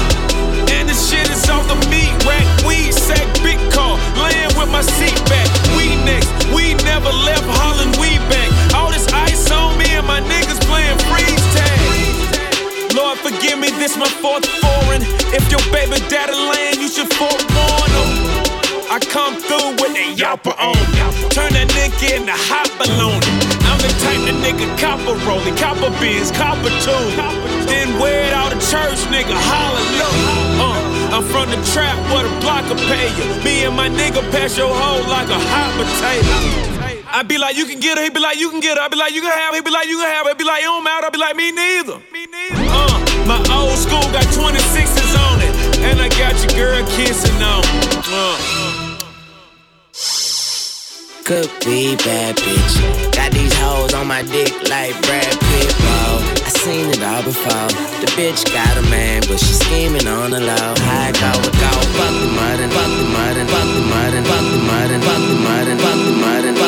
And 0.74 0.90
the 0.90 0.96
shit 0.98 1.30
is 1.30 1.46
off 1.46 1.70
the 1.70 1.78
meat 1.86 2.10
rack. 2.26 2.42
Weed 2.66 2.90
sack, 2.90 3.22
big 3.46 3.62
car. 3.70 3.94
Laying 4.18 4.50
with 4.58 4.70
my 4.74 4.82
seat 4.82 5.14
back. 5.30 5.46
We 5.78 5.94
next. 6.02 6.26
We 6.50 6.74
never 6.82 7.14
left 7.22 7.46
Holland. 7.62 7.94
We 8.02 8.18
back. 8.26 8.50
All 8.74 8.90
this 8.90 9.06
ice 9.14 9.54
on 9.54 9.78
me 9.78 9.86
and 9.94 10.06
my 10.06 10.18
niggas 10.18 10.58
playing 10.66 10.98
freeze 11.06 11.46
tag. 11.54 12.90
Lord, 12.98 13.22
forgive 13.22 13.54
me, 13.54 13.70
this 13.78 13.94
my 13.96 14.10
fourth 14.18 14.46
foreign. 14.58 15.06
If 15.30 15.46
your 15.46 15.62
baby 15.70 16.02
daddy 16.10 16.34
land, 16.34 16.82
you 16.82 16.88
should 16.90 17.06
him. 17.14 17.49
I 18.90 18.98
come 18.98 19.38
through 19.38 19.78
with 19.78 19.94
the 19.94 20.18
yapper 20.18 20.50
on 20.58 20.74
me. 20.90 20.98
Turn 21.30 21.54
a 21.54 21.62
nigga 21.62 22.10
into 22.10 22.34
hot 22.34 22.66
balloon. 22.74 23.22
I'm 23.70 23.78
the 23.78 23.86
type 24.02 24.18
that 24.26 24.34
nigga 24.42 24.66
copper 24.82 25.14
rolling, 25.22 25.54
copper 25.54 25.94
beans, 26.02 26.34
copper 26.34 26.74
too. 26.82 27.06
Then 27.70 27.86
wear 28.02 28.26
it 28.26 28.34
out 28.34 28.50
of 28.50 28.58
church, 28.58 28.98
nigga, 29.06 29.30
hallelujah. 29.30 30.10
Uh, 30.58 31.14
I'm 31.14 31.22
from 31.22 31.54
the 31.54 31.60
trap 31.70 31.94
where 32.10 32.26
the 32.26 32.34
block 32.42 32.66
will 32.66 32.82
pay 32.90 33.14
you. 33.14 33.30
Me 33.46 33.62
and 33.62 33.78
my 33.78 33.86
nigga 33.86 34.26
pass 34.34 34.58
your 34.58 34.74
hoe 34.74 35.06
like 35.06 35.30
a 35.30 35.38
hot 35.38 35.70
potato. 35.78 36.90
I 37.14 37.22
be 37.22 37.38
like, 37.38 37.54
you 37.54 37.66
can 37.70 37.78
get 37.78 37.94
her. 37.94 38.02
He 38.02 38.10
be 38.10 38.18
like, 38.18 38.42
you 38.42 38.50
can 38.50 38.58
get 38.58 38.74
her. 38.74 38.82
I 38.82 38.88
be 38.90 38.98
like, 38.98 39.14
you 39.14 39.22
can 39.22 39.30
have 39.30 39.54
her. 39.54 39.58
He 39.58 39.62
be 39.62 39.70
like, 39.70 39.86
you 39.86 40.02
can 40.02 40.10
have 40.10 40.26
her. 40.26 40.34
He 40.34 40.38
be 40.42 40.42
like, 40.42 40.62
it 40.62 40.70
don't 40.70 40.82
matter. 40.82 41.06
I 41.06 41.10
be 41.14 41.18
like, 41.18 41.38
me 41.38 41.54
neither. 41.54 42.02
Me 42.10 42.26
neither. 42.26 42.66
Uh, 42.74 42.98
my 43.30 43.38
old 43.54 43.78
school 43.78 44.02
got 44.10 44.26
26s 44.34 45.14
on 45.30 45.38
it. 45.46 45.54
And 45.86 46.02
I 46.02 46.10
got 46.18 46.34
your 46.42 46.54
girl 46.58 46.82
kissing 46.98 47.38
on 47.38 47.62
it. 47.62 48.02
Uh. 48.10 48.69
Could 51.30 51.46
be 51.62 51.94
bad 51.94 52.34
bitch. 52.42 53.14
Got 53.14 53.30
these 53.30 53.54
hoes 53.54 53.94
on 53.94 54.08
my 54.08 54.22
dick 54.22 54.50
like 54.66 54.98
Brad 55.06 55.30
Pitt. 55.30 55.70
Bro. 55.78 56.26
I 56.42 56.50
seen 56.58 56.90
it 56.90 56.98
all 57.06 57.22
before. 57.22 57.70
The 58.02 58.10
bitch 58.18 58.42
got 58.50 58.74
a 58.74 58.82
man, 58.90 59.22
but 59.30 59.38
she 59.38 59.54
scheming 59.54 60.08
on 60.08 60.32
the 60.32 60.40
low. 60.40 60.74
High 60.90 61.14
go 61.14 61.30
with 61.38 61.54
go. 61.54 61.70
Fuck 61.70 62.14
the 62.18 62.26
mud 62.34 62.58
and 62.58 62.72
fuck 62.74 62.90
the 62.90 63.06
mud 63.14 63.36
and 63.38 63.48
fuck 63.48 63.62
the 63.62 63.82
mud 63.86 64.14
and 64.18 64.26
fuck 64.26 64.42
the 64.42 64.58
mud 64.58 64.90
and 64.90 65.04
fuck 65.06 65.22
the 65.22 65.38
mud 65.38 65.68
and 65.70 65.78
fuck 65.78 65.98
the 66.02 66.14
mud 66.18 66.42
and 66.42 66.50
fuck 66.50 66.50
the 66.50 66.50
mud 66.50 66.59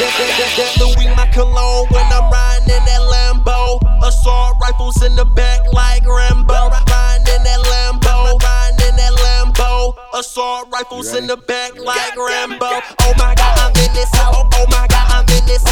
Louis 0.00 1.06
my 1.14 1.28
cologne 1.32 1.86
when 1.90 2.04
I'm 2.10 2.30
riding 2.30 2.74
in 2.74 2.84
that 2.84 3.00
Lambo. 3.00 3.78
Assault 4.02 4.56
rifles 4.60 5.00
in 5.04 5.14
the 5.14 5.24
back 5.24 5.60
like 5.72 6.04
Rambo. 6.04 6.52
Riding 6.52 7.34
in 7.34 7.42
that 7.44 7.60
Lambo, 7.62 8.40
riding 8.42 8.88
in 8.88 8.96
that 8.96 9.12
Lambo. 9.22 9.94
Assault 10.14 10.68
rifles 10.72 11.14
in 11.14 11.28
the 11.28 11.36
back 11.36 11.78
like 11.78 12.16
Rambo. 12.16 12.82
Oh 13.00 13.14
my 13.18 13.34
God, 13.36 13.58
I'm 13.58 13.70
in 13.70 13.94
this 13.94 14.10
house. 14.14 14.34
Oh 14.34 14.66
my 14.68 14.86
God, 14.88 15.06
I'm 15.14 15.28
in 15.38 15.46
this 15.46 15.63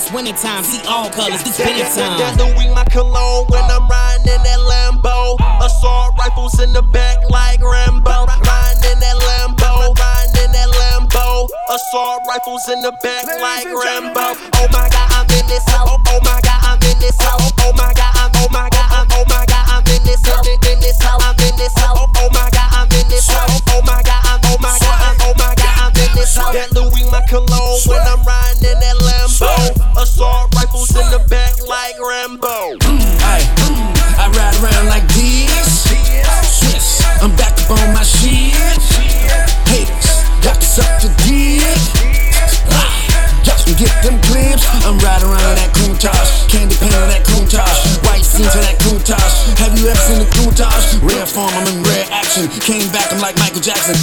it's 0.00 0.12
winter 0.12 0.32
time. 0.32 0.64
See 0.64 0.80
all 0.88 1.10
colors, 1.10 1.42
this 1.44 1.58
winter 1.60 1.84
time. 1.92 2.16
That 2.16 2.40
Louis 2.40 2.72
my 2.72 2.84
cologne 2.88 3.46
when 3.52 3.64
I'm 3.68 3.84
riding 3.84 4.32
in 4.32 4.42
that 4.42 4.60
Lambo. 4.64 5.36
Assault 5.60 6.16
rifles 6.16 6.58
in 6.60 6.72
the 6.72 6.82
back 6.82 7.20
like 7.28 7.60
Rambo. 7.60 8.08
Riding 8.08 8.96
in 8.96 8.98
that 9.04 9.18
Lambo, 9.20 9.92
riding 9.92 10.40
in 10.40 10.50
that 10.56 10.70
Lambo. 10.80 11.48
Assault 11.68 12.24
rifles 12.28 12.68
in 12.68 12.80
the 12.80 12.92
back 13.04 13.26
like 13.28 13.68
Rambo. 13.68 14.40
Oh 14.56 14.68
my 14.72 14.88
God, 14.88 15.08
I'm 15.12 15.28
in 15.36 15.46
this 15.46 15.64
house. 15.68 15.88
Oh, 15.90 16.00
oh 16.00 16.20
my 16.24 16.40
God, 16.40 16.49
action. 52.44 52.60
Came 52.60 52.92
back, 52.92 53.12
I'm 53.12 53.20
like 53.20 53.36
Michael 53.38 53.60
Jackson. 53.60 53.96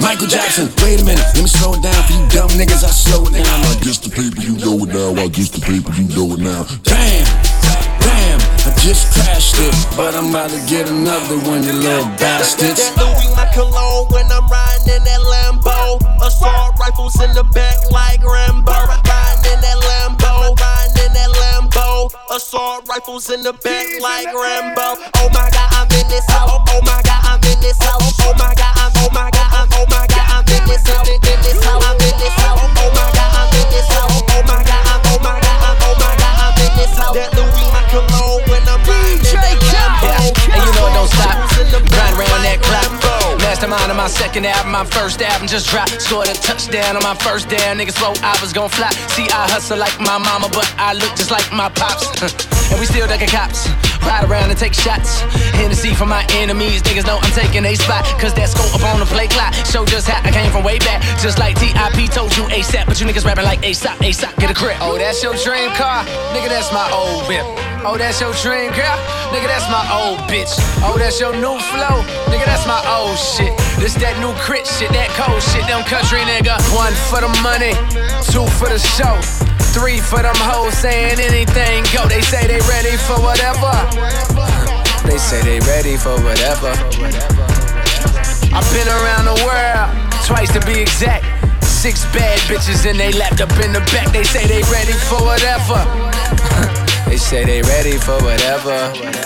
Michael 0.00 0.26
Jackson, 0.26 0.72
wait 0.82 1.00
a 1.00 1.04
minute, 1.04 1.24
let 1.36 1.44
me 1.44 1.46
slow 1.46 1.74
it 1.74 1.82
down 1.82 2.00
for 2.08 2.12
you 2.16 2.24
dumb 2.32 2.50
niggas. 2.56 2.82
I 2.84 2.90
slow 2.90 3.22
it 3.28 3.36
down. 3.36 3.60
I 3.68 3.76
guess 3.84 3.98
the 3.98 4.08
paper, 4.08 4.40
you 4.40 4.56
know 4.56 4.80
it 4.84 4.88
now. 4.88 5.12
I 5.20 5.28
guess 5.28 5.50
the 5.50 5.60
paper, 5.60 5.92
you 5.92 6.08
know 6.16 6.32
it 6.34 6.40
now. 6.40 6.64
Damn, 6.88 7.28
damn, 8.00 8.40
I 8.64 8.72
just 8.80 9.12
crashed 9.12 9.60
it, 9.60 9.74
but 9.96 10.16
I'm 10.16 10.30
about 10.30 10.50
to 10.50 10.60
get 10.66 10.88
another 10.88 11.36
one, 11.44 11.62
you 11.62 11.76
little 11.76 12.08
bastards. 12.16 12.80
That 12.80 12.96
Louis 12.96 13.28
my 13.36 13.44
cologne 13.52 14.08
when 14.08 14.24
I'm 14.32 14.48
riding 14.48 14.88
in 14.88 15.04
that 15.04 15.20
Lambo. 15.20 16.00
Assault 16.24 16.80
rifles 16.80 17.20
in 17.20 17.36
the 17.36 17.44
back 17.52 17.76
like 17.92 18.24
Rambo. 18.24 18.72
Riding 18.72 19.52
in 19.52 19.60
that 19.60 19.78
Lambo, 19.84 20.19
Assault 22.30 22.88
rifles 22.88 23.30
in 23.30 23.42
the 23.42 23.52
back 23.52 23.86
like 24.02 24.26
Rambo. 24.26 24.98
Oh 25.18 25.28
my 25.30 25.46
God, 25.50 25.70
I'm 25.78 25.86
in 25.94 26.06
this 26.10 26.26
house. 26.26 26.50
Oh 26.50 26.80
my 26.82 26.98
God, 27.06 27.22
I'm 27.22 27.42
in 27.46 27.60
this 27.62 27.78
house. 27.78 28.02
Oh 28.22 28.34
my 28.34 28.54
God, 28.54 28.74
I'm. 28.78 28.90
Oh 28.98 29.10
my 29.14 29.30
God, 29.30 29.50
I'm. 29.54 29.68
Oh 29.78 29.86
my 29.86 30.06
God, 30.10 30.26
I'm 30.26 30.46
in 30.50 30.62
this 30.66 30.82
house. 30.86 31.06
In 31.06 31.20
this 31.22 31.62
house, 31.62 31.82
I'm 31.86 31.94
in 32.02 32.14
this 32.18 32.34
house. 32.42 32.58
Oh 32.58 32.90
my 32.94 33.06
God, 33.14 33.30
I'm 33.30 33.54
in 33.54 33.66
this 33.70 33.86
house. 33.94 34.22
Oh 34.26 34.42
my 34.42 34.62
God, 34.62 34.82
I'm. 34.90 35.00
Oh 35.06 35.18
my 35.22 35.38
God, 35.38 35.58
I'm. 35.62 35.76
Oh 35.86 35.94
my 36.02 36.14
God, 36.18 36.34
I'm 36.50 36.58
in 36.58 36.72
this 36.82 36.94
house. 36.98 37.14
That 37.14 37.30
Louis 37.34 37.68
my 37.70 37.82
cologne 37.94 38.42
when 38.50 38.62
I'm 38.66 38.82
riding 38.86 39.22
in 39.22 39.38
that 39.38 39.58
Lambo. 39.70 40.10
And 40.50 40.60
you 40.66 40.72
know 40.74 40.90
it 40.90 40.94
don't 40.98 41.10
stop. 41.10 41.30
Rifles 41.30 41.62
in 41.62 41.68
the 41.70 41.80
back 41.94 42.14
Grind 42.14 42.26
around 42.26 42.42
that 42.42 42.58
clock. 42.62 42.99
Mastermind 43.50 43.90
on 43.90 43.96
my 43.96 44.06
second 44.06 44.46
album, 44.46 44.70
my 44.70 44.84
first 44.84 45.20
album 45.20 45.48
just 45.48 45.66
dropped. 45.70 46.00
Scored 46.00 46.28
a 46.28 46.34
touchdown 46.34 46.94
on 46.94 47.02
my 47.02 47.16
first 47.16 47.48
down. 47.48 47.78
Niggas 47.78 47.98
swore 47.98 48.14
I 48.22 48.38
was 48.40 48.52
gon' 48.52 48.70
fly. 48.70 48.90
See, 49.10 49.26
I 49.26 49.50
hustle 49.50 49.76
like 49.76 49.98
my 49.98 50.18
mama, 50.18 50.46
but 50.54 50.72
I 50.78 50.94
look 50.94 51.10
just 51.18 51.32
like 51.32 51.42
my 51.50 51.68
pops. 51.68 52.06
and 52.70 52.78
we 52.78 52.86
still 52.86 53.08
ducking 53.08 53.26
cops. 53.26 53.66
Ride 54.06 54.22
around 54.30 54.54
and 54.54 54.58
take 54.58 54.72
shots. 54.72 55.26
Hennessy 55.58 55.94
for 55.98 56.06
my 56.06 56.22
enemies. 56.38 56.82
Niggas 56.82 57.10
know 57.10 57.18
I'm 57.18 57.32
taking 57.34 57.66
a 57.66 57.74
spot. 57.74 58.06
Cause 58.22 58.32
that 58.34 58.54
scope 58.54 58.70
up 58.70 58.86
on 58.86 59.00
the 59.00 59.10
play 59.10 59.26
clock. 59.26 59.52
Show 59.66 59.84
just 59.84 60.06
how 60.06 60.22
I 60.22 60.30
came 60.30 60.52
from 60.52 60.62
way 60.62 60.78
back. 60.78 61.02
Just 61.18 61.40
like 61.40 61.58
TIP 61.58 62.06
told 62.14 62.30
you 62.36 62.44
ASAP. 62.54 62.86
But 62.86 63.00
you 63.00 63.06
niggas 63.06 63.26
rapping 63.26 63.44
like 63.44 63.66
ASAP, 63.66 63.98
ASAP, 63.98 64.38
get 64.38 64.50
a 64.50 64.54
grip. 64.54 64.78
Oh, 64.78 64.94
that's 64.94 65.24
your 65.26 65.34
dream 65.34 65.74
car? 65.74 66.06
Nigga, 66.30 66.54
that's 66.54 66.70
my 66.70 66.86
old 66.94 67.26
whip. 67.26 67.42
Oh, 67.82 67.96
that's 67.96 68.20
your 68.20 68.34
dream 68.44 68.68
girl? 68.76 68.98
Nigga, 69.32 69.48
that's 69.48 69.64
my 69.72 69.80
old 69.88 70.20
bitch. 70.28 70.52
Oh, 70.84 70.98
that's 70.98 71.18
your 71.18 71.32
new 71.32 71.56
flow? 71.72 72.04
Nigga, 72.28 72.44
that's 72.44 72.66
my 72.66 72.76
old 72.92 73.16
shit. 73.16 73.39
This 73.80 73.94
that 74.02 74.18
new 74.20 74.32
crit 74.44 74.66
shit, 74.66 74.92
that 74.92 75.08
cold 75.16 75.40
shit, 75.40 75.64
them 75.64 75.84
country 75.88 76.20
nigga. 76.28 76.58
One 76.76 76.92
for 77.08 77.24
the 77.24 77.32
money, 77.40 77.72
two 78.28 78.44
for 78.60 78.68
the 78.68 78.76
show. 78.76 79.16
Three 79.72 80.00
for 80.00 80.20
them 80.20 80.36
hoes 80.36 80.74
saying 80.74 81.20
anything 81.20 81.86
go. 81.94 82.08
They 82.08 82.20
say 82.20 82.46
they 82.46 82.60
ready 82.66 82.96
for 82.98 83.16
whatever. 83.22 83.72
They 85.06 85.18
say 85.18 85.40
they 85.42 85.60
ready 85.64 85.96
for 85.96 86.18
whatever. 86.20 86.74
I've 88.52 88.66
been 88.74 88.88
around 88.88 89.24
the 89.30 89.38
world, 89.46 89.88
twice 90.26 90.52
to 90.52 90.60
be 90.66 90.82
exact. 90.82 91.24
Six 91.64 92.04
bad 92.12 92.38
bitches 92.50 92.84
and 92.88 92.98
they 92.98 93.12
lapped 93.12 93.40
up 93.40 93.52
in 93.64 93.72
the 93.72 93.80
back. 93.94 94.12
They 94.12 94.24
say 94.24 94.46
they 94.46 94.62
ready 94.68 94.92
for 95.08 95.22
whatever. 95.22 96.86
They 97.06 97.16
say 97.16 97.44
they 97.44 97.62
ready 97.62 97.96
for 97.98 98.16
whatever. 98.22 98.74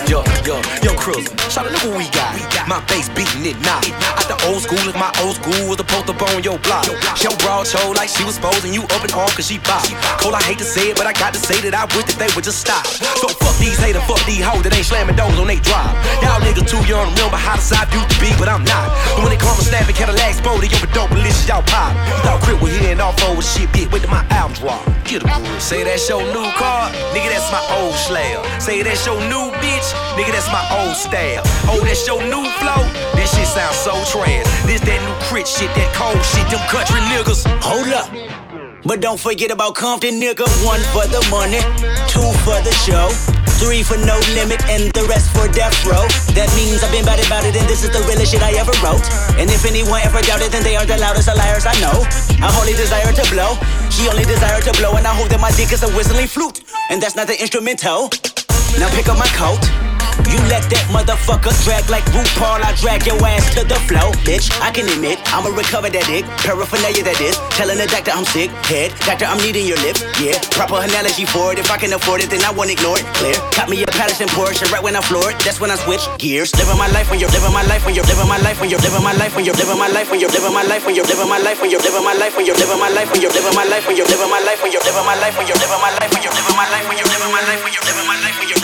Yo, 0.07 0.23
yo, 0.45 0.61
yo, 0.83 0.93
Cruiser. 0.95 1.35
Shout 1.49 1.65
out, 1.65 1.71
look 1.71 1.83
what 1.85 1.97
we 1.97 2.09
got. 2.11 2.33
My 2.67 2.81
bass 2.89 3.09
beating 3.09 3.45
it 3.45 3.57
now. 3.61 3.77
Out 4.17 4.27
the 4.27 4.37
old 4.49 4.61
school, 4.61 4.81
if 4.89 4.95
my 4.97 5.11
old 5.21 5.35
school 5.37 5.69
was 5.69 5.79
a 5.79 5.85
post 5.85 6.09
up 6.09 6.21
on 6.21 6.41
your 6.41 6.57
block. 6.59 6.87
Yo, 7.21 7.29
broad 7.45 7.67
show 7.67 7.91
like 7.91 8.09
she 8.09 8.23
was 8.23 8.35
supposed 8.35 8.65
and 8.65 8.73
you 8.73 8.83
up 8.95 9.01
and 9.05 9.13
on 9.13 9.29
cause 9.37 9.45
she 9.47 9.59
bop. 9.59 9.85
Cole, 10.21 10.33
I 10.33 10.41
hate 10.41 10.57
to 10.59 10.67
say 10.67 10.89
it, 10.89 10.97
but 10.97 11.05
I 11.05 11.13
got 11.13 11.33
to 11.33 11.39
say 11.39 11.61
that 11.61 11.73
I 11.77 11.85
wish 11.93 12.09
that 12.09 12.17
they 12.17 12.29
would 12.33 12.43
just 12.43 12.61
stop. 12.61 12.85
So 13.21 13.29
fuck 13.29 13.55
these 13.61 13.77
haters, 13.77 14.01
fuck 14.09 14.21
these 14.25 14.41
hoes 14.41 14.63
that 14.65 14.73
ain't 14.73 14.85
slamming 14.85 15.15
doors 15.15 15.37
on 15.37 15.45
they 15.45 15.61
drive. 15.61 15.93
Y'all 16.25 16.41
niggas 16.41 16.65
too 16.65 16.81
young 16.89 17.05
to 17.05 17.11
remember 17.13 17.37
how 17.37 17.55
the 17.57 17.65
side 17.65 17.89
used 17.93 18.09
to 18.09 18.17
be, 18.17 18.33
but 18.41 18.49
I'm 18.49 18.65
not. 18.65 18.89
But 19.13 19.29
when 19.29 19.31
they 19.33 19.41
come 19.41 19.53
and 19.53 19.67
snapping 19.67 19.93
Cadillac 19.93 20.33
Spody, 20.33 20.73
yo, 20.73 20.81
dope 20.89 21.13
malicious, 21.13 21.45
y'all 21.45 21.61
pop. 21.69 21.93
You 21.93 22.17
thought 22.25 22.41
Crip 22.41 22.57
was 22.61 22.73
hitting 22.77 23.01
off 23.01 23.17
over 23.29 23.45
shit, 23.45 23.69
bitch, 23.69 23.91
wait 23.93 24.01
till 24.01 24.09
my 24.09 24.25
album 24.33 24.57
drop. 24.57 24.81
Get 25.05 25.21
a 25.21 25.29
groove. 25.29 25.61
Say 25.61 25.85
that's 25.85 26.09
your 26.09 26.25
new 26.33 26.49
car, 26.57 26.89
nigga, 27.13 27.29
that's 27.29 27.45
my 27.53 27.61
old 27.75 27.95
slab. 27.95 28.43
Say 28.61 28.81
that's 28.83 29.05
your 29.05 29.19
new 29.27 29.51
bitch, 29.59 29.87
nigga, 30.15 30.31
that's 30.31 30.51
my 30.51 30.63
old 30.79 30.95
style. 30.95 31.41
Oh, 31.67 31.81
that's 31.83 32.07
your 32.07 32.21
new 32.23 32.45
flow? 32.61 32.81
That 33.15 33.27
shit 33.27 33.47
sounds 33.47 33.77
so 33.77 33.93
trash. 34.11 34.45
This 34.65 34.81
that 34.81 34.99
new 35.03 35.15
crit 35.27 35.47
shit, 35.47 35.69
that 35.75 35.89
cold 35.95 36.23
shit, 36.23 36.47
them 36.49 36.63
country 36.71 37.01
niggas. 37.11 37.45
Hold 37.61 37.91
up. 37.93 38.44
But 38.85 39.01
don't 39.01 39.19
forget 39.19 39.49
about 39.49 39.73
Compton, 39.73 40.21
nigga. 40.21 40.45
One 40.61 40.79
for 40.93 41.09
the 41.09 41.17
money, 41.33 41.57
two 42.05 42.29
for 42.45 42.61
the 42.61 42.69
show. 42.85 43.09
Three 43.57 43.81
for 43.81 43.97
no 43.97 44.19
limit, 44.37 44.61
and 44.69 44.93
the 44.93 45.09
rest 45.09 45.33
for 45.33 45.47
death 45.47 45.73
row. 45.89 46.05
That 46.37 46.53
means 46.53 46.83
I've 46.83 46.91
been 46.91 47.03
bad 47.03 47.17
about 47.25 47.45
it, 47.49 47.55
and 47.55 47.65
this 47.65 47.81
is 47.81 47.89
the 47.89 48.05
realest 48.05 48.31
shit 48.31 48.43
I 48.43 48.53
ever 48.61 48.75
wrote. 48.85 49.01
And 49.41 49.49
if 49.49 49.65
anyone 49.65 50.01
ever 50.05 50.21
doubted, 50.21 50.51
then 50.51 50.61
they 50.61 50.75
are 50.75 50.85
the 50.85 50.97
loudest 50.97 51.29
of 51.29 51.37
liars 51.37 51.65
I 51.65 51.73
know. 51.81 52.05
I 52.45 52.53
only 52.61 52.73
desire 52.77 53.09
to 53.09 53.25
blow, 53.33 53.57
she 53.89 54.05
only 54.07 54.25
desire 54.25 54.61
to 54.61 54.71
blow, 54.77 54.93
and 55.01 55.07
I 55.07 55.15
hope 55.15 55.29
that 55.29 55.39
my 55.39 55.49
dick 55.57 55.71
is 55.71 55.81
a 55.81 55.89
whistling 55.97 56.27
flute, 56.27 56.61
and 56.91 57.01
that's 57.01 57.15
not 57.15 57.25
the 57.25 57.39
instrumental. 57.41 58.13
Now 58.77 58.91
pick 58.93 59.09
up 59.09 59.17
my 59.17 59.31
coat. 59.33 59.94
You 60.31 60.39
let 60.47 60.63
that 60.71 60.85
motherfucker 60.91 61.51
drag 61.67 61.89
like 61.91 62.05
RuPaul, 62.15 62.63
I 62.63 62.71
drag 62.79 63.05
your 63.05 63.19
ass 63.27 63.51
to 63.55 63.67
the 63.67 63.75
flow, 63.87 64.15
bitch. 64.23 64.47
I 64.63 64.71
can 64.71 64.87
admit, 64.87 65.19
I'ma 65.35 65.51
recover 65.51 65.91
that 65.91 66.05
dick. 66.07 66.23
Paraphernalia 66.43 67.03
that 67.03 67.19
is. 67.19 67.35
Telling 67.59 67.77
the 67.77 67.87
doctor 67.87 68.11
I'm 68.15 68.25
sick, 68.25 68.49
head. 68.67 68.95
Doctor, 69.03 69.27
I'm 69.27 69.39
needing 69.43 69.67
your 69.67 69.79
lips, 69.83 70.01
yeah. 70.19 70.39
Proper 70.55 70.79
analogy 70.79 71.27
for 71.27 71.51
it. 71.51 71.59
If 71.59 71.69
I 71.69 71.77
can 71.77 71.91
afford 71.91 72.23
it, 72.23 72.31
then 72.31 72.43
I 72.47 72.51
won't 72.51 72.71
ignore 72.71 72.95
it. 72.95 73.05
Clear. 73.19 73.35
Got 73.55 73.67
me 73.67 73.83
a 73.83 73.87
Patterson 73.91 74.31
Porsche 74.31 74.65
right 74.71 74.81
when 74.81 74.95
I 74.95 75.01
floor 75.03 75.31
it. 75.31 75.37
That's 75.43 75.59
when 75.59 75.69
I 75.69 75.77
switch 75.79 76.03
gears. 76.17 76.55
Living 76.55 76.79
my 76.79 76.87
life 76.95 77.11
when 77.11 77.19
you're 77.19 77.31
living 77.35 77.51
my 77.51 77.63
life 77.67 77.83
when 77.85 77.95
you're 77.95 78.07
living 78.07 78.27
my 78.27 78.39
life 78.39 78.59
when 78.59 78.71
you're 78.71 78.81
living 78.81 79.03
my 79.03 79.13
life 79.19 79.35
when 79.35 79.45
you're 79.45 79.55
living 79.59 79.77
my 79.77 79.87
life 79.91 80.09
when 80.09 80.19
you're 80.19 80.31
living 80.31 80.53
my 80.53 80.63
life 80.63 80.83
when 80.85 80.95
you're 80.95 81.03
living 81.11 81.27
my 81.27 81.37
life 81.43 81.59
when 81.59 81.71
you're 81.71 81.83
living 81.83 82.03
my 82.03 82.15
life 82.15 82.35
when 82.35 82.45
you're 82.47 82.55
living 82.55 82.79
my 82.79 82.87
life 82.87 83.11
when 83.11 83.27
you're 83.27 83.31
living 83.35 83.55
my 83.55 83.67
life 83.67 83.85
when 83.87 83.95
you're 83.95 84.07
living 84.07 84.31
my 84.31 84.39
life 84.39 84.63
when 84.63 84.71
you're 84.71 84.85
living 84.87 85.05
my 85.05 85.17
life 85.19 85.37
when 85.37 85.51
you're 85.51 85.59
living 85.67 85.83
my 85.83 85.91
life 85.99 86.15
when 86.15 86.23
you're 86.23 86.31
living 86.35 86.55
my 86.55 86.67
life 86.71 86.85
when 86.87 86.97
you're 86.97 87.09
living 87.11 87.31
my 87.31 87.41
life 87.43 87.59
when 87.63 87.73
you're 87.73 87.85
living 87.87 88.07
my 88.07 88.17
life 88.23 88.37
when 88.39 88.49
you're 88.49 88.54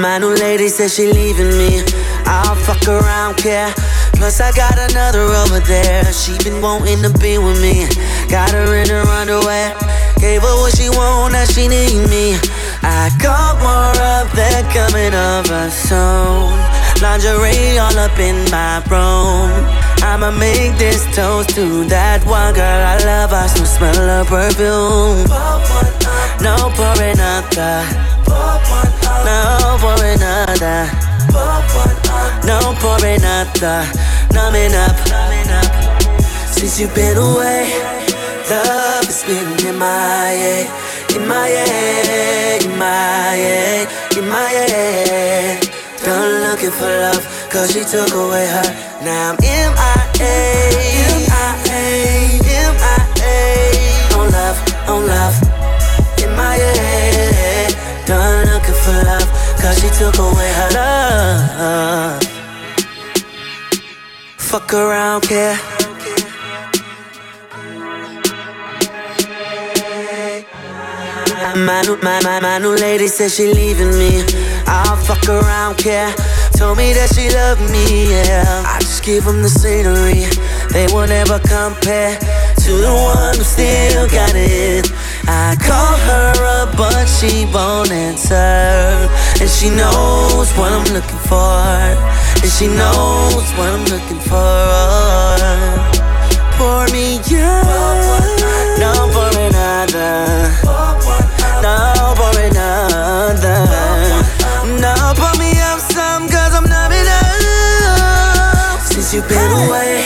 My 0.00 0.18
new 0.18 0.34
lady 0.34 0.68
says 0.68 0.94
she 0.94 1.10
leaving 1.12 1.56
me. 1.56 1.82
I'll 2.26 2.54
fuck 2.54 2.86
around, 2.86 3.36
care. 3.36 3.72
Plus 4.14 4.40
I 4.40 4.52
got 4.52 4.78
another 4.90 5.22
over 5.22 5.60
there. 5.60 6.04
She 6.12 6.36
been 6.44 6.60
wanting 6.60 7.02
to 7.02 7.10
be 7.18 7.38
with 7.38 7.60
me. 7.62 7.86
Got 8.28 8.50
her 8.50 8.76
in 8.76 8.88
her 8.88 9.06
underwear. 9.08 9.76
Gave 10.18 10.42
her 10.42 10.56
what 10.60 10.76
she 10.76 10.88
want, 10.90 11.32
now 11.32 11.44
she 11.44 11.68
need 11.68 12.08
me. 12.08 12.36
I 12.82 13.10
got 13.22 13.56
more 13.60 13.96
up 14.02 14.30
there 14.32 14.62
coming 14.72 15.14
over 15.14 15.70
soon. 15.70 16.52
Lingerie 17.00 17.78
all 17.78 17.96
up 17.98 18.18
in 18.18 18.36
my 18.50 18.82
room. 18.88 19.52
I'ma 20.02 20.30
make 20.30 20.76
this 20.78 21.04
toast 21.14 21.50
to 21.56 21.84
that 21.88 22.24
one 22.26 22.54
girl 22.54 22.64
I 22.64 22.96
love. 23.04 23.32
I 23.32 23.46
still 23.46 23.66
smell 23.66 23.94
her 23.94 24.24
perfume. 24.24 25.24
No 26.40 26.70
for 26.76 26.96
another. 27.02 27.84
No 29.26 29.75
Numbing 33.62 34.74
up. 34.74 34.96
Since 36.52 36.78
you've 36.78 36.94
been 36.94 37.16
away, 37.16 37.72
love 38.50 39.06
has 39.08 39.24
been 39.24 39.66
in 39.66 39.78
my 39.78 40.28
head. 40.28 40.68
In 41.16 41.26
my 41.26 41.48
head, 41.48 42.64
in 42.64 42.76
my 42.76 42.84
head, 42.84 43.88
in 44.18 44.28
my 44.28 44.44
head. 44.44 45.70
Done 46.04 46.50
looking 46.50 46.70
for 46.70 46.84
love, 46.84 47.24
cause 47.48 47.72
she 47.72 47.80
took 47.80 48.12
away 48.12 48.46
her. 48.46 48.68
Now 49.02 49.32
I'm 49.32 49.36
MIA, 49.40 49.72
MIA, 51.24 52.36
MIA. 52.52 53.00
On 54.20 54.28
love, 54.30 54.58
on 54.86 55.06
love, 55.06 55.36
in 56.20 56.28
my 56.36 56.56
head. 56.56 57.72
Done 58.04 58.52
looking 58.52 58.76
for 58.84 59.00
love, 59.08 59.28
cause 59.56 59.80
she 59.80 59.88
took 59.96 60.18
away 60.18 60.52
Fuck 64.56 64.72
around, 64.72 65.20
care. 65.20 65.54
My 71.54 71.82
new, 71.82 71.98
my, 71.98 72.22
my, 72.22 72.40
my 72.40 72.56
new 72.56 72.74
lady 72.74 73.06
says 73.06 73.36
she 73.36 73.52
leaving 73.52 73.90
me. 73.98 74.24
I'll 74.66 74.96
fuck 74.96 75.28
around, 75.28 75.76
care. 75.76 76.10
Told 76.56 76.78
me 76.78 76.94
that 76.94 77.12
she 77.14 77.28
loved 77.28 77.60
me, 77.70 78.08
yeah. 78.08 78.64
I 78.66 78.80
just 78.80 79.04
give 79.04 79.26
them 79.26 79.42
the 79.42 79.50
scenery. 79.50 80.24
They 80.72 80.86
will 80.90 81.06
never 81.06 81.38
compare 81.40 82.16
to 82.16 82.72
the 82.72 82.94
one 82.96 83.36
who 83.36 83.44
still 83.44 84.08
got 84.08 84.32
it. 84.34 84.90
I 85.28 85.54
call 85.60 85.98
her 86.08 86.32
up, 86.62 86.74
but 86.78 87.04
she 87.04 87.44
won't 87.52 87.90
answer. 87.90 89.04
And 89.38 89.50
she 89.50 89.68
knows 89.68 90.50
what 90.56 90.72
I'm 90.72 90.88
looking 90.94 91.22
for. 91.28 92.15
And 92.42 92.50
she 92.50 92.66
knows 92.68 93.46
what 93.56 93.68
I'm 93.74 93.84
looking 93.92 94.20
for. 94.20 95.36
Pour 96.56 96.86
me 96.94 97.18
up, 97.18 98.22
no 98.80 98.92
for 99.12 99.30
another. 99.48 100.16
No 101.62 102.14
for 102.16 102.34
another. 102.40 103.58
No, 104.80 104.94
put 105.16 105.38
me 105.38 105.52
up 105.60 105.80
some, 105.80 106.28
cause 106.28 106.54
I'm 106.54 106.68
not 106.68 106.92
enough. 106.92 108.80
Since 108.86 109.14
you've 109.14 109.28
been 109.28 109.52
away, 109.66 110.04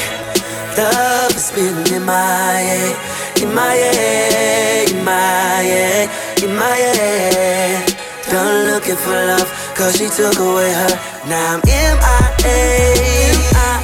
love 0.76 1.32
has 1.32 1.50
been 1.52 1.76
in 1.94 2.04
my 2.04 2.14
head, 2.14 2.96
in 3.42 3.54
my 3.54 3.74
head, 3.74 4.90
in 4.90 5.04
my 5.04 5.62
head, 5.70 6.08
in 6.42 6.54
my 6.56 6.76
head. 6.76 7.96
Done 8.30 8.70
looking 8.70 8.96
for 8.96 9.10
love, 9.10 9.50
cause 9.80 9.96
she 9.96 10.08
took 10.12 10.36
away 10.36 10.68
her. 10.76 10.92
Now 11.24 11.56
I'm 11.56 11.60
MIA, 11.64 11.96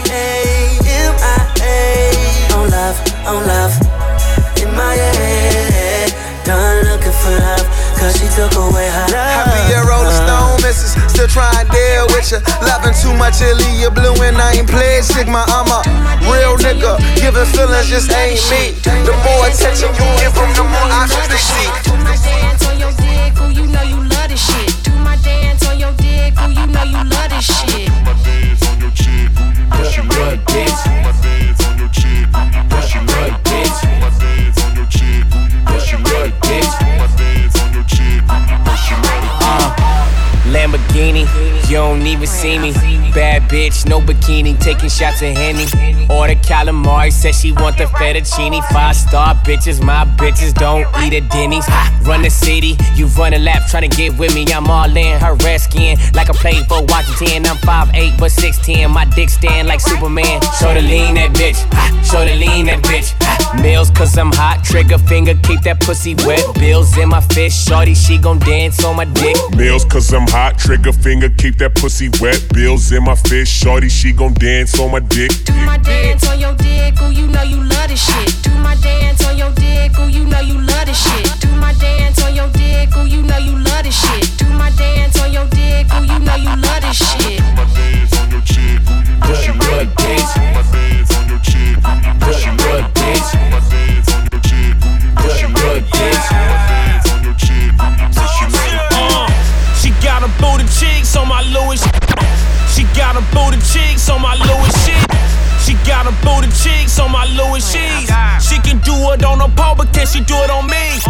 MIA, 0.05 0.77
MIA. 0.85 1.73
On 2.53 2.69
love, 2.69 2.97
on 3.25 3.41
love, 3.49 3.73
in 4.61 4.69
my 4.77 4.93
head. 4.93 6.13
Done 6.45 6.85
looking 6.85 7.17
for 7.17 7.33
love, 7.33 7.65
cause 7.97 8.13
she 8.21 8.29
took 8.37 8.53
away 8.61 8.93
her 8.93 9.09
love. 9.09 9.49
Happy 9.49 9.73
a 9.73 9.81
Rolling 9.89 10.13
Stone 10.13 10.61
missus, 10.61 10.93
still 11.09 11.29
trying 11.33 11.65
to 11.65 11.73
deal 11.73 12.05
with 12.13 12.29
you. 12.29 12.45
Loving 12.61 12.93
too 12.93 13.17
much, 13.17 13.41
Aaliyah 13.41 13.89
Blue, 13.97 14.21
and 14.21 14.37
I 14.37 14.53
ain't 14.53 14.69
playing 14.69 15.03
Sigma. 15.03 15.49
I'm 15.49 15.65
a 15.73 15.81
real 16.29 16.61
nigga, 16.61 17.01
giving 17.17 17.49
feelings 17.57 17.89
just 17.89 18.13
ain't 18.13 18.37
me. 18.53 18.77
The 18.85 19.17
more 19.25 19.49
attention 19.49 19.89
you 19.97 20.07
give 20.21 20.37
them, 20.37 20.53
the 20.61 20.65
more 20.69 20.89
options 20.93 21.25
they 21.33 21.41
see. 21.41 21.86
Even 42.07 42.27
see 42.27 42.59
me. 42.59 43.06
Bad 43.17 43.49
bitch, 43.49 43.89
no 43.89 43.99
bikini, 43.99 44.61
taking 44.61 44.91
shots 44.91 45.23
of 45.23 45.35
Henny. 45.35 45.65
Order 46.11 46.35
calamari, 46.35 47.11
said 47.11 47.35
she 47.35 47.51
want 47.51 47.79
the 47.79 47.85
fettuccine. 47.85 48.63
Five 48.71 48.95
star 48.95 49.35
bitches, 49.37 49.83
my 49.83 50.05
bitches 50.19 50.53
don't 50.53 50.87
eat 51.03 51.15
at 51.15 51.33
Denny's. 51.33 51.67
Run 52.03 52.21
the 52.21 52.29
city, 52.29 52.77
you 52.95 53.07
run 53.17 53.33
a 53.33 53.39
lap 53.39 53.63
trying 53.71 53.89
to 53.89 53.97
get 53.97 54.19
with 54.19 54.35
me. 54.35 54.45
I'm 54.53 54.67
all 54.67 54.95
in 54.95 55.19
her 55.19 55.35
red 55.37 55.63
skin, 55.63 55.97
like 56.13 56.29
I 56.29 56.35
played 56.35 56.67
for 56.67 56.85
Washington. 56.85 57.47
I'm 57.47 57.57
5'8 57.57 58.19
but 58.19 58.33
6'10, 58.33 58.91
my 58.91 59.07
dick 59.07 59.31
stand 59.31 59.67
like 59.67 59.81
Superman. 59.81 60.43
Show 60.61 60.75
the 60.75 60.83
lean 60.83 61.15
that 61.15 61.31
bitch, 61.33 61.57
show 62.05 62.23
the 62.23 62.37
lean 62.37 62.67
that 62.67 62.85
bitch. 62.85 63.17
Meals 63.63 63.91
cause 63.93 64.19
I'm 64.19 64.31
hot, 64.33 64.63
trigger 64.63 64.99
finger, 64.99 65.33
keep 65.43 65.63
that 65.63 65.81
pussy 65.81 66.15
wet. 66.27 66.45
Bills 66.57 66.99
in 66.99 67.09
my 67.09 67.23
fist, 67.23 67.67
shorty, 67.67 67.95
she 67.95 68.19
gon' 68.19 68.41
dance 68.41 68.85
on 68.85 68.97
my 68.97 69.07
dick. 69.07 69.37
Nails 69.57 69.87
cause 69.87 70.13
I'm 70.13 70.29
hot, 70.29 70.59
trigger 70.59 70.93
finger, 70.93 71.31
keep 71.31 71.57
that 71.59 71.75
pussy 71.75 72.11
wet. 72.21 72.45
Bills 72.53 72.93
in 72.93 73.06
my 73.07 73.15
fist. 73.15 73.53
Shorty, 73.53 73.89
she 73.89 74.13
gon' 74.13 74.35
dance 74.35 74.79
on 74.81 74.91
my 74.91 74.99
dick. 74.99 75.31
Do 75.45 75.55
my 75.65 75.79
dance 75.79 76.29
on 76.29 76.41
your 76.41 76.55
dick, 76.57 77.01
ooh, 77.01 77.11
you 77.11 77.29
know 77.29 77.43
you 77.43 77.63
love 77.63 77.89
this 77.89 78.05
shit. 78.05 78.43
Do 78.43 78.51
my 78.59 78.75
dance 78.83 79.25
on 79.25 79.39
your 79.39 79.53
dick, 79.53 79.97
ooh, 79.99 80.09
you 80.09 80.25
know 80.27 80.41
you 80.41 80.61
love 80.61 80.87
this 80.87 81.01
shit. 81.05 81.41
Do 81.41 81.49
my 81.55 81.73
dance 81.75 82.21
on 82.25 82.35
your 82.35 82.51
dick, 82.51 82.97
ooh, 82.97 83.07
you 83.07 83.23
know 83.23 83.39
you 83.39 83.57
love 83.59 83.85
this 83.85 84.01
shit. 84.03 84.37
Do 84.39 84.49
my 84.51 84.71
dance 84.73 85.23
on 85.23 85.33
your 85.33 85.47
dick, 85.47 85.87
ooh, 85.95 86.03
you 86.03 86.19
know 86.19 86.35
you 86.35 86.57
love 86.57 86.83
this 86.83 86.99
shit. 86.99 87.39
Do 87.39 87.47
my 87.55 87.65
dance 87.79 88.19
on 88.19 88.31
your 88.33 88.43
chick, 88.43 88.83
ooh, 88.91 89.07
you 89.07 89.55
know 89.55 89.79
you 89.79 89.95
love 89.95 90.11
this 90.11 90.27
shit. 90.35 90.43
Do 90.43 90.51
my 90.51 90.63
dance 90.75 91.15
on 91.15 91.31
your 91.31 91.41
chick, 91.47 91.79
ooh, 91.79 91.95
you 91.95 92.11
know 92.11 92.11
you 92.11 92.67
love 92.67 92.83
this 92.83 93.23
shit. 93.23 93.47
Do 93.47 93.55
my 93.55 93.63
dance 93.71 94.11
on 94.11 94.19
your 94.19 94.51
chick, 94.51 94.83
ooh, 94.85 94.99
you 94.99 95.13
know 95.13 95.31
you 95.31 95.55
love 95.55 95.95
this 95.95 96.27
shit. 96.27 96.43
Do 96.43 96.51
my 96.51 96.75
dance 96.75 97.07
on 97.07 97.23
your 97.23 97.37
chick, 97.39 97.71
ooh, 97.71 97.95
you 98.03 98.49
know 98.51 98.67
you 98.67 98.83
love 98.83 99.07
this 99.07 99.31
shit. 99.31 99.83
She 99.83 99.91
got 100.03 100.23
a 100.23 100.31
booty 100.41 100.67
cheeks 100.75 101.15
on 101.17 101.29
my 101.29 101.43
Louis 101.43 101.81
got 103.17 103.33
a 103.33 103.35
booty 103.35 103.63
cheeks 103.65 104.11
on 104.11 104.21
my 104.21 104.35
Louis 104.35 104.73
shit. 104.85 105.01
She 105.65 105.73
got 105.89 106.07
a 106.07 106.13
booty 106.25 106.53
cheeks 106.53 106.99
on 106.99 107.13
my 107.13 107.25
Louis 107.33 107.65
sheets. 107.65 108.13
She 108.47 108.61
can 108.61 108.79
do 108.81 108.93
it 109.13 109.25
on 109.25 109.41
a 109.41 109.49
pole, 109.57 109.75
but 109.75 109.93
can 109.93 110.07
she 110.07 110.21
do 110.21 110.35
it 110.45 110.51
on 110.51 110.67
me? 110.67 111.01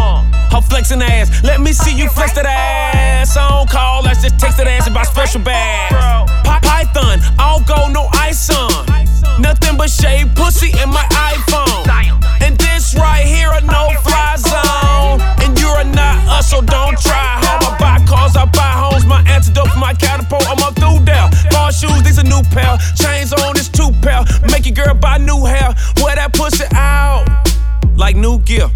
Her 0.53 0.61
flexing 0.61 1.03
ass, 1.03 1.43
let 1.43 1.61
me 1.61 1.73
see 1.73 1.97
you 1.97 2.09
flex 2.09 2.35
that 2.35 2.47
ass. 2.47 3.37
I 3.37 3.49
don't 3.49 3.69
call, 3.69 4.03
let's 4.03 4.23
just 4.23 4.39
text 4.39 4.59
that 4.59 4.69
ass 4.69 4.87
about 4.87 5.07
special 5.07 5.41
bags. 5.41 5.95
don't 7.57 7.67
go 7.67 7.89
no 7.89 8.09
ice 8.13 8.51
on. 8.51 8.87
Nothing 9.41 9.77
but 9.77 9.91
shade 9.91 10.35
pussy 10.37 10.71
in 10.81 10.91
my 10.91 11.05
iPhone. 11.11 11.89
And 12.41 12.57
this 12.59 12.95
right 12.95 13.27
here, 13.27 13.51
a 13.53 13.61
no 13.63 13.91
fly 14.03 14.37
zone. 14.37 15.21
And 15.43 15.59
you're 15.59 15.85
not 15.85 16.39
us, 16.39 16.51
so 16.51 16.61
don't 16.61 16.99
try. 17.01 17.16
New 28.17 28.39
gear. 28.39 28.76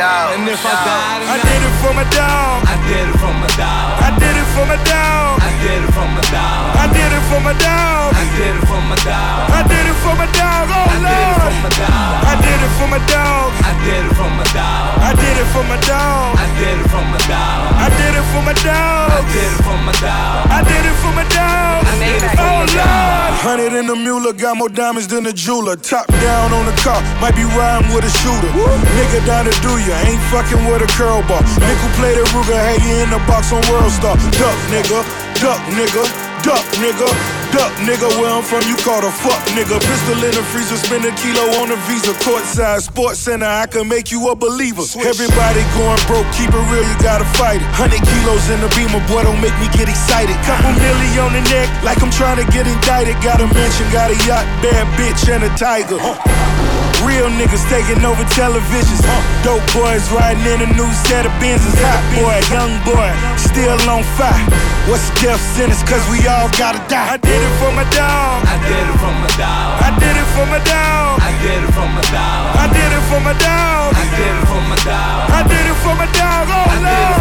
Dogs. 0.00 0.32
And 0.32 0.48
if 0.48 0.64
I 0.64 0.72
die 0.80 1.28
I 1.28 1.36
did 1.44 1.60
it 1.60 1.76
for 1.84 1.92
my 1.92 2.08
dog. 2.08 2.64
I 2.64 2.80
did 2.88 3.04
it 3.04 3.20
for 3.20 3.36
my 3.36 3.44
dog. 3.52 4.00
I 4.00 4.08
did 4.16 4.32
it 4.32 4.48
for 4.56 4.64
my 4.64 4.80
dog. 4.88 5.36
I 5.44 5.52
did 5.60 5.76
it 5.76 5.92
for 5.92 6.08
my 6.08 6.24
dog. 6.24 6.72
I 6.72 6.88
did 6.88 7.12
it 7.12 7.24
for 7.28 7.40
my 7.44 7.52
dog. 7.60 8.16
I 8.16 8.24
did 8.32 8.56
it 8.56 8.64
for 8.64 8.80
my 8.80 8.96
dog. 9.04 9.44
I 9.52 9.60
did 9.68 9.84
it 9.92 9.98
for 10.00 10.16
my 10.16 10.24
dog. 10.32 10.72
Oh 10.72 10.88
Lord. 11.04 11.52
I 11.52 12.34
did 12.40 12.60
it 12.64 12.72
for 12.80 12.88
my 12.88 12.96
dog. 13.12 13.52
I 13.60 13.76
did 13.84 14.00
it 14.08 14.16
for 14.16 14.30
my 14.32 14.48
dog. 14.56 14.88
I 15.04 15.12
did 15.20 15.36
it 15.36 15.48
for 15.52 15.64
my 15.68 15.76
dog. 15.84 16.32
I 16.32 16.48
did 16.56 16.80
it 16.80 16.88
for 16.88 17.04
my 17.04 17.20
dog. 17.28 17.60
I 17.76 17.88
did 17.92 18.14
it 18.16 18.24
for 18.32 18.40
my 18.40 18.56
dog. 18.56 19.12
I 19.12 19.20
did 19.28 19.52
it 19.52 19.60
for 19.60 19.76
my 19.84 19.92
dog. 20.00 20.59
Hundred 23.50 23.74
in 23.74 23.88
the 23.88 23.96
mule, 23.96 24.32
got 24.32 24.56
more 24.58 24.68
diamonds 24.68 25.08
than 25.08 25.26
a 25.26 25.32
jeweler. 25.32 25.74
Top 25.74 26.06
down 26.22 26.52
on 26.54 26.66
the 26.66 26.76
car, 26.86 27.02
might 27.18 27.34
be 27.34 27.42
riding 27.42 27.90
with 27.90 28.06
a 28.06 28.12
shooter. 28.22 28.46
Nigga 28.94 29.26
down 29.26 29.44
to 29.44 29.50
do 29.58 29.74
ya, 29.90 29.98
ain't 30.06 30.22
fucking 30.30 30.70
with 30.70 30.86
a 30.86 30.90
curl 30.94 31.18
ball. 31.26 31.42
Nickel 31.58 31.90
play 31.98 32.14
the 32.14 32.22
Ruger, 32.30 32.54
hey, 32.54 32.78
you 32.78 33.02
in 33.02 33.10
the 33.10 33.18
box 33.26 33.50
on 33.50 33.58
World 33.66 33.90
Star. 33.90 34.14
Duck 34.38 34.54
nigga, 34.70 35.02
duck 35.42 35.58
nigga, 35.74 36.06
duck 36.46 36.62
nigga. 36.78 37.39
Duck 37.50 37.74
nigga, 37.82 38.06
where 38.22 38.30
I'm 38.30 38.42
from, 38.46 38.62
you 38.70 38.76
call 38.78 39.02
the 39.02 39.10
fuck 39.10 39.42
nigga. 39.58 39.74
Pistol 39.82 40.22
in 40.22 40.34
the 40.38 40.44
freezer, 40.54 40.78
spend 40.78 41.04
a 41.04 41.12
kilo 41.18 41.42
on 41.58 41.70
a 41.74 41.78
visa. 41.90 42.14
Courtside 42.22 42.80
sports 42.80 43.18
center, 43.18 43.46
I 43.46 43.66
can 43.66 43.88
make 43.88 44.10
you 44.10 44.30
a 44.30 44.36
believer. 44.36 44.86
Everybody 45.02 45.62
going 45.74 46.00
broke, 46.06 46.30
keep 46.30 46.50
it 46.54 46.64
real, 46.70 46.86
you 46.86 46.96
gotta 47.02 47.26
fight 47.34 47.58
it. 47.58 47.68
Hundred 47.74 48.02
kilos 48.06 48.46
in 48.54 48.60
the 48.62 48.70
beamer, 48.78 49.02
boy, 49.10 49.26
don't 49.26 49.40
make 49.42 49.54
me 49.58 49.66
get 49.74 49.90
excited. 49.90 50.36
Couple 50.46 50.70
milli 50.78 51.10
on 51.18 51.34
the 51.34 51.42
neck, 51.50 51.68
like 51.82 51.98
I'm 52.02 52.10
trying 52.14 52.38
to 52.38 52.46
get 52.54 52.70
indicted. 52.70 53.18
Got 53.18 53.42
a 53.42 53.48
mansion, 53.50 53.86
got 53.90 54.14
a 54.14 54.16
yacht, 54.30 54.46
bad 54.62 54.86
bitch, 54.94 55.26
and 55.26 55.42
a 55.42 55.50
tiger. 55.58 55.98
Real 57.00 57.32
niggas 57.32 57.64
taking 57.68 58.04
over 58.04 58.24
televisions. 58.36 59.00
Dope 59.42 59.64
boys 59.72 60.04
riding 60.12 60.44
in 60.44 60.60
a 60.60 60.70
new 60.76 60.90
set 61.08 61.24
of 61.24 61.32
Benzes. 61.40 61.76
Hot 61.80 62.02
boy, 62.16 62.36
young 62.52 62.72
boy, 62.84 63.10
still 63.40 63.76
on 63.88 64.04
fire. 64.16 64.36
What's 64.88 65.08
the 65.10 65.32
death 65.32 65.42
sentence? 65.56 65.82
Cause 65.84 66.04
we 66.12 66.20
all 66.28 66.48
gotta 66.60 66.80
die. 66.92 67.14
I 67.14 67.16
did 67.16 67.40
it 67.40 67.54
for 67.60 67.72
my 67.72 67.84
dog. 67.94 68.44
I 68.44 68.56
did 68.68 68.84
it 68.84 68.98
for 69.00 69.12
my 69.16 69.28
dog. 69.36 69.80
I 69.80 69.90
did 69.96 70.16
it 70.16 70.28
for 70.36 70.44
my 70.44 70.60
dog. 70.68 71.20
I 71.20 71.32
did 71.40 71.62
it 71.64 71.72
for 71.72 71.88
my 71.88 72.04
dog. 72.12 72.52
I 72.58 72.66
did 72.68 72.90
it 72.92 73.04
for 73.08 73.20
my 73.20 73.34
dog. 73.40 73.96
I 73.96 74.06
did 74.16 74.34
it 74.36 74.44
for 74.50 74.60
my 74.60 74.76
dog. 74.84 75.30
I 75.30 75.40
did 75.48 75.64
it 75.72 75.78
for 75.80 75.94
my 75.96 76.08
dog. 76.12 76.44
Oh 76.52 76.68
Lord. 76.84 77.20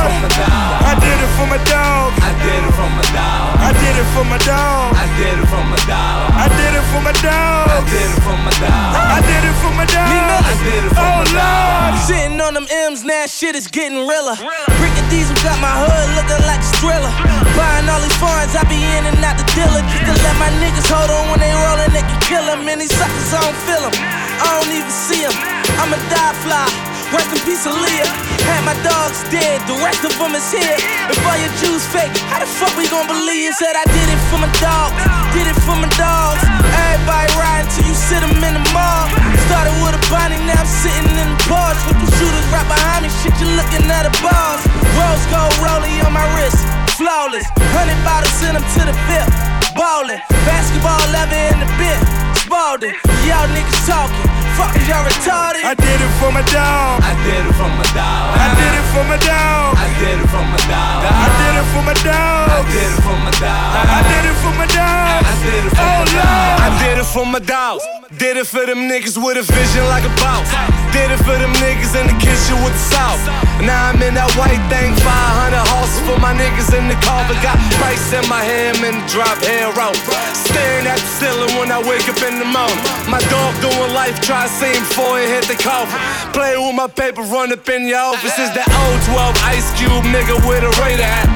I 0.79 0.93
did 0.99 1.19
it 1.23 1.31
for 1.37 1.47
my 1.47 1.59
dog. 1.69 2.09
I 2.19 2.31
did 2.41 2.63
it 2.63 2.73
for 2.75 2.89
my 2.89 3.05
dog. 3.15 3.49
I 3.59 3.71
did 3.79 3.95
it 3.95 4.07
for 4.11 4.25
my 4.27 4.37
dog. 4.43 4.91
I 4.95 5.07
did 5.15 5.35
it 5.39 5.47
for 5.47 5.63
my 5.63 5.77
dog. 5.87 6.25
I 6.35 6.47
did 6.57 6.73
it 6.75 6.85
for 6.91 7.01
my 7.05 7.13
dog. 7.23 7.69
I 7.69 7.79
did 7.87 8.09
it 8.09 8.19
for 8.25 8.37
my 8.43 8.53
dog. 8.59 8.91
I 8.99 9.19
did 9.21 9.43
it 9.45 9.55
for 9.61 9.68
my 9.75 9.85
dog. 9.85 10.09
I 10.09 10.55
did 10.63 10.85
it 10.85 10.91
for 10.93 11.01
Oh 11.01 11.21
my 11.21 11.37
Lord. 11.37 11.93
Sitting 12.05 12.39
on 12.41 12.53
them 12.53 12.67
M's, 12.69 13.03
now 13.03 13.25
shit 13.25 13.55
is 13.55 13.67
getting 13.67 14.07
realer. 14.07 14.37
Brick 14.79 14.95
diesel 15.09 15.35
got 15.45 15.57
my 15.59 15.73
hood 15.73 16.07
looking 16.17 16.41
like 16.45 16.61
a 16.61 16.71
thriller. 16.79 17.13
Buying 17.57 17.89
all 17.89 18.01
these 18.01 18.15
foreigns, 18.17 18.55
I 18.55 18.63
be 18.69 18.79
in 18.79 19.03
and 19.05 19.17
out 19.25 19.37
the 19.37 19.45
dealer. 19.57 19.81
Just 19.89 20.05
to 20.05 20.13
let 20.25 20.35
my 20.37 20.49
niggas 20.61 20.87
hold 20.89 21.09
on 21.09 21.29
when 21.33 21.39
they 21.41 21.53
rollin', 21.53 21.91
they 21.93 22.05
can 22.05 22.19
kill 22.21 22.45
'em. 22.49 22.67
And 22.69 22.81
these 22.81 22.93
suckers, 22.93 23.33
I 23.33 23.41
don't 23.41 23.59
feel 23.67 23.83
'em. 23.83 23.95
I 24.41 24.49
don't 24.57 24.71
even 24.73 24.91
see 24.91 25.21
'em. 25.25 25.35
I'm 25.81 25.93
a 25.93 25.99
die 26.09 26.35
fly. 26.45 26.67
Rest 27.09 27.33
in 27.33 27.41
peace, 27.41 27.65
Aaliyah. 27.65 28.05
Had 28.45 28.61
my 28.65 28.77
dogs 28.85 29.25
dead, 29.33 29.61
the 29.65 29.77
rest 29.81 30.05
of 30.05 30.13
them 30.17 30.33
is 30.37 30.45
here. 30.53 30.77
If 31.09 31.17
all 31.25 31.37
your 31.41 31.53
Jews 31.57 31.81
fake, 31.89 32.13
how 32.29 32.37
the 32.37 32.45
fuck 32.45 32.73
we 32.77 32.85
gon' 32.89 33.09
believe? 33.09 33.53
Said 33.57 33.73
I 33.73 33.85
did 33.89 34.07
it 34.13 34.21
for 34.29 34.37
my 34.37 34.49
dogs, 34.61 34.93
did 35.33 35.45
it 35.49 35.57
for 35.65 35.73
my 35.73 35.89
dogs. 35.97 36.41
Everybody 36.69 37.29
riding 37.37 37.69
till 37.73 37.85
you 37.89 37.97
sit 37.97 38.21
'em 38.21 38.37
in 38.37 38.53
the 38.53 38.65
mall. 38.73 39.09
Started 39.49 39.73
with 39.81 39.97
a 39.97 40.01
Bonnie, 40.13 40.37
now 40.45 40.61
I'm 40.61 40.69
sitting 40.69 41.17
in 41.17 41.29
the 41.33 41.41
bars. 41.49 41.77
With 41.89 41.97
the 41.97 42.09
shooters 42.17 42.47
right 42.53 42.67
behind 42.69 43.01
me, 43.05 43.09
shit, 43.21 43.33
you 43.41 43.49
looking 43.57 43.85
at 43.89 44.03
the 44.05 44.13
bars. 44.21 44.61
Rose 44.97 45.25
gold 45.33 45.53
rollie 45.65 45.97
on 46.05 46.13
my 46.13 46.25
wrist, 46.37 46.61
flawless. 46.97 47.45
Hundred 47.73 47.97
bottles 48.05 48.33
send 48.37 48.53
'em 48.57 48.65
to 48.77 48.81
the 48.89 48.95
VIP, 49.09 49.33
ballin'. 49.73 50.21
Basketball 50.45 51.01
leather 51.09 51.41
in 51.51 51.57
the 51.63 51.69
bit, 51.81 51.99
Spalding. 52.41 52.95
Y'all 53.25 53.49
niggas 53.55 53.81
talking, 53.85 54.29
fuck 54.59 54.75
y'all 54.83 55.07
retarded? 55.07 55.63
I 55.63 55.73
did 55.73 55.99
it 56.03 56.13
for 56.19 56.31
my 56.35 56.43
dog. 56.51 56.99
I 56.99 57.15
did 57.23 57.47
it 57.47 57.55
for 57.55 57.71
my 57.71 57.87
dog. 57.95 58.35
I 58.35 58.47
did 58.59 58.73
it 58.75 58.87
for 58.91 59.03
my 59.07 59.17
dog. 59.23 59.71
I 59.79 59.87
did 59.95 60.17
it 60.19 60.27
for 60.27 60.43
my 60.43 60.59
dog. 60.67 60.99
I 61.07 61.29
did 61.39 61.55
it 61.55 61.67
for 61.71 61.83
my 61.87 61.95
dog. 62.03 62.47
I 62.51 62.67
did 62.67 62.91
it 62.91 62.99
for 63.07 63.17
my 63.23 63.31
dog. 63.39 63.87
I 63.87 64.01
did 64.11 64.23
it 64.27 64.37
for 64.43 64.53
my 64.59 64.67
dog. 64.67 65.21
I 65.23 65.35
did 65.43 65.63
it 65.63 65.71
for 65.71 65.83
Oh 65.83 65.99
my 66.03 66.11
Lord. 66.19 66.57
I 66.59 66.69
did 66.83 66.95
it 66.99 67.07
for 67.07 67.25
my 67.25 67.39
dogs. 67.39 67.83
Did 68.17 68.35
it 68.37 68.47
for 68.47 68.65
them 68.65 68.89
niggas 68.91 69.15
with 69.15 69.37
a 69.37 69.45
vision 69.47 69.83
like 69.87 70.03
a 70.03 70.13
boss. 70.19 70.78
Did 70.93 71.11
it 71.11 71.21
for 71.25 71.37
them 71.37 71.53
niggas 71.59 71.93
in 71.97 72.05
the 72.07 72.17
kitchen 72.21 72.55
with 72.61 72.73
the 72.73 72.85
sauce. 72.93 73.25
Now 73.61 73.91
I'm 73.91 73.99
in 74.01 74.13
that 74.15 74.31
white 74.39 74.61
thing, 74.71 74.95
500 75.01 75.59
horses 75.73 76.01
for 76.07 76.17
my 76.21 76.31
niggas 76.31 76.71
in 76.71 76.87
the 76.87 76.97
car. 77.03 77.25
But 77.27 77.39
Got 77.43 77.55
price 77.79 78.11
in 78.11 78.27
my 78.27 78.43
hand, 78.43 78.83
and 78.83 78.99
drop 79.07 79.39
hair 79.39 79.71
out. 79.79 79.95
Staring 80.35 80.87
at 80.87 80.99
the 80.99 81.11
ceiling 81.19 81.55
when 81.55 81.71
I 81.71 81.79
wake 81.79 82.03
up 82.11 82.19
in 82.19 82.35
the 82.35 82.49
morning. 82.49 82.81
My 83.07 83.23
dog 83.31 83.55
doing 83.63 83.93
life, 83.95 84.19
try 84.19 84.43
to 84.43 84.51
see 84.51 84.75
him 84.75 84.83
before 84.83 85.19
hit 85.23 85.47
the 85.47 85.55
coffin. 85.55 85.95
Playing 86.35 86.67
with 86.67 86.75
my 86.75 86.87
paper, 86.87 87.23
run 87.23 87.53
up 87.53 87.67
in 87.69 87.87
your 87.87 88.11
office. 88.11 88.35
Is 88.35 88.51
that 88.59 88.67
old 88.67 88.99
12 89.07 89.55
Ice 89.55 89.71
Cube 89.79 90.03
nigga 90.11 90.35
with 90.43 90.67
a 90.67 90.71
Raider 90.83 91.07
hat. 91.07 91.31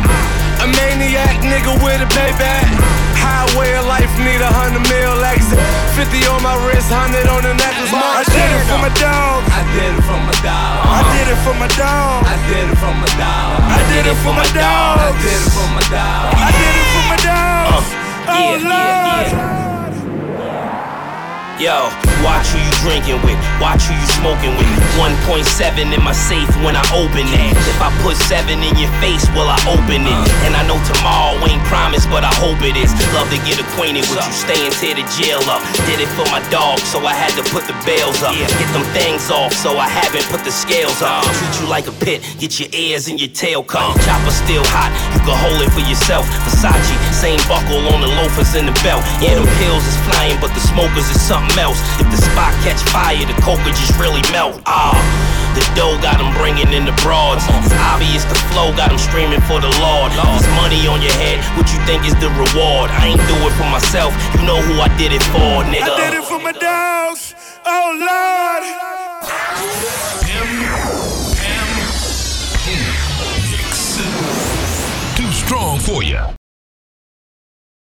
A 0.59 0.67
maniac 0.67 1.39
nigga 1.39 1.71
with 1.79 2.03
a 2.03 2.09
baby. 2.11 2.92
Highway 3.23 3.71
of 3.79 3.87
life 3.87 4.11
need 4.19 4.41
a 4.43 4.51
hundred 4.51 4.83
mil 4.91 5.15
exit. 5.23 5.59
50 5.95 6.27
on 6.33 6.43
my 6.43 6.55
wrist, 6.67 6.91
100 6.91 7.27
on 7.31 7.41
the 7.47 7.53
necklace. 7.55 7.91
I 7.95 8.27
did 8.27 8.49
it 8.51 8.63
for 8.67 8.79
my 8.83 8.91
dog. 8.99 9.47
I 9.47 9.61
did 9.71 9.95
it 9.95 10.03
for 10.03 10.19
my 10.19 10.35
dog. 10.43 10.83
I 10.83 11.01
did 11.15 11.27
it 11.31 11.39
for 11.45 11.55
my 11.55 11.69
dog. 11.79 12.27
I 12.27 12.35
did 12.49 12.65
it 12.67 12.77
for 12.81 12.93
my 12.93 13.09
dog. 13.15 13.57
I 13.63 13.79
did 13.91 14.05
it 14.11 14.17
for 14.19 14.33
my 14.35 14.47
dog. 14.51 14.99
I 14.99 15.11
did 15.23 15.39
it 15.39 15.51
for 15.55 15.67
my 15.71 15.85
dog. 15.87 16.35
I 16.35 16.49
did 16.51 16.75
it 16.75 16.87
for 16.91 17.03
my 17.07 17.17
dog. 17.23 17.81
Oh 18.27 18.57
Lord. 18.59 19.62
Yo, 21.61 21.85
watch 22.25 22.49
who 22.49 22.57
you 22.57 22.73
drinking 22.81 23.21
with, 23.21 23.37
watch 23.61 23.85
who 23.85 23.93
you 23.93 24.09
smoking 24.17 24.57
with. 24.57 24.65
1.7 24.97 25.45
in 25.93 26.01
my 26.01 26.11
safe 26.11 26.49
when 26.65 26.73
I 26.73 26.81
open 26.97 27.29
it. 27.29 27.53
If 27.69 27.77
I 27.77 27.93
put 28.01 28.17
7 28.17 28.49
in 28.57 28.73
your 28.73 28.89
face, 28.97 29.21
will 29.37 29.45
I 29.45 29.61
open 29.69 30.01
it? 30.01 30.25
And 30.49 30.57
I 30.57 30.65
know 30.65 30.81
tomorrow 30.81 31.37
ain't 31.45 31.61
promised, 31.69 32.09
but 32.09 32.25
I 32.25 32.33
hope 32.41 32.57
it 32.65 32.73
is. 32.73 32.89
Love 33.13 33.29
to 33.29 33.37
get 33.45 33.61
acquainted 33.61 34.01
with 34.09 34.17
you, 34.17 34.33
staying 34.33 34.73
tear 34.81 34.97
the 34.97 35.05
jail 35.13 35.45
up. 35.45 35.61
Did 35.85 36.01
it 36.01 36.09
for 36.17 36.25
my 36.33 36.41
dog, 36.49 36.81
so 36.89 37.05
I 37.05 37.13
had 37.13 37.37
to 37.37 37.45
put 37.53 37.69
the 37.69 37.77
bails 37.85 38.25
up. 38.25 38.33
Get 38.33 38.69
them 38.73 38.85
things 38.89 39.29
off, 39.29 39.53
so 39.53 39.77
I 39.77 39.85
haven't 39.85 40.25
put 40.33 40.41
the 40.41 40.51
scales 40.51 41.05
up. 41.05 41.21
Uh-huh. 41.21 41.37
Treat 41.37 41.53
you 41.61 41.65
like 41.69 41.85
a 41.85 41.93
pit, 42.01 42.25
get 42.41 42.57
your 42.57 42.73
ears 42.73 43.05
and 43.13 43.21
your 43.21 43.29
tail 43.29 43.61
cut. 43.61 43.93
Chopper 44.01 44.33
still 44.33 44.65
hot, 44.73 44.89
you 45.13 45.21
can 45.21 45.37
hold 45.37 45.61
it 45.61 45.69
for 45.69 45.85
yourself. 45.85 46.25
Versace, 46.49 46.97
same 47.13 47.37
buckle 47.45 47.85
on 47.93 48.01
the 48.01 48.09
loafers 48.09 48.57
and 48.57 48.65
the 48.65 48.73
belt. 48.81 49.05
Yeah, 49.21 49.37
them 49.37 49.45
pills 49.61 49.85
is 49.85 49.97
flying, 50.09 50.41
but 50.41 50.49
the 50.57 50.63
smokers 50.65 51.05
is 51.13 51.21
something 51.21 51.42
else. 51.59 51.79
If 51.99 52.07
the 52.09 52.19
spot 52.19 52.53
catch 52.63 52.81
fire, 52.91 53.19
the 53.25 53.35
coca 53.41 53.69
just 53.71 53.95
really 53.99 54.21
melt. 54.31 54.61
Ah, 54.65 54.95
the 55.55 55.63
dough 55.75 55.97
got 56.01 56.17
them 56.17 56.33
bringing 56.37 56.71
in 56.73 56.85
the 56.85 56.95
broads. 57.05 57.45
It's 57.63 57.73
obvious 57.93 58.25
the 58.25 58.39
flow 58.51 58.75
got 58.75 58.89
them 58.89 58.99
screaming 58.99 59.41
for 59.45 59.59
the 59.59 59.71
Lord. 59.81 60.11
There's 60.13 60.47
money 60.59 60.87
on 60.87 61.01
your 61.01 61.15
head, 61.19 61.43
what 61.57 61.69
you 61.71 61.79
think 61.85 62.05
is 62.05 62.15
the 62.17 62.29
reward? 62.33 62.89
I 62.91 63.13
ain't 63.13 63.23
do 63.27 63.37
it 63.45 63.53
for 63.57 63.67
myself, 63.69 64.11
you 64.35 64.45
know 64.45 64.61
who 64.61 64.81
I 64.81 64.89
did 64.97 65.11
it 65.11 65.23
for, 65.31 65.63
nigga. 65.67 65.93
I 65.93 66.09
did 66.09 66.13
it 66.19 66.25
for 66.25 66.39
my 66.39 66.53
dogs. 66.53 67.35
Oh 67.65 67.95
Lord. 67.95 68.63
Too 75.15 75.31
strong 75.31 75.79
for 75.79 76.03
you. 76.03 76.42